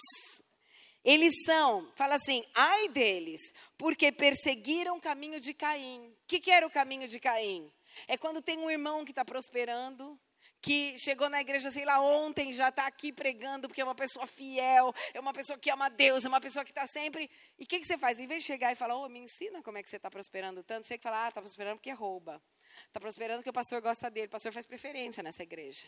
eles 1.06 1.34
são, 1.46 1.88
fala 1.96 2.16
assim, 2.16 2.44
ai 2.56 2.88
deles, 2.90 3.54
porque 3.78 4.12
perseguiram 4.12 4.98
o 4.98 5.02
caminho 5.02 5.40
de 5.40 5.54
Caim. 5.54 6.00
O 6.08 6.28
que, 6.28 6.40
que 6.40 6.50
era 6.50 6.66
o 6.66 6.72
caminho 6.72 7.08
de 7.08 7.20
Caim? 7.20 7.72
É 8.08 8.18
quando 8.18 8.42
tem 8.42 8.58
um 8.58 8.70
irmão 8.70 9.04
que 9.04 9.12
está 9.12 9.24
prosperando, 9.26 10.20
que 10.62 10.98
chegou 11.00 11.30
na 11.30 11.40
igreja, 11.40 11.72
sei 11.72 11.86
lá, 11.86 12.02
ontem, 12.02 12.52
já 12.52 12.70
está 12.70 12.86
aqui 12.86 13.14
pregando, 13.14 13.68
porque 13.68 13.82
é 13.82 13.84
uma 13.84 13.96
pessoa 13.96 14.28
fiel, 14.28 14.94
é 15.14 15.20
uma 15.20 15.34
pessoa 15.34 15.58
que 15.58 15.70
ama 15.70 15.90
Deus, 15.90 16.26
é 16.26 16.28
uma 16.28 16.42
pessoa 16.42 16.66
que 16.66 16.72
está 16.72 16.86
sempre. 16.86 17.30
E 17.58 17.64
o 17.64 17.68
que, 17.68 17.80
que 17.80 17.86
você 17.86 17.98
faz? 17.98 18.20
Em 18.20 18.28
vez 18.28 18.44
de 18.44 18.48
chegar 18.48 18.72
e 18.72 18.76
falar, 18.76 18.96
ô, 18.96 19.06
oh, 19.06 19.10
me 19.10 19.20
ensina 19.20 19.62
como 19.64 19.78
é 19.78 19.84
que 19.84 19.90
você 19.90 19.96
está 19.96 20.10
prosperando 20.10 20.64
tanto, 20.64 20.86
você 20.86 20.98
que 20.98 21.04
falar, 21.04 21.26
ah, 21.26 21.30
está 21.30 21.42
prosperando 21.42 21.78
porque 21.78 21.92
rouba. 21.92 22.42
Está 22.88 23.00
prosperando 23.00 23.38
porque 23.38 23.50
o 23.50 23.54
pastor 23.54 23.82
gosta 23.82 24.10
dele, 24.12 24.28
o 24.28 24.30
pastor 24.30 24.52
faz 24.52 24.66
preferência 24.66 25.24
nessa 25.24 25.44
igreja. 25.44 25.88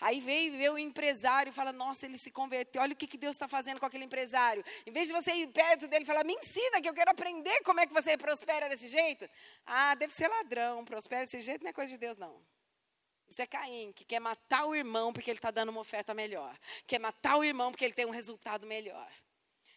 Aí 0.00 0.20
veio 0.20 0.52
ver 0.56 0.70
o 0.70 0.78
empresário 0.78 1.50
e 1.50 1.52
fala: 1.52 1.72
Nossa, 1.72 2.06
ele 2.06 2.18
se 2.18 2.30
converteu. 2.30 2.82
Olha 2.82 2.92
o 2.92 2.96
que, 2.96 3.06
que 3.06 3.18
Deus 3.18 3.36
está 3.36 3.48
fazendo 3.48 3.80
com 3.80 3.86
aquele 3.86 4.04
empresário. 4.04 4.64
Em 4.86 4.92
vez 4.92 5.08
de 5.08 5.12
você 5.12 5.32
ir 5.32 5.48
perto 5.48 5.88
dele 5.88 6.04
e 6.04 6.06
falar: 6.06 6.24
Me 6.24 6.34
ensina, 6.34 6.80
que 6.80 6.88
eu 6.88 6.94
quero 6.94 7.10
aprender 7.10 7.62
como 7.62 7.80
é 7.80 7.86
que 7.86 7.92
você 7.92 8.16
prospera 8.16 8.68
desse 8.68 8.88
jeito. 8.88 9.28
Ah, 9.66 9.94
deve 9.94 10.12
ser 10.12 10.28
ladrão, 10.28 10.84
prospera 10.84 11.22
desse 11.22 11.40
jeito 11.40 11.62
não 11.62 11.70
é 11.70 11.72
coisa 11.72 11.92
de 11.92 11.98
Deus, 11.98 12.16
não. 12.16 12.40
Isso 13.28 13.42
é 13.42 13.46
Caim, 13.46 13.92
que 13.92 14.04
quer 14.04 14.18
matar 14.18 14.64
o 14.66 14.74
irmão 14.74 15.12
porque 15.12 15.30
ele 15.30 15.38
está 15.38 15.52
dando 15.52 15.68
uma 15.68 15.80
oferta 15.80 16.12
melhor. 16.12 16.58
Quer 16.86 16.98
matar 16.98 17.36
o 17.36 17.44
irmão 17.44 17.70
porque 17.70 17.84
ele 17.84 17.94
tem 17.94 18.04
um 18.04 18.10
resultado 18.10 18.66
melhor. 18.66 19.08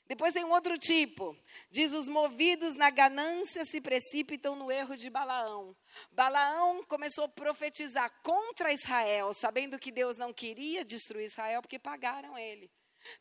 Depois 0.05 0.33
tem 0.33 0.43
um 0.43 0.51
outro 0.51 0.77
tipo. 0.77 1.37
Diz: 1.71 1.93
os 1.93 2.07
movidos 2.07 2.75
na 2.75 2.89
ganância 2.89 3.63
se 3.65 3.79
precipitam 3.79 4.55
no 4.55 4.71
erro 4.71 4.95
de 4.97 5.09
Balaão. 5.09 5.75
Balaão 6.11 6.83
começou 6.83 7.25
a 7.25 7.29
profetizar 7.29 8.11
contra 8.21 8.73
Israel, 8.73 9.33
sabendo 9.33 9.79
que 9.79 9.91
Deus 9.91 10.17
não 10.17 10.33
queria 10.33 10.83
destruir 10.83 11.25
Israel 11.25 11.61
porque 11.61 11.79
pagaram 11.79 12.37
ele. 12.37 12.69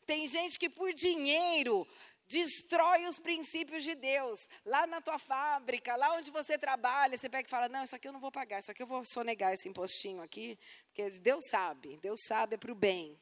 Tem 0.05 0.27
gente 0.27 0.59
que 0.59 0.69
por 0.69 0.93
dinheiro 0.93 1.87
destrói 2.27 3.05
os 3.05 3.17
princípios 3.17 3.83
de 3.83 3.95
Deus. 3.95 4.39
Lá 4.65 4.85
na 4.85 4.99
tua 4.99 5.19
fábrica, 5.19 5.95
lá 5.95 6.13
onde 6.15 6.31
você 6.31 6.57
trabalha, 6.57 7.17
você 7.17 7.29
pega 7.29 7.47
e 7.47 7.49
fala: 7.49 7.69
Não, 7.69 7.83
isso 7.83 7.95
aqui 7.95 8.09
eu 8.09 8.13
não 8.13 8.19
vou 8.19 8.31
pagar, 8.31 8.59
isso 8.59 8.71
aqui 8.71 8.83
eu 8.83 8.87
vou 8.87 9.03
sonegar 9.05 9.53
esse 9.53 9.69
impostinho 9.69 10.21
aqui, 10.21 10.59
porque 10.87 11.09
Deus 11.21 11.47
sabe, 11.49 11.97
Deus 12.01 12.19
sabe 12.27 12.55
é 12.55 12.57
para 12.57 12.71
o 12.71 12.75
bem. 12.75 13.17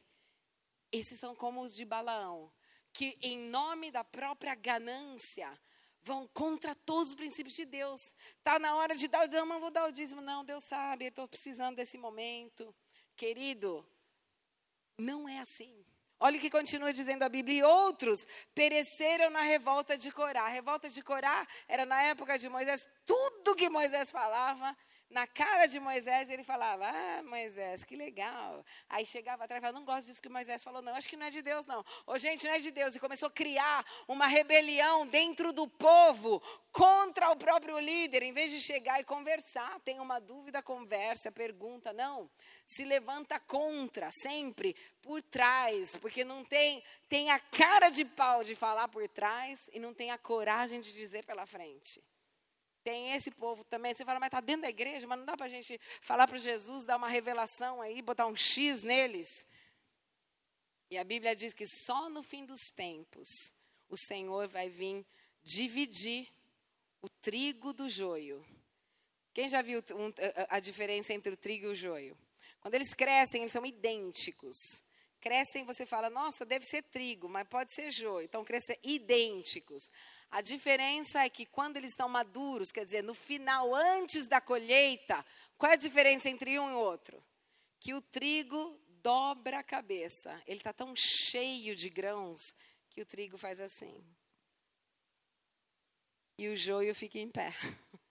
Esses 0.92 1.20
são 1.20 1.36
como 1.36 1.62
os 1.62 1.74
de 1.74 1.86
Balaão 1.86 2.52
que, 2.94 3.18
em 3.22 3.38
nome 3.50 3.92
da 3.92 4.04
própria 4.04 4.56
ganância, 4.56 5.52
vão 6.04 6.28
contra 6.28 6.74
todos 6.74 7.10
os 7.10 7.16
princípios 7.16 7.56
de 7.56 7.66
Deus. 7.66 8.14
Está 8.38 8.60
na 8.60 8.76
hora 8.76 8.96
de 8.96 9.08
dar 9.08 9.24
o 9.24 9.28
dízimo, 9.28 9.60
vou 9.60 9.72
dar 9.72 9.88
o 9.88 9.92
dízimo, 9.92 10.22
não, 10.22 10.44
Deus 10.44 10.64
sabe, 10.64 11.06
eu 11.06 11.10
estou 11.10 11.28
precisando 11.28 11.76
desse 11.76 11.98
momento. 11.98 12.76
Querido, 13.16 13.86
não 14.98 15.28
é 15.28 15.40
assim. 15.40 15.86
Olha 16.20 16.38
o 16.38 16.40
que 16.40 16.52
continua 16.52 16.94
dizendo 16.94 17.24
a 17.24 17.30
Bíblia. 17.30 17.60
E 17.60 17.64
outros 17.64 18.28
pereceram 18.54 19.32
na 19.32 19.42
revolta 19.42 19.98
de 19.98 20.12
Corá. 20.12 20.44
A 20.44 20.50
revolta 20.50 20.88
de 20.88 21.02
Corá 21.02 21.48
era 21.68 21.84
na 21.84 22.00
época 22.04 22.38
de 22.38 22.48
Moisés. 22.48 22.88
Tudo 23.06 23.56
que 23.56 23.68
Moisés 23.70 24.12
falava 24.12 24.78
na 25.12 25.28
cara 25.28 25.66
de 25.66 25.80
Moisés, 25.80 26.30
ele 26.30 26.44
falava: 26.44 26.88
Ah, 26.88 27.24
Moisés, 27.24 27.84
que 27.84 27.96
legal. 27.96 28.66
Aí 28.90 29.06
chegava 29.06 29.44
atrás 29.44 29.60
e 29.60 29.62
falava: 29.62 29.80
Não 29.80 29.86
gosto 29.86 30.08
disso 30.08 30.22
que 30.22 30.30
Moisés 30.30 30.64
falou, 30.64 30.82
não. 30.82 30.96
Acho 30.96 31.08
que 31.08 31.18
não 31.18 31.26
é 31.26 31.30
de 31.30 31.42
Deus, 31.42 31.66
não. 31.66 31.86
Ô, 32.08 32.18
gente, 32.18 32.46
não 32.46 32.54
é 32.54 32.60
de 32.60 32.72
Deus. 32.72 32.96
E 32.96 33.00
começou 33.00 33.28
a 33.28 33.32
criar 33.32 33.86
uma 34.08 34.28
rebelião 34.28 35.06
dentro 35.06 35.52
do 35.52 35.68
povo 35.68 36.42
contra 36.72 37.30
o 37.30 37.36
próprio 37.36 37.78
líder. 37.80 38.24
Em 38.24 38.34
vez 38.34 38.52
de 38.52 38.60
chegar 38.60 39.00
e 39.00 39.04
conversar, 39.04 39.80
tem 39.82 40.00
uma 40.00 40.20
dúvida, 40.20 40.62
conversa, 40.62 41.32
pergunta. 41.32 41.92
Não. 41.92 42.30
Se 42.66 42.86
levanta 42.86 43.40
contra, 43.40 44.10
sempre 44.12 44.76
por 45.02 45.22
trás. 45.22 45.96
Porque 45.98 46.24
não 46.24 46.44
tem, 46.46 46.84
tem 47.10 47.30
a 47.32 47.40
cara 47.40 47.90
de 47.90 48.06
pau 48.06 48.44
de 48.44 48.56
falar 48.56 48.88
por 48.88 49.08
trás 49.10 49.70
e 49.74 49.80
não 49.80 49.94
tem 49.94 50.12
a 50.12 50.18
coragem 50.18 50.80
de 50.80 50.94
dizer 50.94 51.26
pela 51.26 51.46
frente. 51.46 52.02
Tem 52.84 53.14
esse 53.14 53.32
povo 53.32 53.64
também. 53.66 53.94
Você 53.94 54.04
fala, 54.04 54.20
mas 54.20 54.28
está 54.28 54.42
dentro 54.42 54.64
da 54.64 54.70
igreja, 54.70 55.06
mas 55.08 55.20
não 55.20 55.26
dá 55.26 55.38
para 55.38 55.46
a 55.46 55.50
gente 55.50 55.80
falar 56.02 56.28
para 56.28 56.38
Jesus, 56.38 56.86
dar 56.86 56.98
uma 56.98 57.10
revelação 57.10 57.82
aí, 57.82 58.02
botar 58.02 58.26
um 58.28 58.36
X 58.36 58.84
neles. 58.84 59.46
E 60.90 60.98
a 60.98 61.04
Bíblia 61.04 61.36
diz 61.36 61.54
que 61.54 61.66
só 61.66 62.10
no 62.10 62.22
fim 62.22 62.46
dos 62.46 62.72
tempos 62.72 63.54
o 63.88 63.96
Senhor 63.96 64.48
vai 64.48 64.70
vir 64.70 65.06
dividir 65.44 66.28
o 67.02 67.10
trigo 67.10 67.74
do 67.74 67.90
joio. 67.90 68.46
Quem 69.34 69.48
já 69.48 69.62
viu 69.62 69.82
a 70.50 70.60
diferença 70.60 71.14
entre 71.14 71.34
o 71.34 71.38
trigo 71.38 71.68
e 71.68 71.70
o 71.70 71.76
joio? 71.76 72.18
Quando 72.60 72.76
eles 72.76 72.94
crescem, 72.94 73.42
eles 73.42 73.52
são 73.52 73.66
idênticos. 73.66 74.84
Crescem, 75.22 75.64
você 75.64 75.86
fala, 75.86 76.10
nossa, 76.10 76.44
deve 76.44 76.66
ser 76.66 76.84
trigo, 76.84 77.30
mas 77.30 77.48
pode 77.48 77.72
ser 77.72 77.92
joio. 77.92 78.26
Então, 78.26 78.44
crescem 78.44 78.78
idênticos. 78.84 79.90
A 80.32 80.40
diferença 80.40 81.24
é 81.26 81.30
que 81.30 81.46
quando 81.46 81.76
eles 81.76 81.92
estão 81.92 82.08
maduros, 82.08 82.72
quer 82.72 82.86
dizer, 82.86 83.04
no 83.04 83.14
final, 83.14 83.76
antes 83.76 84.28
da 84.28 84.40
colheita, 84.40 85.26
qual 85.58 85.72
é 85.72 85.76
a 85.76 85.78
diferença 85.78 86.30
entre 86.30 86.58
um 86.58 86.70
e 86.70 86.74
outro? 86.74 87.22
Que 87.78 87.94
o 87.94 88.02
trigo 88.02 88.80
dobra 89.02 89.60
a 89.60 89.64
cabeça. 89.64 90.42
Ele 90.48 90.60
está 90.60 90.72
tão 90.72 90.96
cheio 90.96 91.76
de 91.76 91.90
grãos 91.90 92.56
que 92.90 93.02
o 93.02 93.06
trigo 93.06 93.38
faz 93.38 93.60
assim. 93.60 94.02
E 96.38 96.48
o 96.48 96.56
joio 96.56 96.96
fica 96.96 97.20
em 97.20 97.30
pé. 97.30 97.54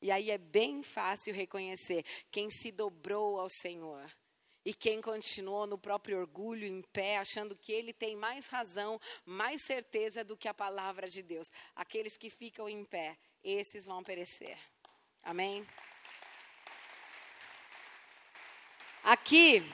E 0.00 0.12
aí 0.12 0.30
é 0.30 0.38
bem 0.38 0.80
fácil 0.80 1.34
reconhecer 1.34 2.04
quem 2.30 2.48
se 2.48 2.70
dobrou 2.70 3.40
ao 3.40 3.48
Senhor 3.48 4.08
e 4.68 4.74
quem 4.74 5.00
continuou 5.00 5.66
no 5.66 5.78
próprio 5.78 6.18
orgulho, 6.18 6.66
em 6.66 6.82
pé, 6.92 7.16
achando 7.16 7.56
que 7.56 7.72
ele 7.72 7.90
tem 7.90 8.14
mais 8.14 8.48
razão, 8.48 9.00
mais 9.24 9.62
certeza 9.62 10.22
do 10.22 10.36
que 10.36 10.46
a 10.46 10.52
palavra 10.52 11.08
de 11.08 11.22
Deus. 11.22 11.46
Aqueles 11.74 12.18
que 12.18 12.28
ficam 12.28 12.68
em 12.68 12.84
pé, 12.84 13.16
esses 13.42 13.86
vão 13.86 14.04
perecer. 14.04 14.58
Amém? 15.22 15.66
Aqui, 19.02 19.64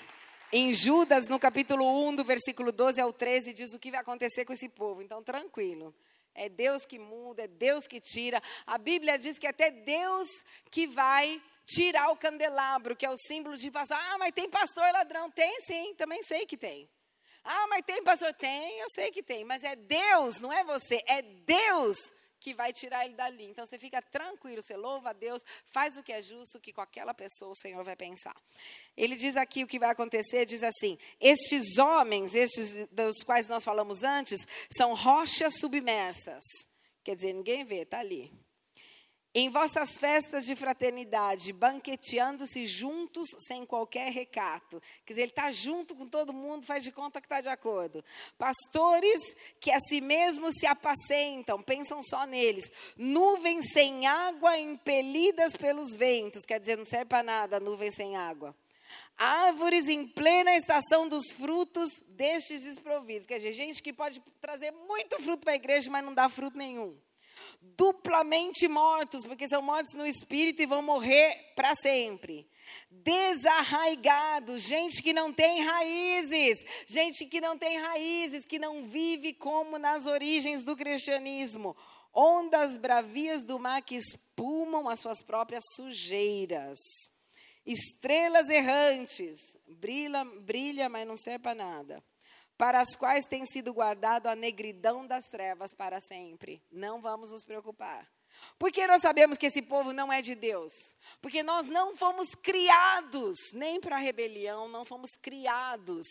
em 0.53 0.73
Judas, 0.73 1.27
no 1.27 1.41
capítulo 1.41 2.07
1, 2.11 2.15
do 2.15 2.25
versículo 2.25 2.71
12 2.71 3.01
ao 3.01 3.13
13, 3.13 3.53
diz 3.53 3.75
o 3.75 3.81
que 3.81 3.91
vai 3.91 3.99
acontecer 3.99 4.45
com 4.45 4.53
esse 4.53 4.69
povo. 4.69 5.03
Então, 5.03 5.25
tranquilo. 5.25 5.93
É 6.33 6.49
Deus 6.49 6.87
que 6.87 7.01
muda, 7.01 7.43
é 7.43 7.49
Deus 7.49 7.89
que 7.89 8.01
tira. 8.01 8.41
A 8.65 8.79
Bíblia 8.79 9.19
diz 9.19 9.41
que 9.41 9.47
é 9.49 9.51
até 9.51 9.73
Deus 9.73 10.29
que 10.71 10.87
vai 10.87 11.43
tirar 11.67 12.11
o 12.11 12.17
candelabro, 12.17 12.97
que 12.97 13.07
é 13.07 13.11
o 13.11 13.17
símbolo 13.17 13.57
de 13.57 13.71
pastor. 13.71 13.97
Ah, 13.97 14.19
mas 14.19 14.33
tem 14.33 14.49
pastor 14.49 14.85
ladrão? 14.93 15.31
Tem 15.31 15.61
sim, 15.61 15.95
também 15.95 16.23
sei 16.23 16.47
que 16.47 16.57
tem. 16.57 16.89
Ah, 17.43 17.67
mas 17.69 17.83
tem 17.85 18.03
pastor? 18.03 18.33
Tem, 18.35 18.81
eu 18.81 18.89
sei 18.91 19.11
que 19.11 19.23
tem. 19.23 19.45
Mas 19.45 19.63
é 19.63 19.77
Deus, 19.77 20.41
não 20.41 20.53
é 20.53 20.65
você, 20.65 21.03
é 21.07 21.23
Deus 21.23 22.13
que 22.41 22.53
vai 22.53 22.73
tirar 22.73 23.07
ele 23.07 23.15
dali. 23.15 23.45
Então 23.45 23.65
você 23.65 23.79
fica 23.79 24.03
tranquilo, 24.03 24.63
você 24.63 24.77
louva 24.77 25.11
a 25.11 25.13
Deus, 25.15 25.43
faz 25.73 25.97
o 25.97 26.03
que 26.03 26.13
é 26.13 26.21
justo, 26.21 26.61
que 26.61 26.73
com 26.73 26.83
aquela 26.83 27.15
pessoa 27.15 27.53
o 27.53 27.57
Senhor 27.57 27.83
vai 27.83 27.97
pensar. 27.97 28.37
Ele 28.95 29.17
diz 29.17 29.37
aqui 29.37 29.65
o 29.65 29.67
que 29.67 29.79
vai 29.79 29.91
acontecer, 29.91 30.45
diz 30.45 30.63
assim: 30.63 30.99
estes 31.21 31.79
homens, 31.79 32.35
estes 32.35 32.87
dos 32.89 33.23
quais 33.25 33.49
nós 33.49 33.65
falamos 33.65 34.03
antes, 34.03 34.47
são 34.77 34.95
rochas 34.95 35.55
submersas. 35.59 36.45
Quer 37.03 37.17
dizer, 37.17 37.33
ninguém 37.33 37.65
vê, 37.65 37.83
está 37.83 37.99
ali 37.99 38.44
em 39.35 39.51
vossas 39.51 39.99
festas 39.99 40.47
de 40.47 40.55
fraternidade, 40.55 41.53
banqueteando-se 41.53 42.65
juntos 42.67 43.29
sem 43.49 43.67
qualquer 43.67 44.13
recato. 44.13 44.81
Quer 45.05 45.13
dizer, 45.13 45.23
ele 45.23 45.33
está 45.33 45.51
junto 45.51 45.97
com 45.97 46.07
todo 46.07 46.33
mundo, 46.33 46.65
faz 46.65 46.85
de 46.85 46.93
conta 46.93 47.21
que 47.21 47.27
está 47.27 47.41
de 47.41 47.49
acordo. 47.49 48.05
Pastores 48.39 49.35
que 49.59 49.73
a 49.73 49.81
si 49.81 50.01
mesmos 50.01 50.55
se 50.57 50.67
apacentam, 50.67 51.61
pensam 51.61 52.01
só 52.01 52.25
neles. 52.27 52.71
Nuvens 52.97 53.73
sem 53.73 54.07
água 54.07 54.57
impelidas 54.57 55.57
pelos 55.57 55.97
ventos. 55.97 56.45
Quer 56.47 56.61
dizer, 56.61 56.77
não 56.77 56.85
serve 56.85 57.07
para 57.07 57.25
nada 57.25 57.59
nuvens 57.59 57.97
sem 57.97 58.17
água. 58.17 58.55
Árvores 59.19 59.89
em 59.89 60.07
plena 60.07 60.57
estação 60.57 61.09
dos 61.09 61.33
frutos 61.33 61.91
destes 62.11 62.63
desprovidos. 62.63 63.27
Quer 63.27 63.39
dizer, 63.39 63.53
gente 63.53 63.83
que 63.83 63.93
pode 63.93 64.23
trazer 64.41 64.71
muito 64.71 65.21
fruto 65.21 65.43
para 65.43 65.55
a 65.55 65.57
igreja, 65.57 65.91
mas 65.91 66.05
não 66.05 66.15
dá 66.15 66.29
fruto 66.29 66.57
nenhum 66.57 66.97
duplamente 67.61 68.69
mortos, 68.69 69.25
porque 69.25 69.49
são 69.49 69.63
mortos 69.63 69.95
no 69.95 70.07
espírito 70.07 70.63
e 70.63 70.67
vão 70.67 70.83
morrer 70.83 71.53
para 71.55 71.75
sempre. 71.75 72.49
Desarraigados, 72.91 74.63
gente 74.63 75.03
que 75.03 75.13
não 75.13 75.33
tem 75.33 75.63
raízes, 75.63 76.65
gente 76.87 77.27
que 77.27 77.41
não 77.41 77.59
tem 77.59 77.79
raízes, 77.79 78.47
que 78.47 78.59
não 78.59 78.85
vive 78.85 79.35
como 79.35 79.79
nas 79.79 80.07
origens 80.07 80.65
do 80.65 80.77
cristianismo. 80.77 81.77
Ondas 82.13 82.77
bravias 82.77 83.45
do 83.45 83.59
mar 83.59 83.83
que 83.83 83.97
espumam 83.97 84.89
as 84.89 85.01
suas 85.01 85.21
próprias 85.21 85.65
sujeiras. 85.75 86.79
Estrelas 87.67 88.49
errantes, 88.49 89.39
brilha, 89.67 90.25
brilha, 90.25 90.89
mas 90.89 91.07
não 91.07 91.17
serve 91.17 91.41
para 91.41 91.55
nada 91.55 92.05
para 92.57 92.81
as 92.81 92.95
quais 92.97 93.27
tem 93.27 93.45
sido 93.47 93.73
guardado 93.73 94.27
a 94.27 94.37
negridão 94.37 95.07
das 95.07 95.25
trevas 95.25 95.75
para 95.75 96.01
sempre. 96.01 96.63
Não 96.71 97.01
vamos 97.01 97.31
nos 97.31 97.45
preocupar. 97.45 98.09
Porque 98.59 98.87
nós 98.87 99.03
sabemos 99.03 99.39
que 99.39 99.47
esse 99.47 99.63
povo 99.63 99.93
não 99.93 100.13
é 100.13 100.21
de 100.21 100.35
Deus. 100.35 100.73
Porque 101.21 101.43
nós 101.43 101.69
não 101.69 101.97
fomos 101.97 102.35
criados 102.35 103.37
nem 103.53 103.81
para 103.81 103.97
rebelião, 103.97 104.69
não 104.69 104.85
fomos 104.85 105.11
criados 105.21 106.07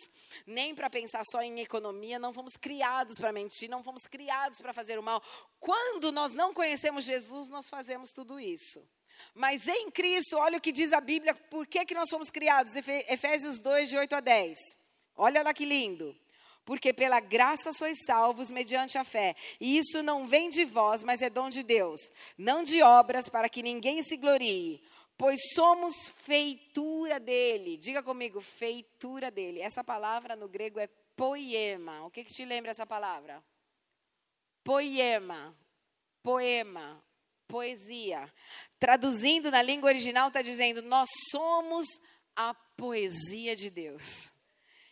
nem 0.46 0.74
para 0.74 0.90
pensar 0.90 1.22
só 1.30 1.42
em 1.42 1.60
economia, 1.60 2.18
não 2.18 2.32
fomos 2.32 2.54
criados 2.56 3.18
para 3.18 3.32
mentir, 3.32 3.68
não 3.68 3.82
fomos 3.82 4.02
criados 4.02 4.60
para 4.60 4.72
fazer 4.72 4.98
o 4.98 5.02
mal. 5.02 5.22
Quando 5.58 6.12
nós 6.12 6.32
não 6.32 6.52
conhecemos 6.52 7.04
Jesus, 7.04 7.48
nós 7.48 7.68
fazemos 7.68 8.10
tudo 8.10 8.38
isso. 8.38 8.82
Mas 9.32 9.66
em 9.68 9.90
Cristo, 9.90 10.36
olha 10.36 10.58
o 10.58 10.60
que 10.60 10.72
diz 10.72 10.92
a 10.92 11.00
Bíblia, 11.00 11.34
por 11.34 11.66
que, 11.66 11.84
que 11.84 11.94
nós 11.94 12.10
fomos 12.10 12.30
criados? 12.30 12.74
Efésios 12.76 13.58
2, 13.60 13.88
de 13.88 13.96
8 13.96 14.14
a 14.14 14.20
10. 14.20 14.58
Olha 15.16 15.42
lá 15.42 15.54
que 15.54 15.64
lindo 15.64 16.14
porque 16.64 16.92
pela 16.92 17.20
graça 17.20 17.72
sois 17.72 17.98
salvos 18.06 18.50
mediante 18.50 18.96
a 18.96 19.04
fé. 19.04 19.34
E 19.60 19.76
isso 19.78 20.02
não 20.02 20.26
vem 20.26 20.48
de 20.48 20.64
vós, 20.64 21.02
mas 21.02 21.20
é 21.22 21.28
dom 21.28 21.50
de 21.50 21.62
Deus, 21.62 22.00
não 22.36 22.62
de 22.62 22.82
obras 22.82 23.28
para 23.28 23.48
que 23.48 23.62
ninguém 23.62 24.02
se 24.02 24.16
glorie, 24.16 24.82
pois 25.16 25.40
somos 25.54 26.10
feitura 26.10 27.20
dele. 27.20 27.76
Diga 27.76 28.02
comigo, 28.02 28.40
feitura 28.40 29.30
dele. 29.30 29.60
Essa 29.60 29.84
palavra 29.84 30.34
no 30.34 30.48
grego 30.48 30.80
é 30.80 30.88
poema. 31.16 32.04
O 32.06 32.10
que, 32.10 32.24
que 32.24 32.32
te 32.32 32.44
lembra 32.44 32.70
essa 32.70 32.86
palavra? 32.86 33.42
Poema, 34.62 35.54
poema, 36.22 37.02
poesia. 37.46 38.32
Traduzindo 38.78 39.50
na 39.50 39.62
língua 39.62 39.90
original, 39.90 40.28
está 40.28 40.42
dizendo: 40.42 40.82
nós 40.82 41.08
somos 41.30 41.86
a 42.34 42.54
poesia 42.54 43.54
de 43.54 43.70
Deus. 43.70 44.33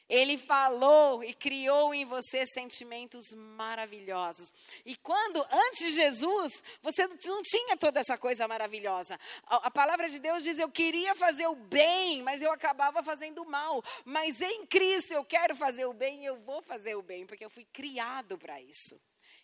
Ele 0.08 0.36
falou 0.36 1.22
e 1.24 1.32
criou 1.32 1.94
em 1.94 2.04
você 2.04 2.46
sentimentos 2.46 3.32
maravilhosos. 3.32 4.52
E 4.84 4.94
quando, 4.96 5.44
antes 5.50 5.86
de 5.86 5.92
Jesus, 5.92 6.62
você 6.82 7.06
não 7.06 7.42
tinha 7.42 7.76
toda 7.76 8.00
essa 8.00 8.18
coisa 8.18 8.46
maravilhosa. 8.46 9.18
A, 9.46 9.68
a, 9.68 9.70
palavra 9.70 10.08
de 10.08 10.18
Deus 10.18 10.42
diz: 10.42 10.58
Eu 10.58 10.70
queria 10.70 11.14
fazer 11.14 11.46
o 11.46 11.54
bem, 11.54 12.22
mas 12.22 12.42
eu 12.42 12.52
acabava 12.52 13.02
fazendo 13.02 13.42
o 13.42 13.48
mal. 13.48 13.82
Mas 14.04 14.40
em 14.40 14.66
Cristo 14.66 15.12
eu 15.12 15.24
quero 15.24 15.56
fazer 15.56 15.86
o 15.86 15.94
bem 15.94 16.22
e 16.22 16.26
eu 16.26 16.36
vou 16.40 16.62
fazer 16.62 16.94
o 16.94 17.02
bem, 17.02 17.26
porque 17.26 17.44
eu 17.44 17.50
fui 17.50 17.64
criado 17.72 18.36
para 18.36 18.60
isso. 18.60 19.00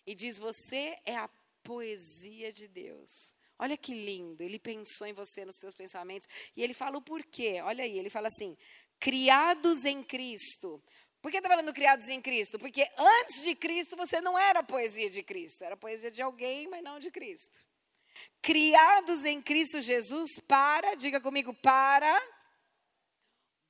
E 0.06 0.14
diz: 0.14 0.38
Você 0.38 0.98
é 1.06 1.16
a 1.16 1.30
poesia 1.62 2.52
de 2.52 2.68
Deus. 2.68 3.34
Olha 3.58 3.76
que 3.76 3.92
lindo, 3.92 4.42
ele 4.42 4.58
pensou 4.58 5.06
em 5.06 5.12
você, 5.12 5.44
nos 5.44 5.56
seus 5.56 5.74
pensamentos, 5.74 6.28
e 6.56 6.62
ele 6.62 6.72
fala 6.72 6.96
o 6.96 7.02
porquê. 7.02 7.60
Olha 7.62 7.82
aí, 7.82 7.98
ele 7.98 8.08
fala 8.08 8.28
assim: 8.28 8.56
criados 8.98 9.84
em 9.84 10.02
Cristo. 10.02 10.82
Por 11.20 11.30
que 11.30 11.38
está 11.38 11.48
falando 11.48 11.74
criados 11.74 12.08
em 12.08 12.20
Cristo? 12.20 12.58
Porque 12.58 12.88
antes 12.96 13.42
de 13.42 13.54
Cristo 13.54 13.96
você 13.96 14.20
não 14.20 14.38
era 14.38 14.62
poesia 14.62 15.10
de 15.10 15.22
Cristo, 15.22 15.64
era 15.64 15.76
poesia 15.76 16.10
de 16.10 16.22
alguém, 16.22 16.68
mas 16.68 16.82
não 16.82 16.98
de 16.98 17.10
Cristo. 17.10 17.58
Criados 18.40 19.24
em 19.24 19.42
Cristo 19.42 19.80
Jesus 19.80 20.38
para, 20.46 20.94
diga 20.94 21.20
comigo, 21.20 21.52
para 21.54 22.20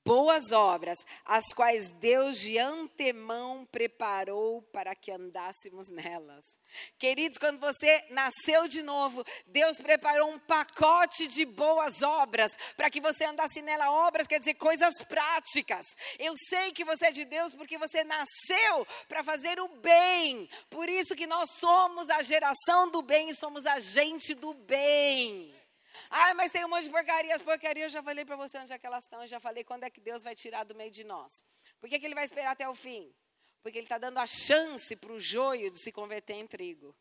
boas 0.09 0.53
obras, 0.53 0.97
as 1.27 1.53
quais 1.53 1.91
Deus 1.91 2.39
de 2.39 2.59
antemão 2.59 3.69
preparou 3.71 4.63
para 4.73 4.95
que 4.95 5.11
andássemos 5.11 5.91
nelas. 5.91 6.43
Queridos, 6.99 7.37
quando 7.37 7.61
você 7.61 8.03
nasceu 8.09 8.67
de 8.69 8.83
novo, 8.83 9.23
Deus 9.47 9.77
preparou 9.77 10.31
um 10.31 10.39
pacote 10.39 11.29
de 11.29 11.45
boas 11.45 12.01
obras 12.01 12.53
para 12.75 12.89
que 12.89 13.03
você 13.03 13.27
andasse 13.27 13.61
nela. 13.61 13.91
Obras 14.07 14.27
quer 14.27 14.39
dizer 14.39 14.55
coisas 14.55 14.95
práticas. 15.07 15.85
Eu 16.19 16.33
sei 16.49 16.73
que 16.73 16.87
você 16.87 17.09
é 17.09 17.13
de 17.13 17.27
Deus 17.27 17.55
porque 17.55 17.77
você 17.77 18.03
nasceu 18.03 18.87
para 19.07 19.23
fazer 19.23 19.61
o 19.61 19.69
bem. 19.69 20.49
Por 20.71 20.89
isso 20.89 21.15
que 21.15 21.27
nós 21.27 21.51
somos 21.59 22.09
a 22.09 22.23
geração 22.23 22.91
do 22.91 23.03
bem 23.03 23.29
e 23.29 23.37
somos 23.37 23.67
a 23.67 23.79
gente 23.79 24.33
do 24.33 24.55
bem. 24.55 25.58
Ah, 26.11 26.35
mas 26.35 26.53
tem 26.53 26.65
um 26.65 26.69
monte 26.69 26.85
de 26.85 26.91
porcaria. 26.91 27.35
As 27.35 27.43
porcarias 27.43 27.87
eu 27.87 27.91
já 27.99 28.03
falei 28.03 28.25
para 28.25 28.37
você 28.37 28.59
onde 28.59 28.73
é 28.73 28.79
que 28.79 28.87
elas 28.87 29.05
estão. 29.05 29.21
Eu 29.21 29.27
já 29.27 29.41
falei 29.41 29.65
quando 29.65 29.85
é 29.85 29.91
que 29.91 30.01
Deus 30.01 30.25
vai 30.25 30.35
tirar 30.35 30.65
do 30.65 30.75
meio 30.75 30.91
de 30.91 31.05
nós. 31.05 31.45
Por 31.81 31.89
que, 31.89 31.99
que 31.99 32.07
ele 32.07 32.15
vai 32.15 32.25
esperar 32.25 32.53
até 32.53 32.69
o 32.69 32.75
fim? 32.75 33.13
Porque 33.63 33.79
ele 33.79 33.87
está 33.87 33.99
dando 33.99 34.19
a 34.19 34.27
chance 34.27 34.95
para 34.97 35.13
o 35.13 35.21
joio 35.21 35.71
de 35.71 35.79
se 35.79 35.93
converter 35.93 36.35
em 36.35 36.47
trigo. 36.47 36.95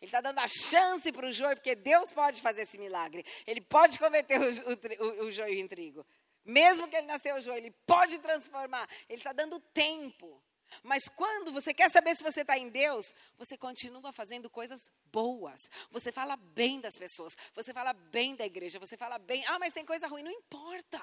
Ele 0.00 0.08
está 0.08 0.20
dando 0.20 0.38
a 0.38 0.48
chance 0.48 1.10
para 1.10 1.26
o 1.26 1.32
joio, 1.32 1.56
porque 1.56 1.74
Deus 1.74 2.12
pode 2.12 2.42
fazer 2.42 2.62
esse 2.62 2.76
milagre. 2.76 3.24
Ele 3.46 3.60
pode 3.60 3.98
converter 3.98 4.40
o, 4.40 5.22
o, 5.22 5.24
o 5.24 5.32
joio 5.32 5.58
em 5.58 5.66
trigo. 5.66 6.06
Mesmo 6.44 6.88
que 6.88 6.96
ele 6.96 7.06
nasceu 7.06 7.40
joio, 7.40 7.58
ele 7.58 7.70
pode 7.86 8.18
transformar. 8.18 8.88
Ele 9.08 9.18
está 9.18 9.32
dando 9.32 9.58
tempo. 9.58 10.42
Mas 10.82 11.08
quando 11.08 11.52
você 11.52 11.72
quer 11.74 11.90
saber 11.90 12.16
se 12.16 12.22
você 12.22 12.42
está 12.42 12.56
em 12.58 12.68
Deus, 12.68 13.14
você 13.36 13.56
continua 13.56 14.12
fazendo 14.12 14.48
coisas 14.48 14.80
boas. 15.06 15.70
Você 15.90 16.12
fala 16.12 16.36
bem 16.36 16.80
das 16.80 16.96
pessoas. 16.96 17.36
Você 17.54 17.72
fala 17.72 17.92
bem 17.92 18.34
da 18.36 18.46
igreja. 18.46 18.78
Você 18.78 18.96
fala 18.96 19.18
bem. 19.18 19.44
Ah, 19.46 19.58
mas 19.58 19.74
tem 19.74 19.84
coisa 19.84 20.06
ruim. 20.06 20.22
Não 20.22 20.30
importa. 20.30 21.02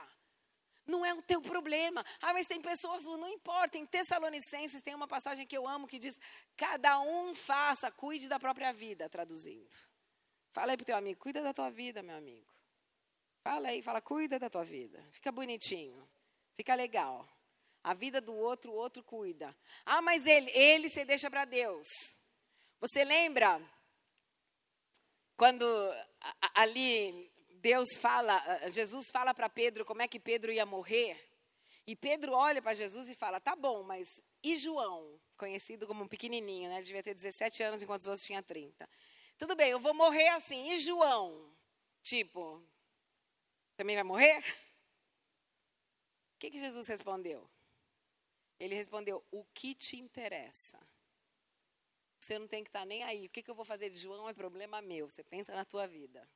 Não 0.85 1.05
é 1.05 1.13
o 1.13 1.21
teu 1.21 1.41
problema. 1.41 2.03
Ah, 2.21 2.33
mas 2.33 2.47
tem 2.47 2.61
pessoas, 2.61 3.03
não 3.05 3.27
importa. 3.27 3.77
Em 3.77 3.85
Tessalonicenses 3.85 4.81
tem 4.81 4.95
uma 4.95 5.07
passagem 5.07 5.45
que 5.45 5.57
eu 5.57 5.67
amo 5.67 5.87
que 5.87 5.99
diz: 5.99 6.19
Cada 6.55 6.99
um 7.01 7.35
faça, 7.35 7.91
cuide 7.91 8.29
da 8.29 8.39
própria 8.39 8.71
vida, 8.71 9.09
traduzindo. 9.09 9.75
Fala 10.51 10.71
aí 10.71 10.77
para 10.77 10.83
o 10.83 10.85
teu 10.85 10.95
amigo, 10.95 11.19
cuida 11.19 11.41
da 11.41 11.53
tua 11.53 11.69
vida, 11.69 12.01
meu 12.01 12.15
amigo. 12.15 12.47
Fala 13.43 13.69
aí, 13.69 13.81
fala, 13.81 14.01
cuida 14.01 14.39
da 14.39 14.49
tua 14.49 14.63
vida. 14.63 15.01
Fica 15.11 15.31
bonitinho. 15.31 16.05
Fica 16.55 16.75
legal. 16.75 17.25
A 17.87 17.93
vida 17.93 18.19
do 18.19 18.35
outro, 18.35 18.73
o 18.73 18.75
outro 18.75 19.01
cuida. 19.01 19.55
Ah, 19.85 20.01
mas 20.01 20.25
ele, 20.25 20.51
ele 20.51 20.89
se 20.89 21.05
deixa 21.05 21.29
para 21.29 21.45
Deus. 21.45 21.87
Você 22.81 23.05
lembra 23.05 23.61
quando 25.37 25.65
ali 26.53 27.31
Deus 27.61 27.95
fala, 27.97 28.37
Jesus 28.69 29.05
fala 29.09 29.33
para 29.33 29.47
Pedro 29.47 29.85
como 29.85 30.01
é 30.01 30.07
que 30.07 30.19
Pedro 30.19 30.51
ia 30.51 30.65
morrer? 30.65 31.17
E 31.87 31.95
Pedro 31.95 32.33
olha 32.33 32.61
para 32.61 32.73
Jesus 32.73 33.07
e 33.07 33.15
fala: 33.15 33.39
"Tá 33.39 33.55
bom, 33.55 33.83
mas 33.83 34.05
e 34.43 34.57
João, 34.57 35.17
conhecido 35.37 35.87
como 35.87 36.03
um 36.03 36.09
pequenininho, 36.09 36.69
né? 36.69 36.75
Ele 36.75 36.85
devia 36.87 37.03
ter 37.03 37.13
17 37.13 37.63
anos 37.63 37.81
enquanto 37.81 38.01
os 38.01 38.07
outros 38.07 38.25
tinham 38.25 38.43
30. 38.43 38.85
Tudo 39.37 39.55
bem, 39.55 39.69
eu 39.69 39.79
vou 39.79 39.93
morrer 39.93 40.27
assim. 40.29 40.73
E 40.73 40.77
João? 40.77 41.55
Tipo, 42.03 42.61
também 43.77 43.95
vai 43.95 44.03
morrer? 44.03 44.43
O 46.35 46.39
que, 46.39 46.51
que 46.51 46.59
Jesus 46.59 46.85
respondeu? 46.85 47.49
Ele 48.59 48.75
respondeu: 48.75 49.23
O 49.31 49.43
que 49.53 49.73
te 49.75 49.97
interessa? 49.97 50.79
Você 52.19 52.37
não 52.37 52.47
tem 52.47 52.63
que 52.63 52.69
estar 52.69 52.85
nem 52.85 53.03
aí. 53.03 53.25
O 53.25 53.29
que, 53.29 53.41
que 53.41 53.49
eu 53.49 53.55
vou 53.55 53.65
fazer 53.65 53.89
de 53.89 53.99
João 53.99 54.27
é 54.27 54.33
problema 54.33 54.81
meu. 54.81 55.09
Você 55.09 55.23
pensa 55.23 55.55
na 55.55 55.63
tua 55.63 55.87
vida. 55.87 56.27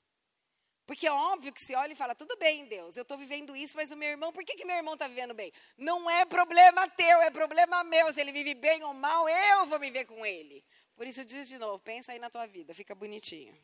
Porque 0.86 1.07
é 1.07 1.11
óbvio 1.11 1.53
que 1.53 1.63
se 1.63 1.76
olha 1.76 1.93
e 1.93 1.95
fala, 1.95 2.15
tudo 2.15 2.36
bem, 2.38 2.65
Deus, 2.65 2.97
eu 2.97 3.03
estou 3.03 3.17
vivendo 3.17 3.55
isso, 3.55 3.78
mas 3.78 3.91
o 3.91 3.95
meu 3.95 4.09
irmão, 4.09 4.34
por 4.34 4.43
que, 4.43 4.55
que 4.55 4.65
meu 4.65 4.76
irmão 4.76 4.95
está 4.95 5.07
vivendo 5.07 5.34
bem? 5.34 5.53
Não 5.78 6.09
é 6.09 6.26
problema 6.26 6.88
teu, 6.89 7.22
é 7.22 7.30
problema 7.30 7.84
meu. 7.84 8.11
Se 8.13 8.19
ele 8.19 8.32
vive 8.32 8.53
bem 8.55 8.84
ou 8.84 8.93
mal, 8.93 9.30
eu 9.30 9.65
vou 9.67 9.80
viver 9.80 10.05
com 10.05 10.26
ele. 10.26 10.63
Por 10.95 11.07
isso, 11.07 11.24
diz 11.24 11.47
de 11.47 11.57
novo, 11.57 11.80
pensa 11.80 12.11
aí 12.11 12.19
na 12.19 12.30
tua 12.30 12.45
vida, 12.45 12.74
fica 12.74 12.93
bonitinho. 12.93 13.57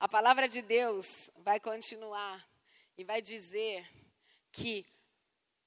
A 0.00 0.08
palavra 0.08 0.48
de 0.48 0.60
Deus 0.60 1.30
vai 1.38 1.60
continuar 1.60 2.44
e 2.96 3.04
vai 3.04 3.22
dizer 3.22 3.88
que 4.50 4.84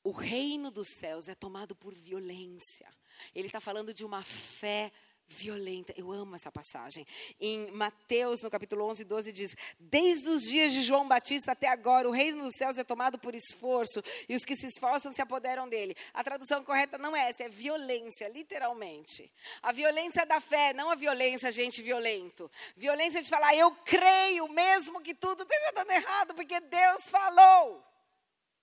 o 0.07 0.11
reino 0.11 0.71
dos 0.71 0.87
céus 0.87 1.27
é 1.27 1.35
tomado 1.35 1.75
por 1.75 1.93
violência. 1.93 2.87
Ele 3.35 3.47
está 3.47 3.59
falando 3.59 3.93
de 3.93 4.05
uma 4.05 4.23
fé 4.23 4.89
violenta. 5.27 5.93
Eu 5.97 6.13
amo 6.13 6.33
essa 6.33 6.49
passagem. 6.49 7.05
Em 7.41 7.69
Mateus, 7.71 8.41
no 8.41 8.49
capítulo 8.49 8.85
11, 8.85 9.03
12, 9.03 9.33
diz: 9.33 9.53
Desde 9.77 10.29
os 10.29 10.43
dias 10.43 10.71
de 10.71 10.81
João 10.81 11.09
Batista 11.09 11.51
até 11.51 11.67
agora, 11.67 12.07
o 12.07 12.13
reino 12.13 12.41
dos 12.41 12.55
céus 12.55 12.77
é 12.77 12.85
tomado 12.85 13.19
por 13.19 13.35
esforço, 13.35 14.01
e 14.29 14.35
os 14.37 14.45
que 14.45 14.55
se 14.55 14.67
esforçam 14.67 15.11
se 15.11 15.21
apoderam 15.21 15.67
dele. 15.67 15.93
A 16.13 16.23
tradução 16.23 16.63
correta 16.63 16.97
não 16.97 17.13
é 17.13 17.29
essa, 17.29 17.43
é 17.43 17.49
violência, 17.49 18.29
literalmente. 18.29 19.29
A 19.61 19.73
violência 19.73 20.25
da 20.25 20.39
fé, 20.39 20.71
não 20.71 20.89
a 20.89 20.95
violência, 20.95 21.51
gente, 21.51 21.81
violento. 21.81 22.49
Violência 22.77 23.21
de 23.21 23.29
falar, 23.29 23.53
eu 23.57 23.71
creio 23.83 24.47
mesmo 24.47 25.01
que 25.01 25.13
tudo 25.13 25.43
esteja 25.43 25.73
dando 25.73 25.91
errado, 25.91 26.33
porque 26.33 26.61
Deus 26.61 27.09
falou. 27.09 27.83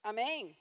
Amém? 0.03 0.57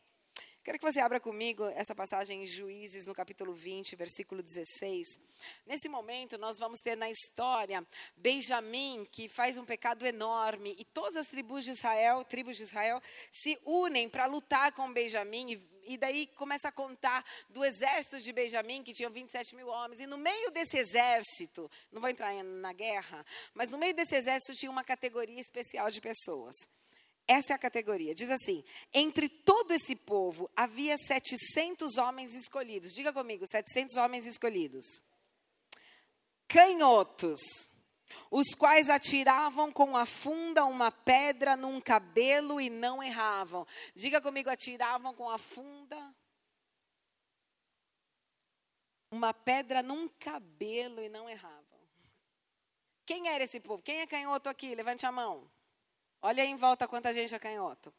Quero 0.63 0.79
que 0.79 0.89
você 0.89 1.01
abra 1.01 1.19
comigo 1.19 1.65
essa 1.75 1.93
passagem 1.93 2.43
em 2.43 2.45
Juízes, 2.45 3.05
no 3.05 3.13
capítulo 3.13 3.53
20, 3.53 3.97
versículo 3.97 4.41
16. 4.41 5.19
Nesse 5.65 5.89
momento, 5.89 6.37
nós 6.37 6.57
vamos 6.57 6.79
ter 6.79 6.95
na 6.95 7.09
história 7.09 7.85
Benjamim, 8.15 9.05
que 9.11 9.27
faz 9.27 9.57
um 9.57 9.65
pecado 9.65 10.05
enorme, 10.05 10.73
e 10.79 10.85
todas 10.85 11.17
as 11.17 11.27
tribos 11.27 11.65
de 11.65 11.71
Israel, 11.71 12.23
tribos 12.23 12.55
de 12.55 12.63
Israel, 12.63 13.01
se 13.29 13.59
unem 13.65 14.07
para 14.07 14.25
lutar 14.25 14.71
com 14.71 14.93
Benjamim, 14.93 15.51
e, 15.51 15.93
e 15.95 15.97
daí 15.97 16.27
começa 16.27 16.69
a 16.69 16.71
contar 16.71 17.25
do 17.49 17.65
exército 17.65 18.21
de 18.21 18.31
Benjamim, 18.31 18.83
que 18.83 18.93
tinham 18.93 19.11
27 19.11 19.57
mil 19.57 19.67
homens, 19.67 19.99
e 19.99 20.07
no 20.07 20.17
meio 20.17 20.49
desse 20.51 20.77
exército, 20.77 21.69
não 21.91 21.99
vou 21.99 22.09
entrar 22.09 22.33
na 22.41 22.71
guerra, 22.71 23.25
mas 23.53 23.69
no 23.69 23.77
meio 23.77 23.93
desse 23.93 24.15
exército 24.15 24.57
tinha 24.57 24.71
uma 24.71 24.85
categoria 24.85 25.41
especial 25.41 25.91
de 25.91 25.99
pessoas. 25.99 26.55
Essa 27.27 27.53
é 27.53 27.55
a 27.55 27.59
categoria. 27.59 28.13
Diz 28.13 28.29
assim: 28.29 28.63
entre 28.93 29.29
todo 29.29 29.71
esse 29.73 29.95
povo 29.95 30.49
havia 30.55 30.97
700 30.97 31.97
homens 31.97 32.33
escolhidos. 32.33 32.93
Diga 32.93 33.13
comigo, 33.13 33.47
700 33.47 33.95
homens 33.97 34.25
escolhidos. 34.25 34.85
Canhotos, 36.47 37.69
os 38.29 38.53
quais 38.53 38.89
atiravam 38.89 39.71
com 39.71 39.95
a 39.95 40.05
funda 40.05 40.65
uma 40.65 40.91
pedra 40.91 41.55
num 41.55 41.79
cabelo 41.79 42.59
e 42.59 42.69
não 42.69 43.01
erravam. 43.01 43.65
Diga 43.95 44.21
comigo, 44.21 44.49
atiravam 44.49 45.13
com 45.13 45.29
a 45.29 45.37
funda 45.37 46.15
uma 49.13 49.31
pedra 49.33 49.83
num 49.83 50.07
cabelo 50.19 51.01
e 51.01 51.07
não 51.07 51.29
erravam. 51.29 51.63
Quem 53.05 53.27
era 53.29 53.43
esse 53.43 53.59
povo? 53.59 53.83
Quem 53.83 54.01
é 54.01 54.07
canhoto 54.07 54.49
aqui? 54.49 54.73
Levante 54.73 55.05
a 55.05 55.11
mão. 55.11 55.49
Olha 56.23 56.41
aí 56.41 56.49
em 56.49 56.55
volta 56.55 56.87
quanta 56.87 57.13
gente 57.13 57.35
é 57.35 57.39
canhoto. 57.39 57.93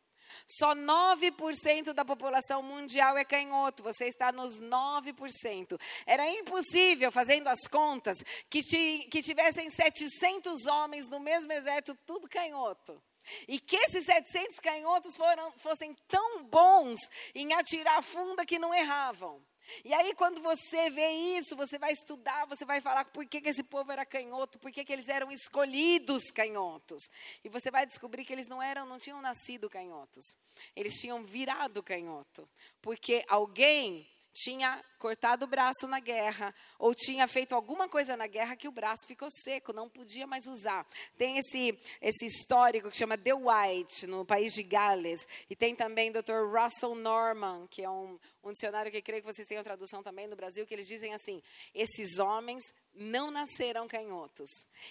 Só 0.46 0.74
9% 0.74 1.92
da 1.92 2.04
população 2.04 2.62
mundial 2.62 3.18
é 3.18 3.24
canhoto, 3.24 3.82
você 3.82 4.06
está 4.06 4.32
nos 4.32 4.58
9%. 4.58 5.78
Era 6.06 6.28
impossível, 6.30 7.12
fazendo 7.12 7.48
as 7.48 7.66
contas, 7.66 8.16
que, 8.48 8.62
ti, 8.62 9.06
que 9.10 9.22
tivessem 9.22 9.68
700 9.68 10.66
homens 10.66 11.08
no 11.10 11.20
mesmo 11.20 11.52
exército, 11.52 11.94
tudo 12.06 12.28
canhoto. 12.28 13.00
E 13.46 13.60
que 13.60 13.76
esses 13.76 14.06
700 14.06 14.58
canhotos 14.58 15.16
foram, 15.16 15.52
fossem 15.58 15.94
tão 16.08 16.44
bons 16.44 17.00
em 17.34 17.52
atirar 17.52 18.02
funda 18.02 18.46
que 18.46 18.58
não 18.58 18.74
erravam. 18.74 19.44
E 19.84 19.92
aí, 19.92 20.14
quando 20.14 20.42
você 20.42 20.90
vê 20.90 21.08
isso, 21.38 21.56
você 21.56 21.78
vai 21.78 21.92
estudar, 21.92 22.46
você 22.46 22.64
vai 22.64 22.80
falar 22.80 23.04
por 23.06 23.24
que, 23.26 23.40
que 23.40 23.48
esse 23.48 23.62
povo 23.62 23.92
era 23.92 24.04
canhoto, 24.04 24.58
por 24.58 24.70
que, 24.70 24.84
que 24.84 24.92
eles 24.92 25.08
eram 25.08 25.30
escolhidos 25.30 26.30
canhotos. 26.30 27.02
E 27.42 27.48
você 27.48 27.70
vai 27.70 27.86
descobrir 27.86 28.24
que 28.24 28.32
eles 28.32 28.48
não 28.48 28.62
eram, 28.62 28.86
não 28.86 28.98
tinham 28.98 29.20
nascido 29.20 29.70
canhotos. 29.70 30.36
Eles 30.74 30.94
tinham 31.00 31.22
virado 31.24 31.82
canhoto. 31.82 32.48
Porque 32.80 33.24
alguém 33.28 34.06
tinha 34.34 34.84
cortado 34.98 35.44
o 35.44 35.48
braço 35.48 35.86
na 35.86 36.00
guerra, 36.00 36.52
ou 36.76 36.92
tinha 36.92 37.28
feito 37.28 37.54
alguma 37.54 37.88
coisa 37.88 38.16
na 38.16 38.26
guerra 38.26 38.56
que 38.56 38.66
o 38.66 38.72
braço 38.72 39.06
ficou 39.06 39.28
seco, 39.30 39.72
não 39.72 39.88
podia 39.88 40.26
mais 40.26 40.46
usar. 40.46 40.84
Tem 41.16 41.38
esse, 41.38 41.78
esse 42.02 42.26
histórico 42.26 42.90
que 42.90 42.96
chama 42.96 43.16
The 43.16 43.32
White, 43.32 44.06
no 44.08 44.24
país 44.24 44.52
de 44.52 44.64
Gales, 44.64 45.26
e 45.48 45.54
tem 45.54 45.76
também 45.76 46.10
o 46.10 46.12
Dr. 46.14 46.50
Russell 46.52 46.96
Norman, 46.96 47.68
que 47.70 47.82
é 47.82 47.88
um, 47.88 48.18
um 48.48 48.52
dicionário 48.52 48.90
que 48.90 49.02
creio 49.02 49.22
que 49.22 49.32
vocês 49.32 49.46
tenham 49.46 49.64
tradução 49.64 50.02
também 50.02 50.26
no 50.26 50.36
Brasil, 50.36 50.66
que 50.66 50.74
eles 50.74 50.86
dizem 50.86 51.14
assim: 51.14 51.42
esses 51.74 52.18
homens 52.18 52.62
não 52.94 53.30
nasceram 53.30 53.88
canhotos. 53.88 54.48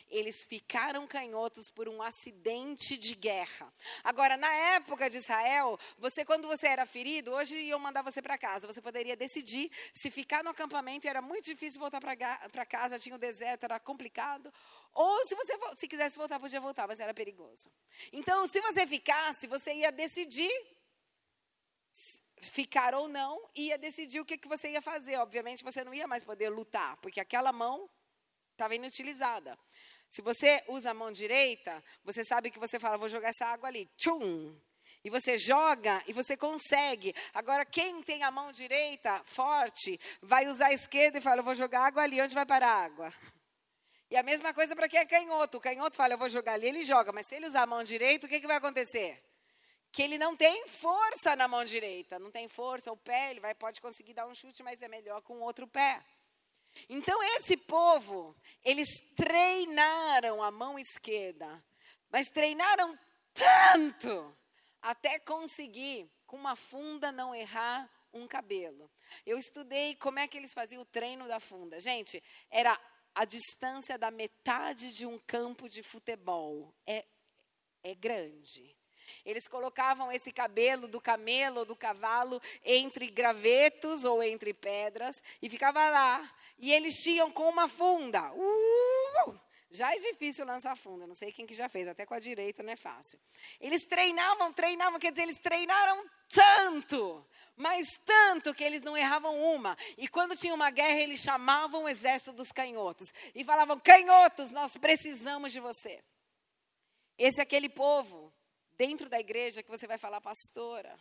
Eles 0.10 0.44
ficaram 0.44 1.08
canhotos 1.08 1.70
por 1.70 1.88
um 1.88 2.02
acidente 2.02 2.98
de 2.98 3.16
guerra. 3.16 3.74
Agora, 4.04 4.36
na 4.36 4.52
época 4.76 5.10
de 5.10 5.18
Israel, 5.18 5.80
você 5.98 6.26
quando 6.26 6.48
você 6.48 6.68
era 6.68 6.86
ferido, 6.86 7.32
hoje 7.32 7.58
iam 7.58 7.80
mandar 7.80 8.02
você 8.02 8.22
para 8.22 8.38
casa. 8.38 8.68
Você 8.68 8.82
poderia 8.82 9.16
decidir 9.16 9.72
se 9.94 10.12
ficar 10.12 10.44
no 10.44 10.50
acampamento 10.50 11.08
era 11.08 11.22
muito 11.22 11.46
difícil 11.46 11.80
voltar 11.80 12.02
para 12.02 12.66
casa, 12.66 13.00
tinha 13.00 13.16
o 13.16 13.18
um 13.18 13.20
deserto, 13.20 13.64
era 13.64 13.80
complicado, 13.80 14.52
ou 14.94 15.28
se 15.28 15.36
você 15.36 15.54
se 15.78 15.88
quisesse 15.88 16.18
voltar, 16.18 16.40
podia 16.40 16.62
voltar, 16.62 16.88
mas 16.88 17.00
era 17.00 17.14
perigoso. 17.14 17.72
Então, 18.12 18.48
se 18.48 18.62
você 18.62 18.86
ficasse, 18.86 19.48
você 19.48 19.74
ia 19.74 19.92
decidir 19.92 20.52
ficar 22.44 22.94
ou 22.94 23.08
não, 23.08 23.48
ia 23.56 23.78
decidir 23.78 24.20
o 24.20 24.26
que, 24.26 24.38
que 24.38 24.48
você 24.48 24.72
ia 24.72 24.82
fazer. 24.82 25.18
Obviamente, 25.18 25.64
você 25.64 25.84
não 25.84 25.94
ia 25.94 26.08
mais 26.08 26.24
poder 26.24 26.50
lutar, 26.50 26.98
porque 26.98 27.20
aquela 27.20 27.52
mão 27.52 27.90
estava 28.52 28.76
inutilizada. 28.76 29.58
Se 30.10 30.22
você 30.22 30.64
usa 30.68 30.92
a 30.92 30.94
mão 30.94 31.12
direita, 31.12 31.84
você 32.04 32.24
sabe 32.24 32.52
que 32.52 32.60
você 32.60 32.80
fala, 32.80 32.98
vou 32.98 33.10
jogar 33.10 33.30
essa 33.30 33.46
água 33.48 33.68
ali. 33.68 33.90
Tchum! 33.98 34.56
E 35.04 35.10
você 35.10 35.38
joga 35.38 36.02
e 36.08 36.14
você 36.14 36.38
consegue. 36.38 37.14
Agora, 37.34 37.66
quem 37.66 38.02
tem 38.04 38.24
a 38.24 38.32
mão 38.32 38.52
direita 38.52 39.22
forte, 39.26 40.00
vai 40.22 40.48
usar 40.48 40.68
a 40.68 40.74
esquerda 40.74 41.18
e 41.18 41.22
fala, 41.22 41.42
eu 41.42 41.44
vou 41.44 41.56
jogar 41.56 41.88
água 41.88 42.04
ali. 42.04 42.22
Onde 42.22 42.36
vai 42.36 42.46
parar 42.46 42.70
a 42.70 42.84
água? 42.86 43.14
E 44.10 44.16
a 44.16 44.24
mesma 44.24 44.54
coisa 44.54 44.76
para 44.76 44.88
quem 44.88 45.00
é 45.00 45.06
canhoto. 45.06 45.58
O 45.58 45.62
canhoto 45.62 45.98
fala, 45.98 46.14
eu 46.14 46.18
vou 46.18 46.30
jogar 46.30 46.54
ali, 46.54 46.68
ele 46.68 46.86
joga. 46.86 47.12
Mas 47.12 47.28
se 47.28 47.36
ele 47.36 47.48
usar 47.48 47.64
a 47.64 47.68
mão 47.68 47.84
direita, 47.84 48.28
o 48.28 48.30
que, 48.30 48.40
que 48.40 48.48
vai 48.48 48.58
acontecer? 48.58 49.22
Que 49.94 50.02
ele 50.02 50.18
não 50.18 50.36
tem 50.36 50.68
força 50.68 51.36
na 51.36 51.48
mão 51.48 51.64
direita, 51.64 52.18
não 52.18 52.32
tem 52.32 52.48
força, 52.48 52.92
o 52.92 52.98
pé, 52.98 53.30
ele 53.30 53.40
vai, 53.40 53.54
pode 53.54 53.80
conseguir 53.80 54.16
dar 54.16 54.26
um 54.26 54.34
chute, 54.34 54.64
mas 54.64 54.82
é 54.82 54.88
melhor 54.88 55.22
com 55.22 55.36
o 55.36 55.42
outro 55.42 55.68
pé. 55.68 56.04
Então, 56.90 57.22
esse 57.38 57.56
povo, 57.56 58.36
eles 58.66 58.90
treinaram 59.16 60.42
a 60.42 60.50
mão 60.50 60.80
esquerda, 60.80 61.64
mas 62.10 62.28
treinaram 62.32 62.98
tanto 63.36 64.36
até 64.82 65.20
conseguir, 65.20 66.10
com 66.26 66.38
uma 66.38 66.56
funda, 66.56 67.12
não 67.12 67.36
errar 67.36 67.88
um 68.12 68.28
cabelo. 68.28 68.90
Eu 69.24 69.38
estudei 69.38 69.96
como 69.98 70.18
é 70.18 70.28
que 70.28 70.36
eles 70.36 70.54
faziam 70.56 70.82
o 70.82 70.86
treino 70.86 71.28
da 71.28 71.40
funda. 71.40 71.80
Gente, 71.80 72.22
era 72.50 72.76
a 73.14 73.26
distância 73.26 73.96
da 73.96 74.10
metade 74.10 74.92
de 74.92 75.06
um 75.06 75.20
campo 75.20 75.70
de 75.70 75.84
futebol. 75.84 76.74
É, 76.84 77.06
é 77.84 77.94
grande. 77.94 78.76
Eles 79.26 79.48
colocavam 79.48 80.12
esse 80.12 80.32
cabelo 80.32 80.88
do 80.88 81.02
camelo 81.02 81.60
ou 81.60 81.66
do 81.66 81.76
cavalo 81.76 82.42
entre 82.64 83.08
gravetos 83.08 84.04
ou 84.04 84.22
entre 84.22 84.54
pedras 84.54 85.22
e 85.42 85.50
ficava 85.50 85.90
lá. 85.90 86.34
E 86.58 86.72
eles 86.72 87.02
tinham 87.02 87.32
com 87.32 87.50
uma 87.50 87.68
funda. 87.68 88.32
Uh! 88.34 89.40
Já 89.74 89.92
é 89.92 89.98
difícil 89.98 90.46
lançar 90.46 90.78
funda, 90.78 91.08
não 91.08 91.16
sei 91.16 91.32
quem 91.32 91.48
que 91.48 91.54
já 91.56 91.68
fez, 91.68 91.88
até 91.88 92.06
com 92.06 92.14
a 92.14 92.20
direita 92.20 92.62
não 92.62 92.72
é 92.72 92.76
fácil. 92.76 93.20
Eles 93.60 93.88
treinavam, 93.88 94.54
treinavam, 94.54 95.00
quer 95.00 95.12
dizer, 95.12 95.24
eles 95.24 95.40
treinaram 95.40 96.06
tanto, 96.30 97.26
mas 97.56 97.88
tanto 98.06 98.54
que 98.54 98.64
eles 98.64 98.82
não 98.82 98.96
erravam 98.96 99.36
uma. 99.56 99.76
E 99.98 100.08
quando 100.08 100.38
tinha 100.38 100.54
uma 100.54 100.70
guerra, 100.70 101.02
eles 101.02 101.22
chamavam 101.22 101.84
o 101.84 101.90
exército 101.90 102.34
dos 102.34 102.52
canhotos 102.52 103.12
e 103.34 103.44
falavam: 103.44 103.80
canhotos, 103.80 104.52
nós 104.52 104.78
precisamos 104.78 105.52
de 105.52 105.60
você. 105.60 106.04
Esse 107.18 107.40
é 107.40 107.44
aquele 107.44 107.70
povo 107.70 108.33
dentro 108.78 109.10
da 109.10 109.20
igreja 109.20 109.64
que 109.64 109.70
você 109.70 109.88
vai 109.88 109.98
falar, 109.98 110.22
pastora. 110.22 111.00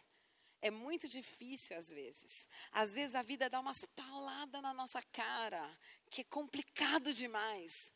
É 0.60 0.70
muito 0.70 1.08
difícil 1.08 1.76
às 1.76 1.88
vezes. 1.90 2.48
Às 2.70 2.94
vezes 2.94 3.14
a 3.14 3.22
vida 3.22 3.50
dá 3.50 3.58
umas 3.58 3.84
pauladas 3.96 4.62
na 4.62 4.72
nossa 4.72 5.02
cara, 5.12 5.78
que 6.08 6.20
é 6.20 6.24
complicado 6.24 7.12
demais. 7.12 7.94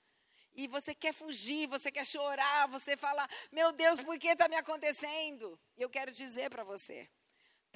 e 0.54 0.66
você 0.66 0.94
quer 0.94 1.12
fugir, 1.12 1.68
você 1.68 1.92
quer 1.92 2.06
chorar, 2.06 2.66
você 2.68 2.96
fala: 2.96 3.28
Meu 3.52 3.72
Deus, 3.72 4.00
por 4.00 4.18
que 4.18 4.28
está 4.28 4.48
me 4.48 4.56
acontecendo? 4.56 5.58
E 5.76 5.82
eu 5.82 5.90
quero 5.90 6.10
dizer 6.10 6.50
para 6.50 6.64
você: 6.64 7.08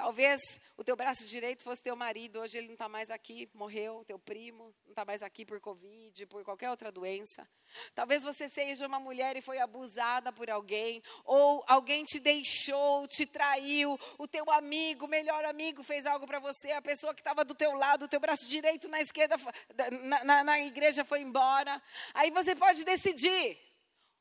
Talvez 0.01 0.59
o 0.79 0.83
teu 0.83 0.97
braço 0.97 1.27
direito 1.27 1.63
fosse 1.63 1.83
teu 1.83 1.95
marido, 1.95 2.41
hoje 2.41 2.57
ele 2.57 2.69
não 2.69 2.73
está 2.73 2.89
mais 2.89 3.11
aqui, 3.11 3.51
morreu, 3.53 4.03
teu 4.07 4.19
primo, 4.19 4.75
não 4.87 4.93
está 4.93 5.05
mais 5.05 5.23
aqui 5.23 5.45
por 5.45 5.61
Covid, 5.61 6.25
por 6.25 6.43
qualquer 6.43 6.71
outra 6.71 6.91
doença. 6.91 7.47
Talvez 7.95 8.23
você 8.23 8.49
seja 8.49 8.87
uma 8.87 8.99
mulher 8.99 9.37
e 9.37 9.43
foi 9.43 9.59
abusada 9.59 10.33
por 10.33 10.49
alguém, 10.49 11.03
ou 11.23 11.63
alguém 11.69 12.03
te 12.03 12.19
deixou, 12.19 13.07
te 13.09 13.27
traiu, 13.27 14.01
o 14.17 14.27
teu 14.27 14.51
amigo, 14.51 15.07
melhor 15.07 15.45
amigo 15.45 15.83
fez 15.83 16.07
algo 16.07 16.27
para 16.27 16.39
você, 16.39 16.73
a 16.73 16.81
pessoa 16.81 17.15
que 17.15 17.21
estava 17.21 17.45
do 17.45 17.55
teu 17.55 17.75
lado, 17.75 18.07
o 18.07 18.09
teu 18.09 18.19
braço 18.19 18.47
direito 18.47 18.89
na 18.89 19.03
esquerda, 19.03 19.37
na, 20.05 20.25
na, 20.25 20.45
na 20.45 20.61
igreja 20.61 21.05
foi 21.05 21.21
embora. 21.21 21.81
Aí 22.15 22.31
você 22.31 22.57
pode 22.57 22.85
decidir, 22.85 23.59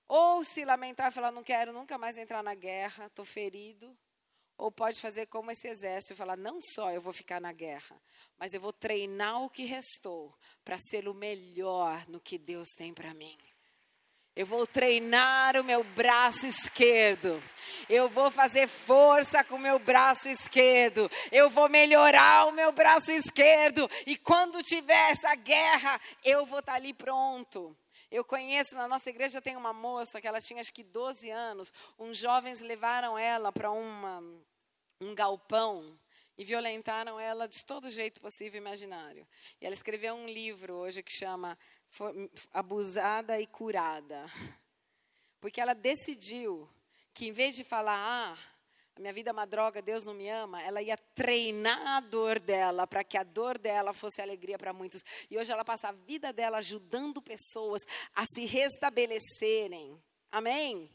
ou 0.10 0.44
se 0.44 0.66
lamentar 0.66 1.10
e 1.10 1.16
falar, 1.16 1.32
não 1.32 1.42
quero 1.42 1.72
nunca 1.72 1.98
mais 1.98 2.18
entrar 2.18 2.44
na 2.44 2.54
guerra, 2.54 3.06
estou 3.06 3.24
ferido, 3.24 3.98
ou 4.60 4.70
pode 4.70 5.00
fazer 5.00 5.26
como 5.28 5.50
esse 5.50 5.68
exército 5.68 6.14
e 6.14 6.18
falar: 6.18 6.38
não 6.38 6.60
só 6.62 6.92
eu 6.92 7.02
vou 7.02 7.14
ficar 7.14 7.40
na 7.40 7.54
guerra, 7.54 8.00
mas 8.38 8.54
eu 8.54 8.60
vou 8.60 8.74
treinar 8.74 9.42
o 9.42 9.50
que 9.50 9.64
restou 9.64 10.38
para 10.64 10.78
ser 10.78 11.08
o 11.08 11.14
melhor 11.14 12.06
no 12.08 12.20
que 12.20 12.38
Deus 12.38 12.68
tem 12.78 12.94
para 12.94 13.14
mim. 13.14 13.38
Eu 14.36 14.46
vou 14.46 14.68
treinar 14.68 15.58
o 15.58 15.64
meu 15.64 15.84
braço 15.84 16.46
esquerdo. 16.46 17.42
Eu 17.90 18.10
vou 18.10 18.30
fazer 18.30 18.68
força 18.68 19.44
com 19.44 19.56
o 19.56 19.60
meu 19.60 19.80
braço 19.80 20.30
esquerdo. 20.30 21.10
Eu 21.32 21.50
vou 21.50 21.68
melhorar 21.68 22.48
o 22.48 22.52
meu 22.52 22.72
braço 22.72 23.12
esquerdo. 23.12 23.90
E 24.06 24.16
quando 24.16 24.64
tiver 24.64 25.12
essa 25.12 25.36
guerra, 25.36 26.00
eu 26.24 26.46
vou 26.46 26.60
estar 26.60 26.74
tá 26.74 26.78
ali 26.78 26.94
pronto. 26.94 27.76
Eu 28.12 28.24
conheço, 28.24 28.76
na 28.76 28.88
nossa 28.88 29.10
igreja 29.10 29.42
tem 29.42 29.58
uma 29.58 29.74
moça 29.74 30.22
que 30.22 30.28
ela 30.28 30.40
tinha 30.40 30.62
acho 30.62 30.74
que 30.74 30.84
12 30.84 31.30
anos. 31.30 31.74
Uns 31.98 32.18
jovens 32.18 32.62
levaram 32.62 33.18
ela 33.18 33.52
para 33.52 33.72
uma 33.72 34.24
um 35.02 35.16
galpão 35.16 35.98
e 36.38 36.44
violentaram 36.44 37.20
ela 37.20 37.48
de 37.48 37.64
todo 37.66 37.90
jeito 37.90 38.20
possível 38.22 38.58
e 38.58 38.64
imaginário. 38.64 39.28
E 39.60 39.66
ela 39.66 39.76
escreveu 39.76 40.14
um 40.14 40.26
livro 40.26 40.74
hoje 40.74 41.04
que 41.04 41.12
chama 41.12 41.58
Abusada 42.54 43.40
e 43.40 43.48
Curada. 43.48 44.26
Porque 45.40 45.62
ela 45.62 45.74
decidiu 45.74 46.70
que 47.14 47.28
em 47.28 47.32
vez 47.32 47.56
de 47.56 47.64
falar, 47.64 47.98
ah, 47.98 48.38
a 48.96 49.00
minha 49.00 49.14
vida 49.14 49.30
é 49.30 49.34
uma 49.34 49.46
droga, 49.46 49.82
Deus 49.82 50.04
não 50.04 50.14
me 50.14 50.30
ama, 50.30 50.62
ela 50.62 50.82
ia 50.82 50.98
treinar 50.98 51.96
a 51.96 52.00
dor 52.02 52.40
dela 52.40 52.86
para 52.86 53.04
que 53.04 53.18
a 53.18 53.24
dor 53.24 53.58
dela 53.58 53.94
fosse 53.94 54.22
alegria 54.22 54.58
para 54.58 54.74
muitos. 54.74 55.04
E 55.30 55.38
hoje 55.38 55.52
ela 55.52 55.64
passa 55.64 55.90
a 55.90 55.94
vida 55.94 56.34
dela 56.34 56.58
ajudando 56.58 57.22
pessoas 57.22 57.82
a 58.14 58.26
se 58.26 58.46
restabelecerem. 58.46 60.02
Amém? 60.32 60.94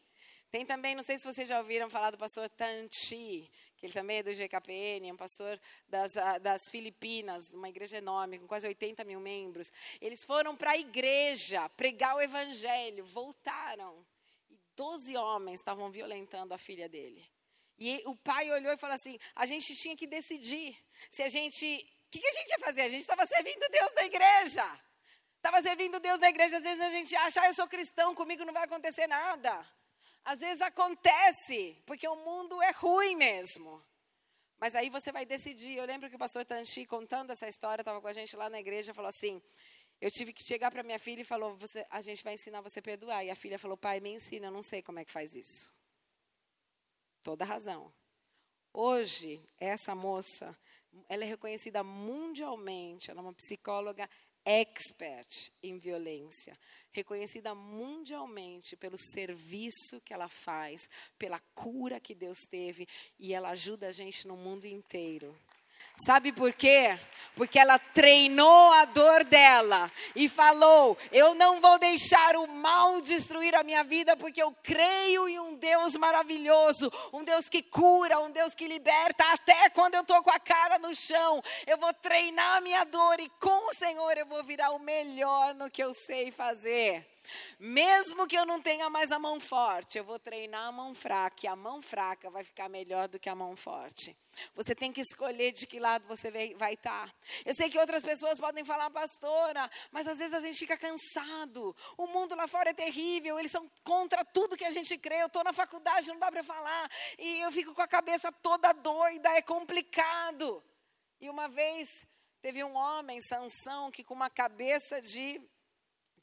Tem 0.51 0.65
também, 0.65 0.95
não 0.95 1.03
sei 1.03 1.19
se 1.19 1.27
vocês 1.27 1.49
já 1.49 1.59
ouviram 1.59 1.91
falar 1.91 2.13
do 2.13 2.19
pastor 2.19 2.49
Tanchi, 2.49 3.51
ele 3.85 3.93
também 3.93 4.19
é 4.19 4.23
do 4.23 4.33
GKPN, 4.33 5.09
é 5.09 5.13
um 5.13 5.17
pastor 5.17 5.61
das, 5.87 6.17
ah, 6.17 6.39
das 6.39 6.71
Filipinas, 6.71 7.51
uma 7.51 7.69
igreja 7.69 7.99
enorme, 7.99 8.39
com 8.39 8.47
quase 8.47 8.67
80 8.67 9.05
mil 9.05 9.21
membros. 9.21 9.71
Eles 10.01 10.25
foram 10.25 10.57
para 10.57 10.71
a 10.71 10.79
igreja 10.79 11.69
pregar 11.71 12.17
o 12.17 12.21
evangelho, 12.21 13.05
voltaram. 13.05 14.05
E 14.51 14.59
12 14.75 15.15
homens 15.17 15.61
estavam 15.61 15.91
violentando 15.91 16.55
a 16.55 16.59
filha 16.59 16.89
dele. 16.89 17.23
E 17.79 18.03
o 18.07 18.17
pai 18.17 18.51
olhou 18.53 18.73
e 18.73 18.79
falou 18.79 18.95
assim: 18.95 19.19
a 19.35 19.45
gente 19.45 19.77
tinha 19.77 19.97
que 19.97 20.07
decidir 20.07 20.75
se 21.11 21.23
a 21.23 21.29
gente. 21.29 21.67
O 22.07 22.11
que, 22.11 22.21
que 22.21 22.29
a 22.29 22.33
gente 22.33 22.51
ia 22.51 22.59
fazer? 22.61 22.83
A 22.83 22.89
gente 22.89 23.03
estava 23.03 23.27
servindo 23.27 23.69
Deus 23.71 23.93
na 23.95 24.05
igreja. 24.05 24.81
Estava 25.37 25.61
servindo 25.61 26.01
Deus 26.01 26.19
na 26.21 26.31
igreja. 26.31 26.57
Às 26.57 26.63
vezes 26.63 26.81
a 26.81 26.91
gente 26.91 27.15
acha, 27.17 27.43
ah, 27.43 27.49
eu 27.49 27.55
sou 27.55 27.69
cristão, 27.69 28.15
comigo 28.15 28.47
não 28.47 28.55
vai 28.55 28.65
acontecer 28.65 29.07
nada. 29.07 29.67
Às 30.25 30.41
vezes 30.41 30.63
acontece, 30.63 31.77
porque 31.85 32.09
o 32.09 32.17
mundo 32.17 32.61
é 32.63 32.71
ruim 32.71 33.15
mesmo. 33.15 33.85
Mas 34.59 34.75
aí 34.75 34.89
você 34.89 35.13
vai 35.13 35.27
decidir. 35.27 35.77
Eu 35.77 35.85
lembro 35.85 36.09
que 36.09 36.17
o 36.17 36.19
pastor 36.19 36.45
Tanchi, 36.47 36.87
contando 36.87 37.31
essa 37.31 37.47
história, 37.47 37.83
estava 37.83 38.01
com 38.01 38.09
a 38.09 38.13
gente 38.13 38.35
lá 38.35 38.49
na 38.49 38.59
igreja, 38.59 38.95
falou 38.95 39.11
assim: 39.11 39.43
Eu 40.01 40.11
tive 40.11 40.33
que 40.33 40.43
chegar 40.43 40.71
para 40.71 40.83
minha 40.83 40.99
filha 40.99 41.21
e 41.21 41.25
falou: 41.25 41.59
A 41.91 42.01
gente 42.01 42.25
vai 42.25 42.35
ensinar 42.35 42.63
você 42.63 42.79
a 42.79 42.83
perdoar. 42.83 43.23
E 43.23 43.31
a 43.31 43.37
filha 43.37 43.59
falou: 43.59 43.77
Pai, 43.77 44.01
me 44.01 44.15
ensina, 44.15 44.47
eu 44.47 44.51
não 44.51 44.63
sei 44.63 44.83
como 44.83 44.99
é 44.99 45.05
que 45.05 45.13
faz 45.13 45.35
isso. 45.35 45.71
Toda 47.23 47.45
razão. 47.45 47.93
Hoje, 48.73 49.47
essa 49.59 49.95
moça, 49.95 50.57
ela 51.09 51.25
é 51.25 51.27
reconhecida 51.27 51.85
mundialmente, 51.85 53.11
ela 53.11 53.21
é 53.21 53.23
uma 53.23 53.35
psicóloga 53.35 54.09
expert 54.45 55.51
em 55.63 55.79
violência 55.79 56.59
reconhecida 56.95 57.55
mundialmente 57.55 58.77
pelo 58.77 58.97
serviço 58.97 60.01
que 60.05 60.15
ela 60.15 60.29
faz, 60.29 60.89
pela 61.19 61.41
cura 61.55 61.99
que 61.99 62.15
Deus 62.15 62.39
teve, 62.49 62.87
e 63.19 63.35
ela 63.35 63.51
ajuda 63.51 63.89
a 63.89 63.93
gente 63.93 64.27
no 64.29 64.37
mundo 64.37 64.65
inteiro. 64.65 65.37
Sabe 65.97 66.33
por 66.33 66.53
quê? 66.53 66.99
Porque 67.37 67.59
ela 67.59 67.79
treinou 67.79 68.73
a 68.73 68.85
dor 68.85 69.25
dela 69.25 69.91
e 70.15 70.29
falou: 70.29 70.97
Eu 71.11 71.35
não 71.35 71.61
vou 71.61 71.79
deixar 71.79 72.37
o 72.37 72.47
mal 72.47 73.01
destruir 73.01 73.55
a 73.55 73.65
minha 73.65 73.83
vida, 73.83 74.17
porque 74.17 74.43
eu 74.43 74.55
creio 74.63 75.29
em 75.29 75.39
um 75.41 75.55
Deus 75.57 75.97
maravilhoso, 75.97 76.93
um 77.13 77.25
Deus 77.25 77.49
que 77.49 77.63
cura, 77.63 78.21
um 78.21 78.31
Deus 78.31 78.55
que 78.55 78.69
liberta, 78.69 79.25
até 79.33 79.69
quando 79.71 79.95
eu 79.95 80.03
estou 80.03 80.23
com 80.23 80.31
a 80.31 80.39
cara 80.39 80.79
no 80.79 80.95
chão. 80.95 81.43
Eu 81.67 81.77
vou 81.77 81.93
treinar 81.95 82.57
a 82.57 82.61
minha 82.61 82.85
dor 82.85 83.19
e 83.19 83.29
com 83.41 83.71
o 83.71 83.75
Senhor 83.75 84.17
eu 84.17 84.27
vou 84.27 84.43
virar 84.45 84.71
o 84.71 84.79
melhor 84.79 85.55
no 85.55 85.71
que 85.71 85.83
eu 85.83 85.93
sei 85.93 86.31
fazer. 86.31 87.14
Mesmo 87.59 88.27
que 88.27 88.37
eu 88.37 88.47
não 88.47 88.61
tenha 88.61 88.91
mais 88.91 89.11
a 89.13 89.19
mão 89.19 89.41
forte, 89.41 89.99
eu 89.99 90.05
vou 90.05 90.19
treinar 90.19 90.67
a 90.69 90.73
mão 90.73 90.95
fraca, 90.95 91.45
e 91.45 91.49
a 91.49 91.57
mão 91.57 91.81
fraca 91.81 92.31
vai 92.31 92.45
ficar 92.45 92.69
melhor 92.69 93.09
do 93.09 93.19
que 93.19 93.29
a 93.29 93.35
mão 93.35 93.57
forte. 93.57 94.17
Você 94.55 94.75
tem 94.75 94.93
que 94.93 95.01
escolher 95.01 95.53
de 95.53 95.67
que 95.67 95.79
lado 95.79 96.07
você 96.07 96.31
vai 96.57 96.75
estar. 96.75 97.07
Tá. 97.07 97.15
Eu 97.45 97.55
sei 97.55 97.71
que 97.71 97.79
outras 97.79 98.03
pessoas 98.03 98.39
podem 98.39 98.65
falar, 98.65 98.91
pastora, 98.91 99.71
mas 99.91 100.07
às 100.07 100.19
vezes 100.19 100.35
a 100.35 100.41
gente 100.41 100.59
fica 100.59 100.77
cansado. 100.77 101.75
O 101.97 102.07
mundo 102.07 102.35
lá 102.35 102.47
fora 102.47 102.71
é 102.71 102.75
terrível, 102.75 103.39
eles 103.39 103.53
são 103.53 103.71
contra 103.83 104.25
tudo 104.25 104.57
que 104.57 104.65
a 104.65 104.71
gente 104.71 104.97
crê. 104.99 105.23
Eu 105.23 105.27
estou 105.27 105.45
na 105.45 105.53
faculdade, 105.53 106.09
não 106.09 106.19
dá 106.19 106.31
para 106.31 106.43
falar, 106.43 106.91
e 107.19 107.41
eu 107.41 107.53
fico 107.53 107.75
com 107.75 107.83
a 107.83 107.89
cabeça 107.89 108.31
toda 108.33 108.73
doida, 108.73 109.31
é 109.31 109.43
complicado. 109.43 110.63
E 111.21 111.31
uma 111.31 111.49
vez 111.49 111.89
teve 112.43 112.63
um 112.63 112.75
homem, 112.75 113.19
Sansão, 113.23 113.91
que 113.91 114.05
com 114.05 114.15
uma 114.15 114.29
cabeça 114.29 115.01
de 115.01 115.41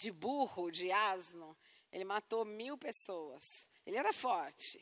de 0.02 0.12
burro, 0.12 0.72
de 0.72 0.91
asno. 0.91 1.56
Ele 1.91 2.04
matou 2.04 2.43
mil 2.43 2.78
pessoas. 2.78 3.70
Ele 3.86 3.97
era 3.97 4.12
forte, 4.12 4.82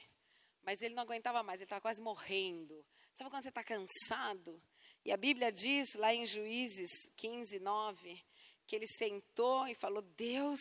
mas 0.63 0.81
ele 0.81 0.95
não 0.95 1.03
aguentava 1.03 1.43
mais, 1.43 1.59
ele 1.59 1.65
estava 1.65 1.81
quase 1.81 2.01
morrendo. 2.01 2.85
Sabe 3.13 3.29
quando 3.29 3.43
você 3.43 3.49
está 3.49 3.63
cansado? 3.63 4.61
E 5.03 5.11
a 5.11 5.17
Bíblia 5.17 5.51
diz 5.51 5.93
lá 5.95 6.13
em 6.13 6.25
Juízes 6.25 6.89
15, 7.17 7.59
9, 7.59 8.25
que 8.65 8.75
ele 8.75 8.87
sentou 8.87 9.67
e 9.67 9.75
falou: 9.75 10.01
Deus, 10.01 10.59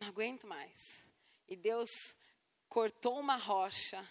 não 0.00 0.08
aguento 0.08 0.46
mais. 0.46 1.08
E 1.48 1.56
Deus 1.56 1.90
cortou 2.68 3.18
uma 3.18 3.36
rocha 3.36 4.06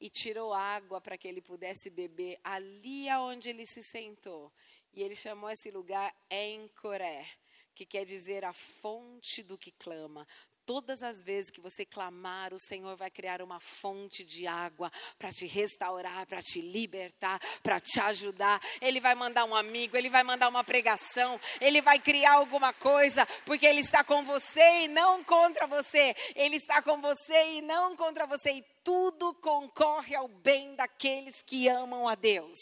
e 0.00 0.08
tirou 0.08 0.52
água 0.52 1.00
para 1.00 1.18
que 1.18 1.28
ele 1.28 1.40
pudesse 1.40 1.90
beber 1.90 2.38
ali 2.42 3.08
aonde 3.08 3.50
ele 3.50 3.66
se 3.66 3.82
sentou. 3.82 4.52
E 4.92 5.02
ele 5.02 5.14
chamou 5.14 5.50
esse 5.50 5.70
lugar 5.70 6.14
Encoré 6.30 7.28
que 7.74 7.84
quer 7.84 8.04
dizer 8.04 8.44
a 8.44 8.52
fonte 8.52 9.42
do 9.42 9.58
que 9.58 9.72
clama. 9.72 10.26
Todas 10.66 11.02
as 11.02 11.22
vezes 11.22 11.50
que 11.50 11.60
você 11.60 11.84
clamar, 11.84 12.54
o 12.54 12.58
Senhor 12.58 12.96
vai 12.96 13.10
criar 13.10 13.42
uma 13.42 13.60
fonte 13.60 14.24
de 14.24 14.46
água 14.46 14.90
para 15.18 15.30
te 15.30 15.46
restaurar, 15.46 16.26
para 16.26 16.40
te 16.40 16.58
libertar, 16.58 17.38
para 17.62 17.78
te 17.78 18.00
ajudar. 18.00 18.58
Ele 18.80 18.98
vai 18.98 19.14
mandar 19.14 19.44
um 19.44 19.54
amigo, 19.54 19.94
ele 19.94 20.08
vai 20.08 20.24
mandar 20.24 20.48
uma 20.48 20.64
pregação, 20.64 21.38
ele 21.60 21.82
vai 21.82 21.98
criar 21.98 22.34
alguma 22.34 22.72
coisa, 22.72 23.26
porque 23.44 23.66
ele 23.66 23.80
está 23.80 24.02
com 24.02 24.24
você 24.24 24.84
e 24.84 24.88
não 24.88 25.22
contra 25.22 25.66
você. 25.66 26.16
Ele 26.34 26.56
está 26.56 26.80
com 26.80 26.98
você 26.98 27.56
e 27.56 27.60
não 27.60 27.94
contra 27.94 28.26
você. 28.26 28.52
E 28.52 28.73
tudo 28.84 29.34
concorre 29.36 30.14
ao 30.14 30.28
bem 30.28 30.76
daqueles 30.76 31.42
que 31.42 31.66
amam 31.68 32.06
a 32.06 32.14
Deus. 32.14 32.58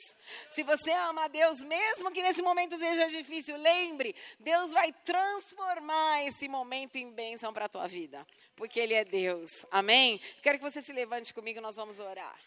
Se 0.50 0.62
você 0.62 0.92
ama 0.92 1.24
a 1.24 1.28
Deus, 1.28 1.58
mesmo 1.64 2.12
que 2.12 2.22
nesse 2.22 2.40
momento 2.40 2.78
seja 2.78 3.10
difícil, 3.10 3.56
lembre, 3.56 4.14
Deus 4.38 4.70
vai 4.72 4.92
transformar 4.92 6.22
esse 6.24 6.46
momento 6.46 6.96
em 6.96 7.10
bênção 7.10 7.52
para 7.52 7.64
a 7.64 7.68
tua 7.68 7.88
vida, 7.88 8.24
porque 8.54 8.78
Ele 8.78 8.94
é 8.94 9.04
Deus. 9.04 9.66
Amém? 9.72 10.20
Quero 10.40 10.58
que 10.58 10.64
você 10.64 10.80
se 10.80 10.92
levante 10.92 11.34
comigo, 11.34 11.60
nós 11.60 11.74
vamos 11.74 11.98
orar. 11.98 12.40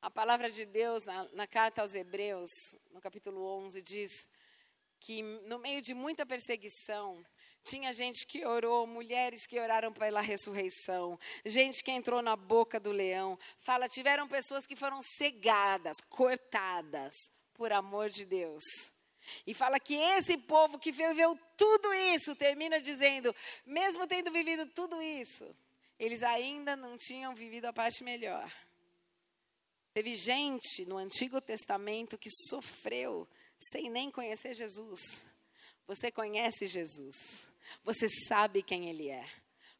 A 0.00 0.10
palavra 0.10 0.48
de 0.48 0.64
Deus 0.64 1.04
na, 1.04 1.28
na 1.34 1.46
carta 1.46 1.82
aos 1.82 1.94
Hebreus, 1.94 2.50
no 2.90 3.02
capítulo 3.02 3.44
11, 3.58 3.82
diz 3.82 4.30
que 4.98 5.22
no 5.22 5.58
meio 5.58 5.82
de 5.82 5.92
muita 5.92 6.24
perseguição, 6.24 7.22
tinha 7.62 7.92
gente 7.92 8.26
que 8.26 8.44
orou, 8.44 8.86
mulheres 8.86 9.46
que 9.46 9.60
oraram 9.60 9.92
pela 9.92 10.20
ressurreição, 10.20 11.18
gente 11.44 11.82
que 11.82 11.90
entrou 11.90 12.22
na 12.22 12.36
boca 12.36 12.80
do 12.80 12.90
leão. 12.90 13.38
Fala, 13.60 13.88
tiveram 13.88 14.26
pessoas 14.26 14.66
que 14.66 14.76
foram 14.76 15.00
cegadas, 15.02 15.98
cortadas 16.08 17.14
por 17.54 17.72
amor 17.72 18.08
de 18.08 18.24
Deus. 18.24 18.64
E 19.46 19.54
fala 19.54 19.78
que 19.78 19.94
esse 19.94 20.36
povo 20.38 20.78
que 20.78 20.90
viveu 20.90 21.38
tudo 21.56 21.92
isso, 21.94 22.34
termina 22.34 22.80
dizendo, 22.80 23.34
mesmo 23.64 24.06
tendo 24.06 24.30
vivido 24.32 24.66
tudo 24.66 25.00
isso, 25.00 25.54
eles 25.98 26.22
ainda 26.22 26.74
não 26.74 26.96
tinham 26.96 27.34
vivido 27.34 27.66
a 27.66 27.72
parte 27.72 28.02
melhor. 28.02 28.50
Teve 29.92 30.14
gente 30.16 30.86
no 30.86 30.96
Antigo 30.96 31.40
Testamento 31.40 32.16
que 32.16 32.30
sofreu 32.48 33.28
sem 33.58 33.90
nem 33.90 34.10
conhecer 34.10 34.54
Jesus. 34.54 35.28
Você 35.90 36.08
conhece 36.12 36.68
Jesus. 36.68 37.50
Você 37.82 38.08
sabe 38.28 38.62
quem 38.62 38.88
Ele 38.88 39.08
é. 39.08 39.28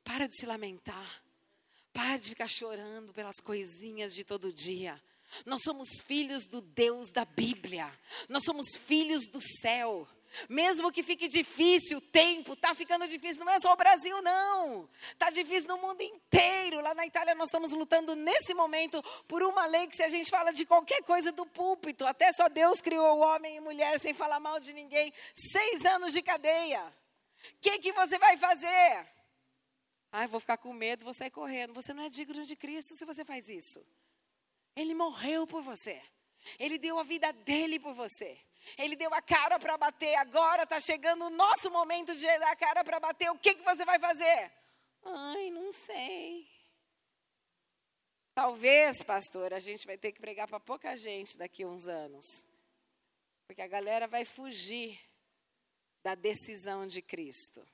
Para 0.02 0.26
de 0.26 0.36
se 0.36 0.44
lamentar. 0.44 1.22
Para 1.92 2.16
de 2.16 2.30
ficar 2.30 2.48
chorando 2.48 3.12
pelas 3.12 3.36
coisinhas 3.36 4.12
de 4.12 4.24
todo 4.24 4.52
dia. 4.52 5.00
Nós 5.46 5.62
somos 5.62 5.88
filhos 6.04 6.46
do 6.48 6.60
Deus 6.60 7.12
da 7.12 7.24
Bíblia. 7.24 7.96
Nós 8.28 8.42
somos 8.42 8.76
filhos 8.76 9.28
do 9.28 9.40
céu. 9.60 10.08
Mesmo 10.48 10.92
que 10.92 11.02
fique 11.02 11.28
difícil 11.28 11.98
o 11.98 12.00
tempo, 12.00 12.52
está 12.52 12.74
ficando 12.74 13.06
difícil, 13.08 13.44
não 13.44 13.52
é 13.52 13.58
só 13.58 13.72
o 13.72 13.76
Brasil, 13.76 14.22
não. 14.22 14.88
Está 15.12 15.30
difícil 15.30 15.68
no 15.68 15.78
mundo 15.78 16.00
inteiro. 16.00 16.80
Lá 16.80 16.94
na 16.94 17.06
Itália, 17.06 17.34
nós 17.34 17.48
estamos 17.48 17.72
lutando 17.72 18.14
nesse 18.14 18.54
momento 18.54 19.02
por 19.26 19.42
uma 19.42 19.66
lei 19.66 19.86
que, 19.86 19.96
se 19.96 20.02
a 20.02 20.08
gente 20.08 20.30
fala 20.30 20.52
de 20.52 20.64
qualquer 20.64 21.02
coisa 21.02 21.32
do 21.32 21.44
púlpito, 21.46 22.06
até 22.06 22.32
só 22.32 22.48
Deus 22.48 22.80
criou 22.80 23.18
homem 23.18 23.56
e 23.56 23.60
mulher 23.60 23.98
sem 23.98 24.14
falar 24.14 24.40
mal 24.40 24.60
de 24.60 24.72
ninguém, 24.72 25.12
seis 25.34 25.84
anos 25.84 26.12
de 26.12 26.22
cadeia. 26.22 26.82
O 26.84 27.60
que, 27.60 27.78
que 27.78 27.92
você 27.92 28.18
vai 28.18 28.36
fazer? 28.36 29.06
Eu 30.12 30.28
vou 30.28 30.40
ficar 30.40 30.56
com 30.56 30.72
medo, 30.72 31.04
vou 31.04 31.14
sair 31.14 31.30
correndo. 31.30 31.72
Você 31.74 31.94
não 31.94 32.02
é 32.04 32.08
digno 32.08 32.44
de 32.44 32.56
Cristo 32.56 32.94
se 32.94 33.04
você 33.04 33.24
faz 33.24 33.48
isso. 33.48 33.84
Ele 34.76 34.94
morreu 34.94 35.46
por 35.46 35.62
você. 35.62 36.00
Ele 36.58 36.78
deu 36.78 36.98
a 36.98 37.02
vida 37.02 37.32
dele 37.32 37.78
por 37.78 37.94
você. 37.94 38.38
Ele 38.76 38.96
deu 38.96 39.12
a 39.14 39.22
cara 39.22 39.58
para 39.58 39.76
bater. 39.76 40.14
Agora 40.16 40.64
está 40.64 40.80
chegando 40.80 41.26
o 41.26 41.30
nosso 41.30 41.70
momento 41.70 42.14
de 42.14 42.26
dar 42.26 42.52
a 42.52 42.56
cara 42.56 42.84
para 42.84 43.00
bater. 43.00 43.30
O 43.30 43.38
que, 43.38 43.54
que 43.54 43.62
você 43.62 43.84
vai 43.84 43.98
fazer? 43.98 44.52
Ai, 45.04 45.50
não 45.50 45.72
sei. 45.72 46.48
Talvez, 48.34 49.02
pastor, 49.02 49.52
a 49.52 49.58
gente 49.58 49.86
vai 49.86 49.98
ter 49.98 50.12
que 50.12 50.20
pregar 50.20 50.46
para 50.46 50.60
pouca 50.60 50.96
gente 50.96 51.36
daqui 51.36 51.62
a 51.62 51.68
uns 51.68 51.88
anos. 51.88 52.46
Porque 53.46 53.62
a 53.62 53.68
galera 53.68 54.06
vai 54.06 54.24
fugir 54.24 55.00
da 56.02 56.14
decisão 56.14 56.86
de 56.86 57.02
Cristo. 57.02 57.66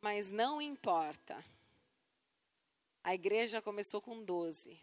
Mas 0.00 0.30
não 0.30 0.60
importa. 0.60 1.44
A 3.02 3.14
igreja 3.14 3.62
começou 3.62 4.02
com 4.02 4.22
12. 4.22 4.78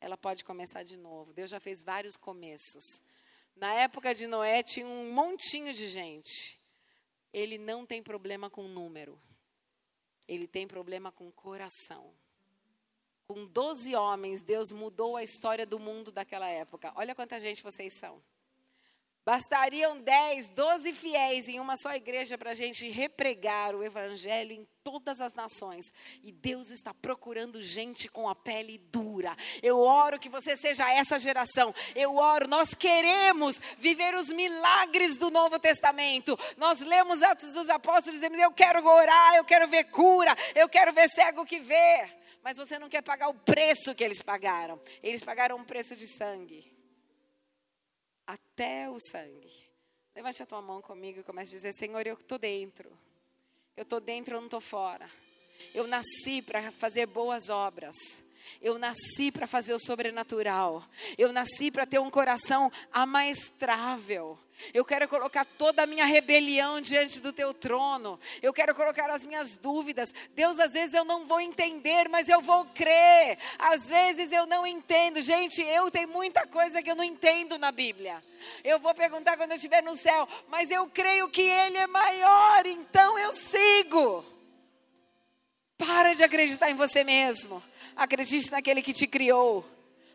Ela 0.00 0.16
pode 0.16 0.44
começar 0.44 0.82
de 0.82 0.96
novo. 0.96 1.32
Deus 1.32 1.50
já 1.50 1.58
fez 1.58 1.82
vários 1.82 2.16
começos. 2.16 3.02
Na 3.56 3.72
época 3.72 4.14
de 4.14 4.26
Noé 4.26 4.62
tinha 4.62 4.86
um 4.86 5.12
montinho 5.12 5.72
de 5.72 5.88
gente. 5.88 6.60
Ele 7.32 7.56
não 7.56 7.86
tem 7.86 8.02
problema 8.02 8.50
com 8.50 8.68
número. 8.68 9.18
Ele 10.28 10.46
tem 10.46 10.66
problema 10.66 11.10
com 11.10 11.32
coração. 11.32 12.12
Com 13.26 13.46
12 13.46 13.96
homens, 13.96 14.42
Deus 14.42 14.70
mudou 14.72 15.16
a 15.16 15.24
história 15.24 15.64
do 15.64 15.80
mundo 15.80 16.12
daquela 16.12 16.46
época. 16.46 16.92
Olha 16.94 17.14
quanta 17.14 17.40
gente 17.40 17.62
vocês 17.62 17.94
são. 17.94 18.22
Bastariam 19.26 19.98
10, 19.98 20.50
12 20.50 20.92
fiéis 20.92 21.48
em 21.48 21.58
uma 21.58 21.76
só 21.76 21.92
igreja 21.92 22.38
para 22.38 22.52
a 22.52 22.54
gente 22.54 22.88
repregar 22.88 23.74
o 23.74 23.82
evangelho 23.82 24.52
em 24.52 24.64
todas 24.84 25.20
as 25.20 25.34
nações. 25.34 25.92
E 26.22 26.30
Deus 26.30 26.70
está 26.70 26.94
procurando 26.94 27.60
gente 27.60 28.06
com 28.06 28.28
a 28.28 28.36
pele 28.36 28.78
dura. 28.78 29.34
Eu 29.60 29.80
oro 29.80 30.20
que 30.20 30.28
você 30.28 30.56
seja 30.56 30.88
essa 30.92 31.18
geração. 31.18 31.74
Eu 31.96 32.14
oro, 32.14 32.46
nós 32.46 32.72
queremos 32.72 33.60
viver 33.78 34.14
os 34.14 34.28
milagres 34.28 35.18
do 35.18 35.28
Novo 35.28 35.58
Testamento. 35.58 36.38
Nós 36.56 36.78
lemos 36.78 37.20
Atos 37.20 37.52
dos 37.52 37.68
Apóstolos 37.68 38.10
e 38.10 38.20
dizemos: 38.20 38.38
Eu 38.38 38.52
quero 38.52 38.86
orar, 38.86 39.34
eu 39.34 39.44
quero 39.44 39.66
ver 39.66 39.90
cura, 39.90 40.36
eu 40.54 40.68
quero 40.68 40.92
ver 40.92 41.08
cego 41.08 41.44
que 41.44 41.58
vê. 41.58 42.08
Mas 42.44 42.58
você 42.58 42.78
não 42.78 42.88
quer 42.88 43.02
pagar 43.02 43.26
o 43.26 43.34
preço 43.34 43.92
que 43.92 44.04
eles 44.04 44.22
pagaram. 44.22 44.80
Eles 45.02 45.20
pagaram 45.20 45.56
um 45.56 45.64
preço 45.64 45.96
de 45.96 46.06
sangue 46.06 46.75
até 48.26 48.90
o 48.90 48.98
sangue. 48.98 49.66
Levante 50.14 50.42
a 50.42 50.46
tua 50.46 50.62
mão 50.62 50.80
comigo 50.80 51.20
e 51.20 51.22
comece 51.22 51.52
a 51.52 51.56
dizer: 51.56 51.72
Senhor, 51.72 52.06
eu 52.06 52.14
estou 52.14 52.38
dentro. 52.38 52.90
Eu 53.76 53.82
estou 53.82 54.00
dentro, 54.00 54.34
eu 54.34 54.38
não 54.38 54.46
estou 54.46 54.60
fora. 54.60 55.08
Eu 55.74 55.86
nasci 55.86 56.40
para 56.40 56.72
fazer 56.72 57.06
boas 57.06 57.50
obras. 57.50 57.94
Eu 58.60 58.78
nasci 58.78 59.30
para 59.30 59.46
fazer 59.46 59.74
o 59.74 59.78
sobrenatural. 59.78 60.84
Eu 61.16 61.32
nasci 61.32 61.70
para 61.70 61.86
ter 61.86 61.98
um 61.98 62.10
coração 62.10 62.70
amaestrável. 62.92 64.38
Eu 64.72 64.84
quero 64.84 65.06
colocar 65.06 65.44
toda 65.44 65.82
a 65.82 65.86
minha 65.86 66.06
rebelião 66.06 66.80
diante 66.80 67.20
do 67.20 67.32
teu 67.32 67.52
trono. 67.52 68.18
Eu 68.42 68.52
quero 68.52 68.74
colocar 68.74 69.10
as 69.10 69.26
minhas 69.26 69.56
dúvidas. 69.56 70.08
Deus, 70.34 70.58
às 70.58 70.72
vezes 70.72 70.94
eu 70.94 71.04
não 71.04 71.26
vou 71.26 71.40
entender, 71.40 72.08
mas 72.08 72.28
eu 72.28 72.40
vou 72.40 72.64
crer. 72.66 73.38
Às 73.58 73.86
vezes 73.86 74.32
eu 74.32 74.46
não 74.46 74.66
entendo. 74.66 75.20
Gente, 75.20 75.60
eu 75.62 75.90
tenho 75.90 76.08
muita 76.08 76.46
coisa 76.46 76.82
que 76.82 76.90
eu 76.90 76.96
não 76.96 77.04
entendo 77.04 77.58
na 77.58 77.70
Bíblia. 77.70 78.22
Eu 78.64 78.78
vou 78.78 78.94
perguntar 78.94 79.36
quando 79.36 79.50
eu 79.50 79.56
estiver 79.56 79.82
no 79.82 79.96
céu, 79.96 80.26
mas 80.48 80.70
eu 80.70 80.88
creio 80.88 81.28
que 81.28 81.42
Ele 81.42 81.76
é 81.76 81.86
maior, 81.86 82.66
então 82.66 83.18
eu 83.18 83.32
sigo. 83.32 84.24
Para 85.76 86.14
de 86.14 86.24
acreditar 86.24 86.70
em 86.70 86.74
você 86.74 87.04
mesmo. 87.04 87.62
Acredite 87.96 88.50
naquele 88.50 88.82
que 88.82 88.92
te 88.92 89.06
criou. 89.06 89.64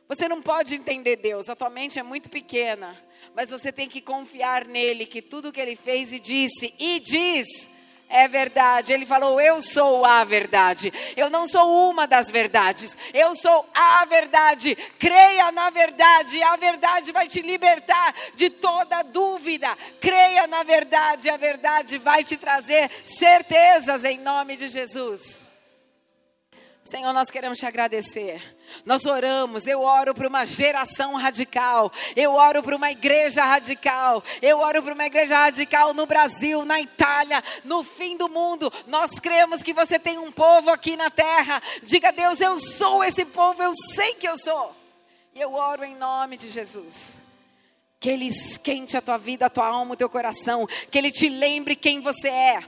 Você 0.08 0.28
não 0.28 0.42
pode 0.42 0.76
entender 0.76 1.16
Deus, 1.16 1.50
a 1.50 1.56
tua 1.56 1.70
mente 1.70 1.98
é 1.98 2.04
muito 2.04 2.30
pequena, 2.30 3.02
mas 3.34 3.50
você 3.50 3.72
tem 3.72 3.88
que 3.88 4.02
confiar 4.02 4.66
nele, 4.66 5.06
que 5.06 5.22
tudo 5.22 5.54
que 5.54 5.60
ele 5.60 5.76
fez 5.76 6.12
e 6.12 6.20
disse, 6.20 6.74
e 6.78 7.00
diz, 7.00 7.70
é 8.12 8.28
verdade. 8.28 8.92
Ele 8.92 9.06
falou: 9.06 9.40
Eu 9.40 9.62
sou 9.62 10.04
a 10.04 10.24
verdade. 10.26 10.92
Eu 11.16 11.30
não 11.30 11.48
sou 11.48 11.90
uma 11.90 12.06
das 12.06 12.30
verdades. 12.30 12.98
Eu 13.14 13.34
sou 13.36 13.66
a 13.74 14.04
verdade. 14.06 14.76
Creia 15.00 15.50
na 15.54 15.70
verdade. 15.70 16.44
A 16.44 16.58
verdade 16.58 17.12
vai 17.14 17.28
te 17.28 17.42
libertar 17.42 18.14
de 18.36 18.50
toda 18.50 19.02
dúvida. 19.02 19.76
Creia 20.02 20.46
na 20.46 20.62
verdade. 20.64 21.30
A 21.30 21.38
verdade 21.38 21.98
vai 21.98 22.24
te 22.24 22.36
trazer 22.36 22.92
certezas 23.06 24.04
em 24.04 24.18
nome 24.20 24.58
de 24.58 24.68
Jesus. 24.68 25.51
Senhor, 26.84 27.14
nós 27.14 27.30
queremos 27.30 27.60
te 27.60 27.66
agradecer. 27.66 28.42
Nós 28.84 29.06
oramos, 29.06 29.68
eu 29.68 29.82
oro 29.82 30.16
para 30.16 30.28
uma 30.28 30.44
geração 30.46 31.14
radical, 31.14 31.92
eu 32.16 32.34
oro 32.34 32.64
para 32.64 32.76
uma 32.76 32.90
igreja 32.90 33.46
radical, 33.46 34.24
eu 34.42 34.58
oro 34.58 34.82
para 34.82 34.96
uma 34.96 35.06
igreja 35.06 35.38
radical 35.38 35.94
no 35.94 36.08
Brasil, 36.08 36.66
na 36.66 36.82
Itália, 36.82 37.44
no 37.64 37.84
fim 37.84 38.18
do 38.18 38.28
mundo. 38.28 38.74
Nós 38.88 39.20
cremos 39.20 39.62
que 39.62 39.74
você 39.74 40.00
tem 40.00 40.18
um 40.18 40.32
povo 40.32 40.72
aqui 40.72 40.98
na 40.98 41.12
terra. 41.12 41.62
Diga, 41.84 42.12
Deus, 42.12 42.42
eu 42.42 42.58
sou 42.60 43.04
esse 43.04 43.26
povo, 43.26 43.62
eu 43.62 43.74
sei 43.94 44.16
que 44.16 44.28
eu 44.28 44.38
sou. 44.38 44.76
E 45.36 45.40
eu 45.40 45.54
oro 45.54 45.84
em 45.84 45.96
nome 45.96 46.36
de 46.36 46.50
Jesus. 46.50 47.20
Que 48.00 48.10
Ele 48.10 48.26
esquente 48.26 48.98
a 48.98 49.02
tua 49.02 49.20
vida, 49.20 49.46
a 49.46 49.50
tua 49.52 49.68
alma, 49.68 49.94
o 49.94 49.98
teu 49.98 50.10
coração. 50.10 50.68
Que 50.90 50.98
Ele 50.98 51.12
te 51.12 51.30
lembre 51.30 51.76
quem 51.76 52.02
você 52.02 52.30
é. 52.30 52.64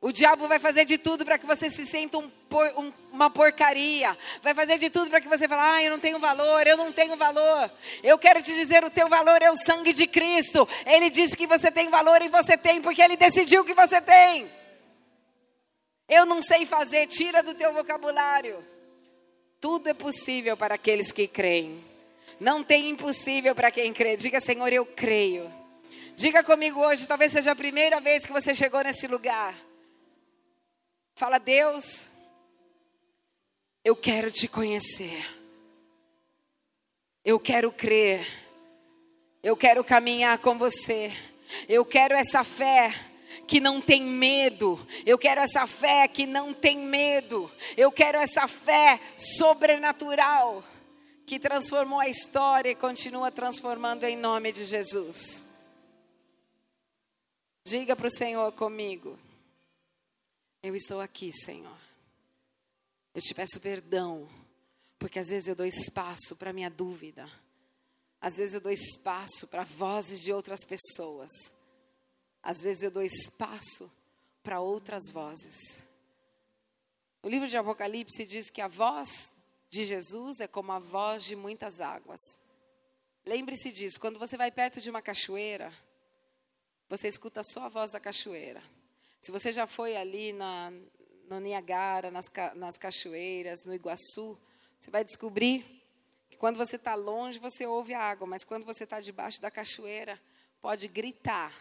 O 0.00 0.12
diabo 0.12 0.48
vai 0.48 0.58
fazer 0.58 0.86
de 0.86 0.96
tudo 0.96 1.24
para 1.24 1.36
que 1.36 1.46
você 1.46 1.68
se 1.68 1.84
sinta 1.84 2.18
um, 2.18 2.30
um, 2.76 2.92
uma 3.12 3.30
porcaria. 3.30 4.16
Vai 4.42 4.54
fazer 4.54 4.78
de 4.78 4.90
tudo 4.90 5.10
para 5.10 5.20
que 5.20 5.28
você 5.28 5.46
fale, 5.46 5.60
ah, 5.62 5.82
eu 5.84 5.90
não 5.90 5.98
tenho 5.98 6.18
valor, 6.18 6.66
eu 6.66 6.76
não 6.76 6.92
tenho 6.92 7.16
valor. 7.16 7.70
Eu 8.02 8.18
quero 8.18 8.42
te 8.42 8.54
dizer, 8.54 8.84
o 8.84 8.90
teu 8.90 9.08
valor 9.08 9.42
é 9.42 9.50
o 9.50 9.56
sangue 9.56 9.92
de 9.92 10.06
Cristo. 10.06 10.68
Ele 10.86 11.10
disse 11.10 11.36
que 11.36 11.46
você 11.46 11.70
tem 11.70 11.88
valor 11.88 12.22
e 12.22 12.28
você 12.28 12.56
tem, 12.56 12.80
porque 12.80 13.02
Ele 13.02 13.16
decidiu 13.16 13.64
que 13.64 13.74
você 13.74 14.00
tem. 14.00 14.50
Eu 16.08 16.24
não 16.24 16.40
sei 16.40 16.64
fazer, 16.64 17.06
tira 17.06 17.42
do 17.42 17.54
teu 17.54 17.72
vocabulário. 17.72 18.64
Tudo 19.60 19.88
é 19.88 19.94
possível 19.94 20.56
para 20.56 20.76
aqueles 20.76 21.12
que 21.12 21.26
creem. 21.26 21.84
Não 22.40 22.62
tem 22.62 22.88
impossível 22.88 23.54
para 23.54 23.70
quem 23.70 23.92
crê. 23.92 24.16
Diga, 24.16 24.40
Senhor, 24.40 24.72
eu 24.72 24.86
creio. 24.86 25.52
Diga 26.14 26.42
comigo 26.42 26.80
hoje, 26.80 27.06
talvez 27.06 27.30
seja 27.30 27.52
a 27.52 27.56
primeira 27.56 28.00
vez 28.00 28.26
que 28.26 28.32
você 28.32 28.52
chegou 28.52 28.82
nesse 28.82 29.06
lugar. 29.06 29.54
Fala, 31.14 31.38
Deus, 31.38 32.07
eu 33.88 33.96
quero 33.96 34.30
te 34.30 34.46
conhecer. 34.46 35.34
Eu 37.24 37.40
quero 37.40 37.72
crer. 37.72 38.26
Eu 39.42 39.56
quero 39.56 39.82
caminhar 39.82 40.36
com 40.40 40.58
você. 40.58 41.10
Eu 41.66 41.86
quero 41.86 42.14
essa 42.14 42.44
fé 42.44 42.92
que 43.46 43.58
não 43.58 43.80
tem 43.80 44.02
medo. 44.02 44.78
Eu 45.06 45.16
quero 45.16 45.40
essa 45.40 45.66
fé 45.66 46.06
que 46.06 46.26
não 46.26 46.52
tem 46.52 46.76
medo. 46.76 47.50
Eu 47.78 47.90
quero 47.90 48.18
essa 48.18 48.46
fé 48.46 49.00
sobrenatural 49.16 50.62
que 51.24 51.38
transformou 51.38 51.98
a 51.98 52.10
história 52.10 52.68
e 52.68 52.74
continua 52.74 53.30
transformando 53.30 54.04
em 54.04 54.18
nome 54.18 54.52
de 54.52 54.66
Jesus. 54.66 55.46
Diga 57.64 57.96
para 57.96 58.08
o 58.08 58.10
Senhor 58.10 58.52
comigo. 58.52 59.18
Eu 60.62 60.76
estou 60.76 61.00
aqui, 61.00 61.32
Senhor. 61.32 61.77
Eu 63.18 63.22
te 63.22 63.34
peço 63.34 63.58
perdão, 63.58 64.30
porque 64.96 65.18
às 65.18 65.26
vezes 65.26 65.48
eu 65.48 65.56
dou 65.56 65.66
espaço 65.66 66.36
para 66.36 66.52
minha 66.52 66.70
dúvida. 66.70 67.28
Às 68.20 68.36
vezes 68.36 68.54
eu 68.54 68.60
dou 68.60 68.70
espaço 68.70 69.48
para 69.48 69.64
vozes 69.64 70.22
de 70.22 70.32
outras 70.32 70.60
pessoas. 70.64 71.28
Às 72.40 72.62
vezes 72.62 72.84
eu 72.84 72.92
dou 72.92 73.02
espaço 73.02 73.90
para 74.40 74.60
outras 74.60 75.10
vozes. 75.10 75.82
O 77.20 77.28
livro 77.28 77.48
de 77.48 77.56
Apocalipse 77.56 78.24
diz 78.24 78.50
que 78.50 78.60
a 78.60 78.68
voz 78.68 79.32
de 79.68 79.84
Jesus 79.84 80.38
é 80.38 80.46
como 80.46 80.70
a 80.70 80.78
voz 80.78 81.24
de 81.24 81.34
muitas 81.34 81.80
águas. 81.80 82.20
Lembre-se 83.26 83.72
disso, 83.72 83.98
quando 83.98 84.20
você 84.20 84.36
vai 84.36 84.52
perto 84.52 84.80
de 84.80 84.90
uma 84.90 85.02
cachoeira, 85.02 85.72
você 86.88 87.08
escuta 87.08 87.42
só 87.42 87.64
a 87.64 87.68
voz 87.68 87.90
da 87.90 87.98
cachoeira. 87.98 88.62
Se 89.20 89.32
você 89.32 89.52
já 89.52 89.66
foi 89.66 89.96
ali 89.96 90.32
na, 90.32 90.72
no 91.28 91.40
Niagara, 91.40 92.10
nas, 92.10 92.26
nas 92.54 92.76
cachoeiras, 92.78 93.64
no 93.64 93.74
Iguaçu, 93.74 94.38
você 94.78 94.90
vai 94.90 95.04
descobrir 95.04 95.64
que 96.30 96.36
quando 96.36 96.56
você 96.56 96.76
está 96.76 96.94
longe, 96.94 97.38
você 97.38 97.66
ouve 97.66 97.94
a 97.94 98.00
água, 98.00 98.26
mas 98.26 98.44
quando 98.44 98.64
você 98.64 98.84
está 98.84 99.00
debaixo 99.00 99.40
da 99.40 99.50
cachoeira, 99.50 100.20
pode 100.60 100.88
gritar. 100.88 101.52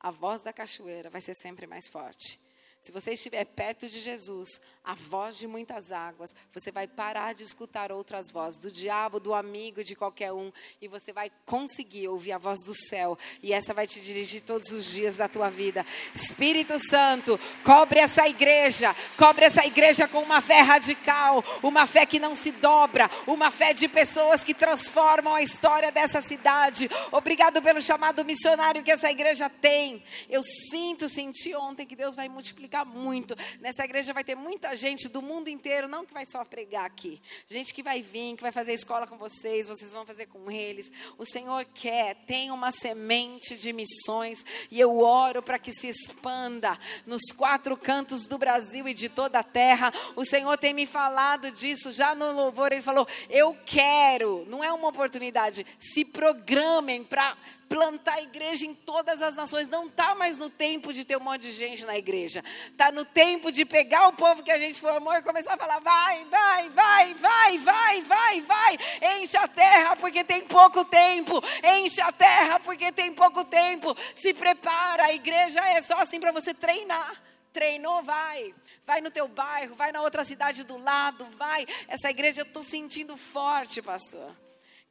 A 0.00 0.10
voz 0.10 0.42
da 0.42 0.52
cachoeira 0.52 1.08
vai 1.08 1.20
ser 1.20 1.34
sempre 1.34 1.66
mais 1.66 1.88
forte. 1.88 2.38
Se 2.84 2.92
você 2.92 3.12
estiver 3.14 3.46
perto 3.46 3.88
de 3.88 3.98
Jesus, 3.98 4.60
a 4.84 4.92
voz 4.92 5.38
de 5.38 5.46
muitas 5.46 5.90
águas, 5.90 6.34
você 6.52 6.70
vai 6.70 6.86
parar 6.86 7.32
de 7.32 7.42
escutar 7.42 7.90
outras 7.90 8.30
vozes, 8.30 8.60
do 8.60 8.70
diabo, 8.70 9.18
do 9.18 9.32
amigo, 9.32 9.82
de 9.82 9.96
qualquer 9.96 10.34
um, 10.34 10.52
e 10.82 10.86
você 10.86 11.10
vai 11.10 11.32
conseguir 11.46 12.08
ouvir 12.08 12.32
a 12.32 12.36
voz 12.36 12.62
do 12.62 12.74
céu, 12.74 13.16
e 13.42 13.54
essa 13.54 13.72
vai 13.72 13.86
te 13.86 14.02
dirigir 14.02 14.42
todos 14.42 14.70
os 14.70 14.84
dias 14.84 15.16
da 15.16 15.26
tua 15.26 15.48
vida. 15.48 15.86
Espírito 16.14 16.78
Santo, 16.78 17.40
cobre 17.64 18.00
essa 18.00 18.28
igreja, 18.28 18.94
cobre 19.16 19.46
essa 19.46 19.64
igreja 19.64 20.06
com 20.06 20.20
uma 20.20 20.42
fé 20.42 20.60
radical, 20.60 21.42
uma 21.62 21.86
fé 21.86 22.04
que 22.04 22.18
não 22.18 22.34
se 22.34 22.50
dobra, 22.50 23.10
uma 23.26 23.50
fé 23.50 23.72
de 23.72 23.88
pessoas 23.88 24.44
que 24.44 24.52
transformam 24.52 25.34
a 25.34 25.42
história 25.42 25.90
dessa 25.90 26.20
cidade. 26.20 26.90
Obrigado 27.10 27.62
pelo 27.62 27.80
chamado 27.80 28.22
missionário 28.26 28.82
que 28.82 28.92
essa 28.92 29.10
igreja 29.10 29.48
tem. 29.48 30.04
Eu 30.28 30.42
sinto, 30.42 31.08
senti 31.08 31.54
ontem 31.54 31.86
que 31.86 31.96
Deus 31.96 32.14
vai 32.14 32.28
multiplicar 32.28 32.73
muito. 32.82 33.36
Nessa 33.60 33.84
igreja 33.84 34.14
vai 34.14 34.24
ter 34.24 34.34
muita 34.34 34.74
gente 34.74 35.06
do 35.06 35.20
mundo 35.20 35.48
inteiro, 35.48 35.86
não 35.86 36.06
que 36.06 36.14
vai 36.14 36.24
só 36.24 36.42
pregar 36.46 36.86
aqui. 36.86 37.20
Gente 37.46 37.74
que 37.74 37.82
vai 37.82 38.00
vir, 38.00 38.36
que 38.36 38.42
vai 38.42 38.52
fazer 38.52 38.72
escola 38.72 39.06
com 39.06 39.18
vocês, 39.18 39.68
vocês 39.68 39.92
vão 39.92 40.06
fazer 40.06 40.24
com 40.26 40.50
eles. 40.50 40.90
O 41.18 41.26
Senhor 41.26 41.62
quer, 41.74 42.14
tem 42.26 42.50
uma 42.50 42.70
semente 42.70 43.54
de 43.56 43.70
missões 43.74 44.46
e 44.70 44.80
eu 44.80 45.00
oro 45.00 45.42
para 45.42 45.58
que 45.58 45.74
se 45.74 45.88
expanda 45.88 46.78
nos 47.06 47.30
quatro 47.36 47.76
cantos 47.76 48.26
do 48.26 48.38
Brasil 48.38 48.88
e 48.88 48.94
de 48.94 49.10
toda 49.10 49.40
a 49.40 49.42
terra. 49.42 49.92
O 50.16 50.24
Senhor 50.24 50.56
tem 50.56 50.72
me 50.72 50.86
falado 50.86 51.50
disso 51.50 51.92
já 51.92 52.14
no 52.14 52.32
louvor, 52.32 52.72
ele 52.72 52.80
falou: 52.80 53.06
"Eu 53.28 53.54
quero". 53.66 54.46
Não 54.48 54.64
é 54.64 54.72
uma 54.72 54.88
oportunidade, 54.88 55.66
se 55.78 56.04
programem 56.04 57.04
para 57.04 57.36
plantar 57.68 58.22
igreja 58.22 58.64
em 58.64 58.74
todas 58.74 59.20
as 59.20 59.36
nações. 59.36 59.68
Não 59.68 59.86
está 59.86 60.14
mais 60.14 60.36
no 60.36 60.50
tempo 60.50 60.92
de 60.92 61.04
ter 61.04 61.16
um 61.16 61.20
monte 61.20 61.42
de 61.42 61.52
gente 61.52 61.84
na 61.84 61.96
igreja. 61.96 62.42
Está 62.66 62.92
no 62.92 63.04
tempo 63.04 63.50
de 63.50 63.64
pegar 63.64 64.08
o 64.08 64.12
povo 64.12 64.42
que 64.42 64.50
a 64.50 64.58
gente 64.58 64.80
formou 64.80 65.14
e 65.14 65.22
começar 65.22 65.54
a 65.54 65.56
falar: 65.56 65.80
vai, 65.80 66.24
vai, 66.24 66.70
vai, 66.70 67.14
vai, 67.14 67.58
vai, 67.58 68.02
vai, 68.02 68.40
vai. 68.40 68.78
Enche 69.18 69.36
a 69.36 69.48
terra 69.48 69.96
porque 69.96 70.24
tem 70.24 70.42
pouco 70.42 70.84
tempo. 70.84 71.42
Enche 71.78 72.00
a 72.00 72.12
terra 72.12 72.60
porque 72.60 72.92
tem 72.92 73.12
pouco 73.12 73.44
tempo. 73.44 73.96
Se 74.14 74.32
prepara. 74.34 75.04
A 75.04 75.12
igreja 75.12 75.60
é 75.60 75.82
só 75.82 75.94
assim 75.94 76.20
para 76.20 76.32
você 76.32 76.54
treinar. 76.54 77.22
Treinou, 77.52 78.02
vai. 78.02 78.54
Vai 78.86 79.00
no 79.00 79.10
teu 79.10 79.26
bairro, 79.26 79.74
vai 79.74 79.92
na 79.92 80.02
outra 80.02 80.24
cidade 80.24 80.62
do 80.64 80.76
lado, 80.76 81.26
vai. 81.38 81.66
Essa 81.88 82.10
igreja 82.10 82.42
eu 82.42 82.44
estou 82.44 82.62
sentindo 82.62 83.16
forte, 83.16 83.80
pastor 83.80 84.43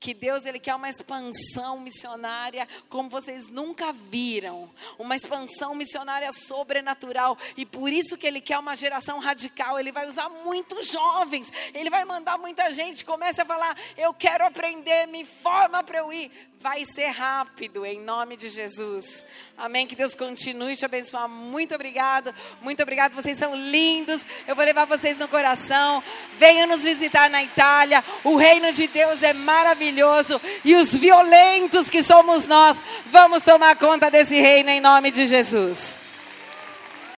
que 0.03 0.13
Deus 0.13 0.45
ele 0.45 0.59
quer 0.59 0.75
uma 0.75 0.89
expansão 0.89 1.79
missionária 1.79 2.67
como 2.89 3.09
vocês 3.09 3.47
nunca 3.47 3.93
viram, 3.93 4.69
uma 4.99 5.15
expansão 5.15 5.73
missionária 5.73 6.29
sobrenatural 6.33 7.37
e 7.55 7.65
por 7.65 7.89
isso 7.89 8.17
que 8.17 8.27
ele 8.27 8.41
quer 8.41 8.59
uma 8.59 8.75
geração 8.75 9.17
radical. 9.19 9.79
Ele 9.79 9.93
vai 9.93 10.05
usar 10.05 10.27
muitos 10.27 10.87
jovens, 10.87 11.49
ele 11.73 11.89
vai 11.89 12.03
mandar 12.03 12.37
muita 12.37 12.69
gente. 12.73 13.05
Comece 13.05 13.39
a 13.39 13.45
falar: 13.45 13.77
eu 13.97 14.13
quero 14.13 14.45
aprender, 14.45 15.07
me 15.07 15.23
forma 15.23 15.81
para 15.81 15.99
eu 15.99 16.11
ir. 16.11 16.29
Vai 16.63 16.85
ser 16.85 17.07
rápido 17.07 17.85
em 17.85 17.99
nome 17.99 18.37
de 18.37 18.47
Jesus. 18.47 19.25
Amém. 19.57 19.85
Que 19.85 19.97
Deus 19.97 20.15
continue 20.15 20.77
te 20.77 20.85
abençoar. 20.85 21.27
Muito 21.27 21.75
obrigado, 21.75 22.33
muito 22.61 22.81
obrigado. 22.81 23.13
Vocês 23.15 23.37
são 23.37 23.53
lindos. 23.53 24.25
Eu 24.47 24.55
vou 24.55 24.63
levar 24.63 24.85
vocês 24.85 25.17
no 25.17 25.27
coração. 25.27 26.01
Venham 26.39 26.65
nos 26.65 26.81
visitar 26.81 27.29
na 27.29 27.43
Itália. 27.43 28.01
O 28.23 28.37
reino 28.37 28.71
de 28.71 28.87
Deus 28.87 29.21
é 29.23 29.33
maravilhoso. 29.33 30.39
E 30.63 30.73
os 30.77 30.95
violentos 30.95 31.89
que 31.89 32.01
somos 32.01 32.47
nós, 32.47 32.81
vamos 33.07 33.43
tomar 33.43 33.75
conta 33.75 34.09
desse 34.09 34.39
reino 34.39 34.69
em 34.69 34.79
nome 34.79 35.11
de 35.11 35.25
Jesus. 35.25 35.99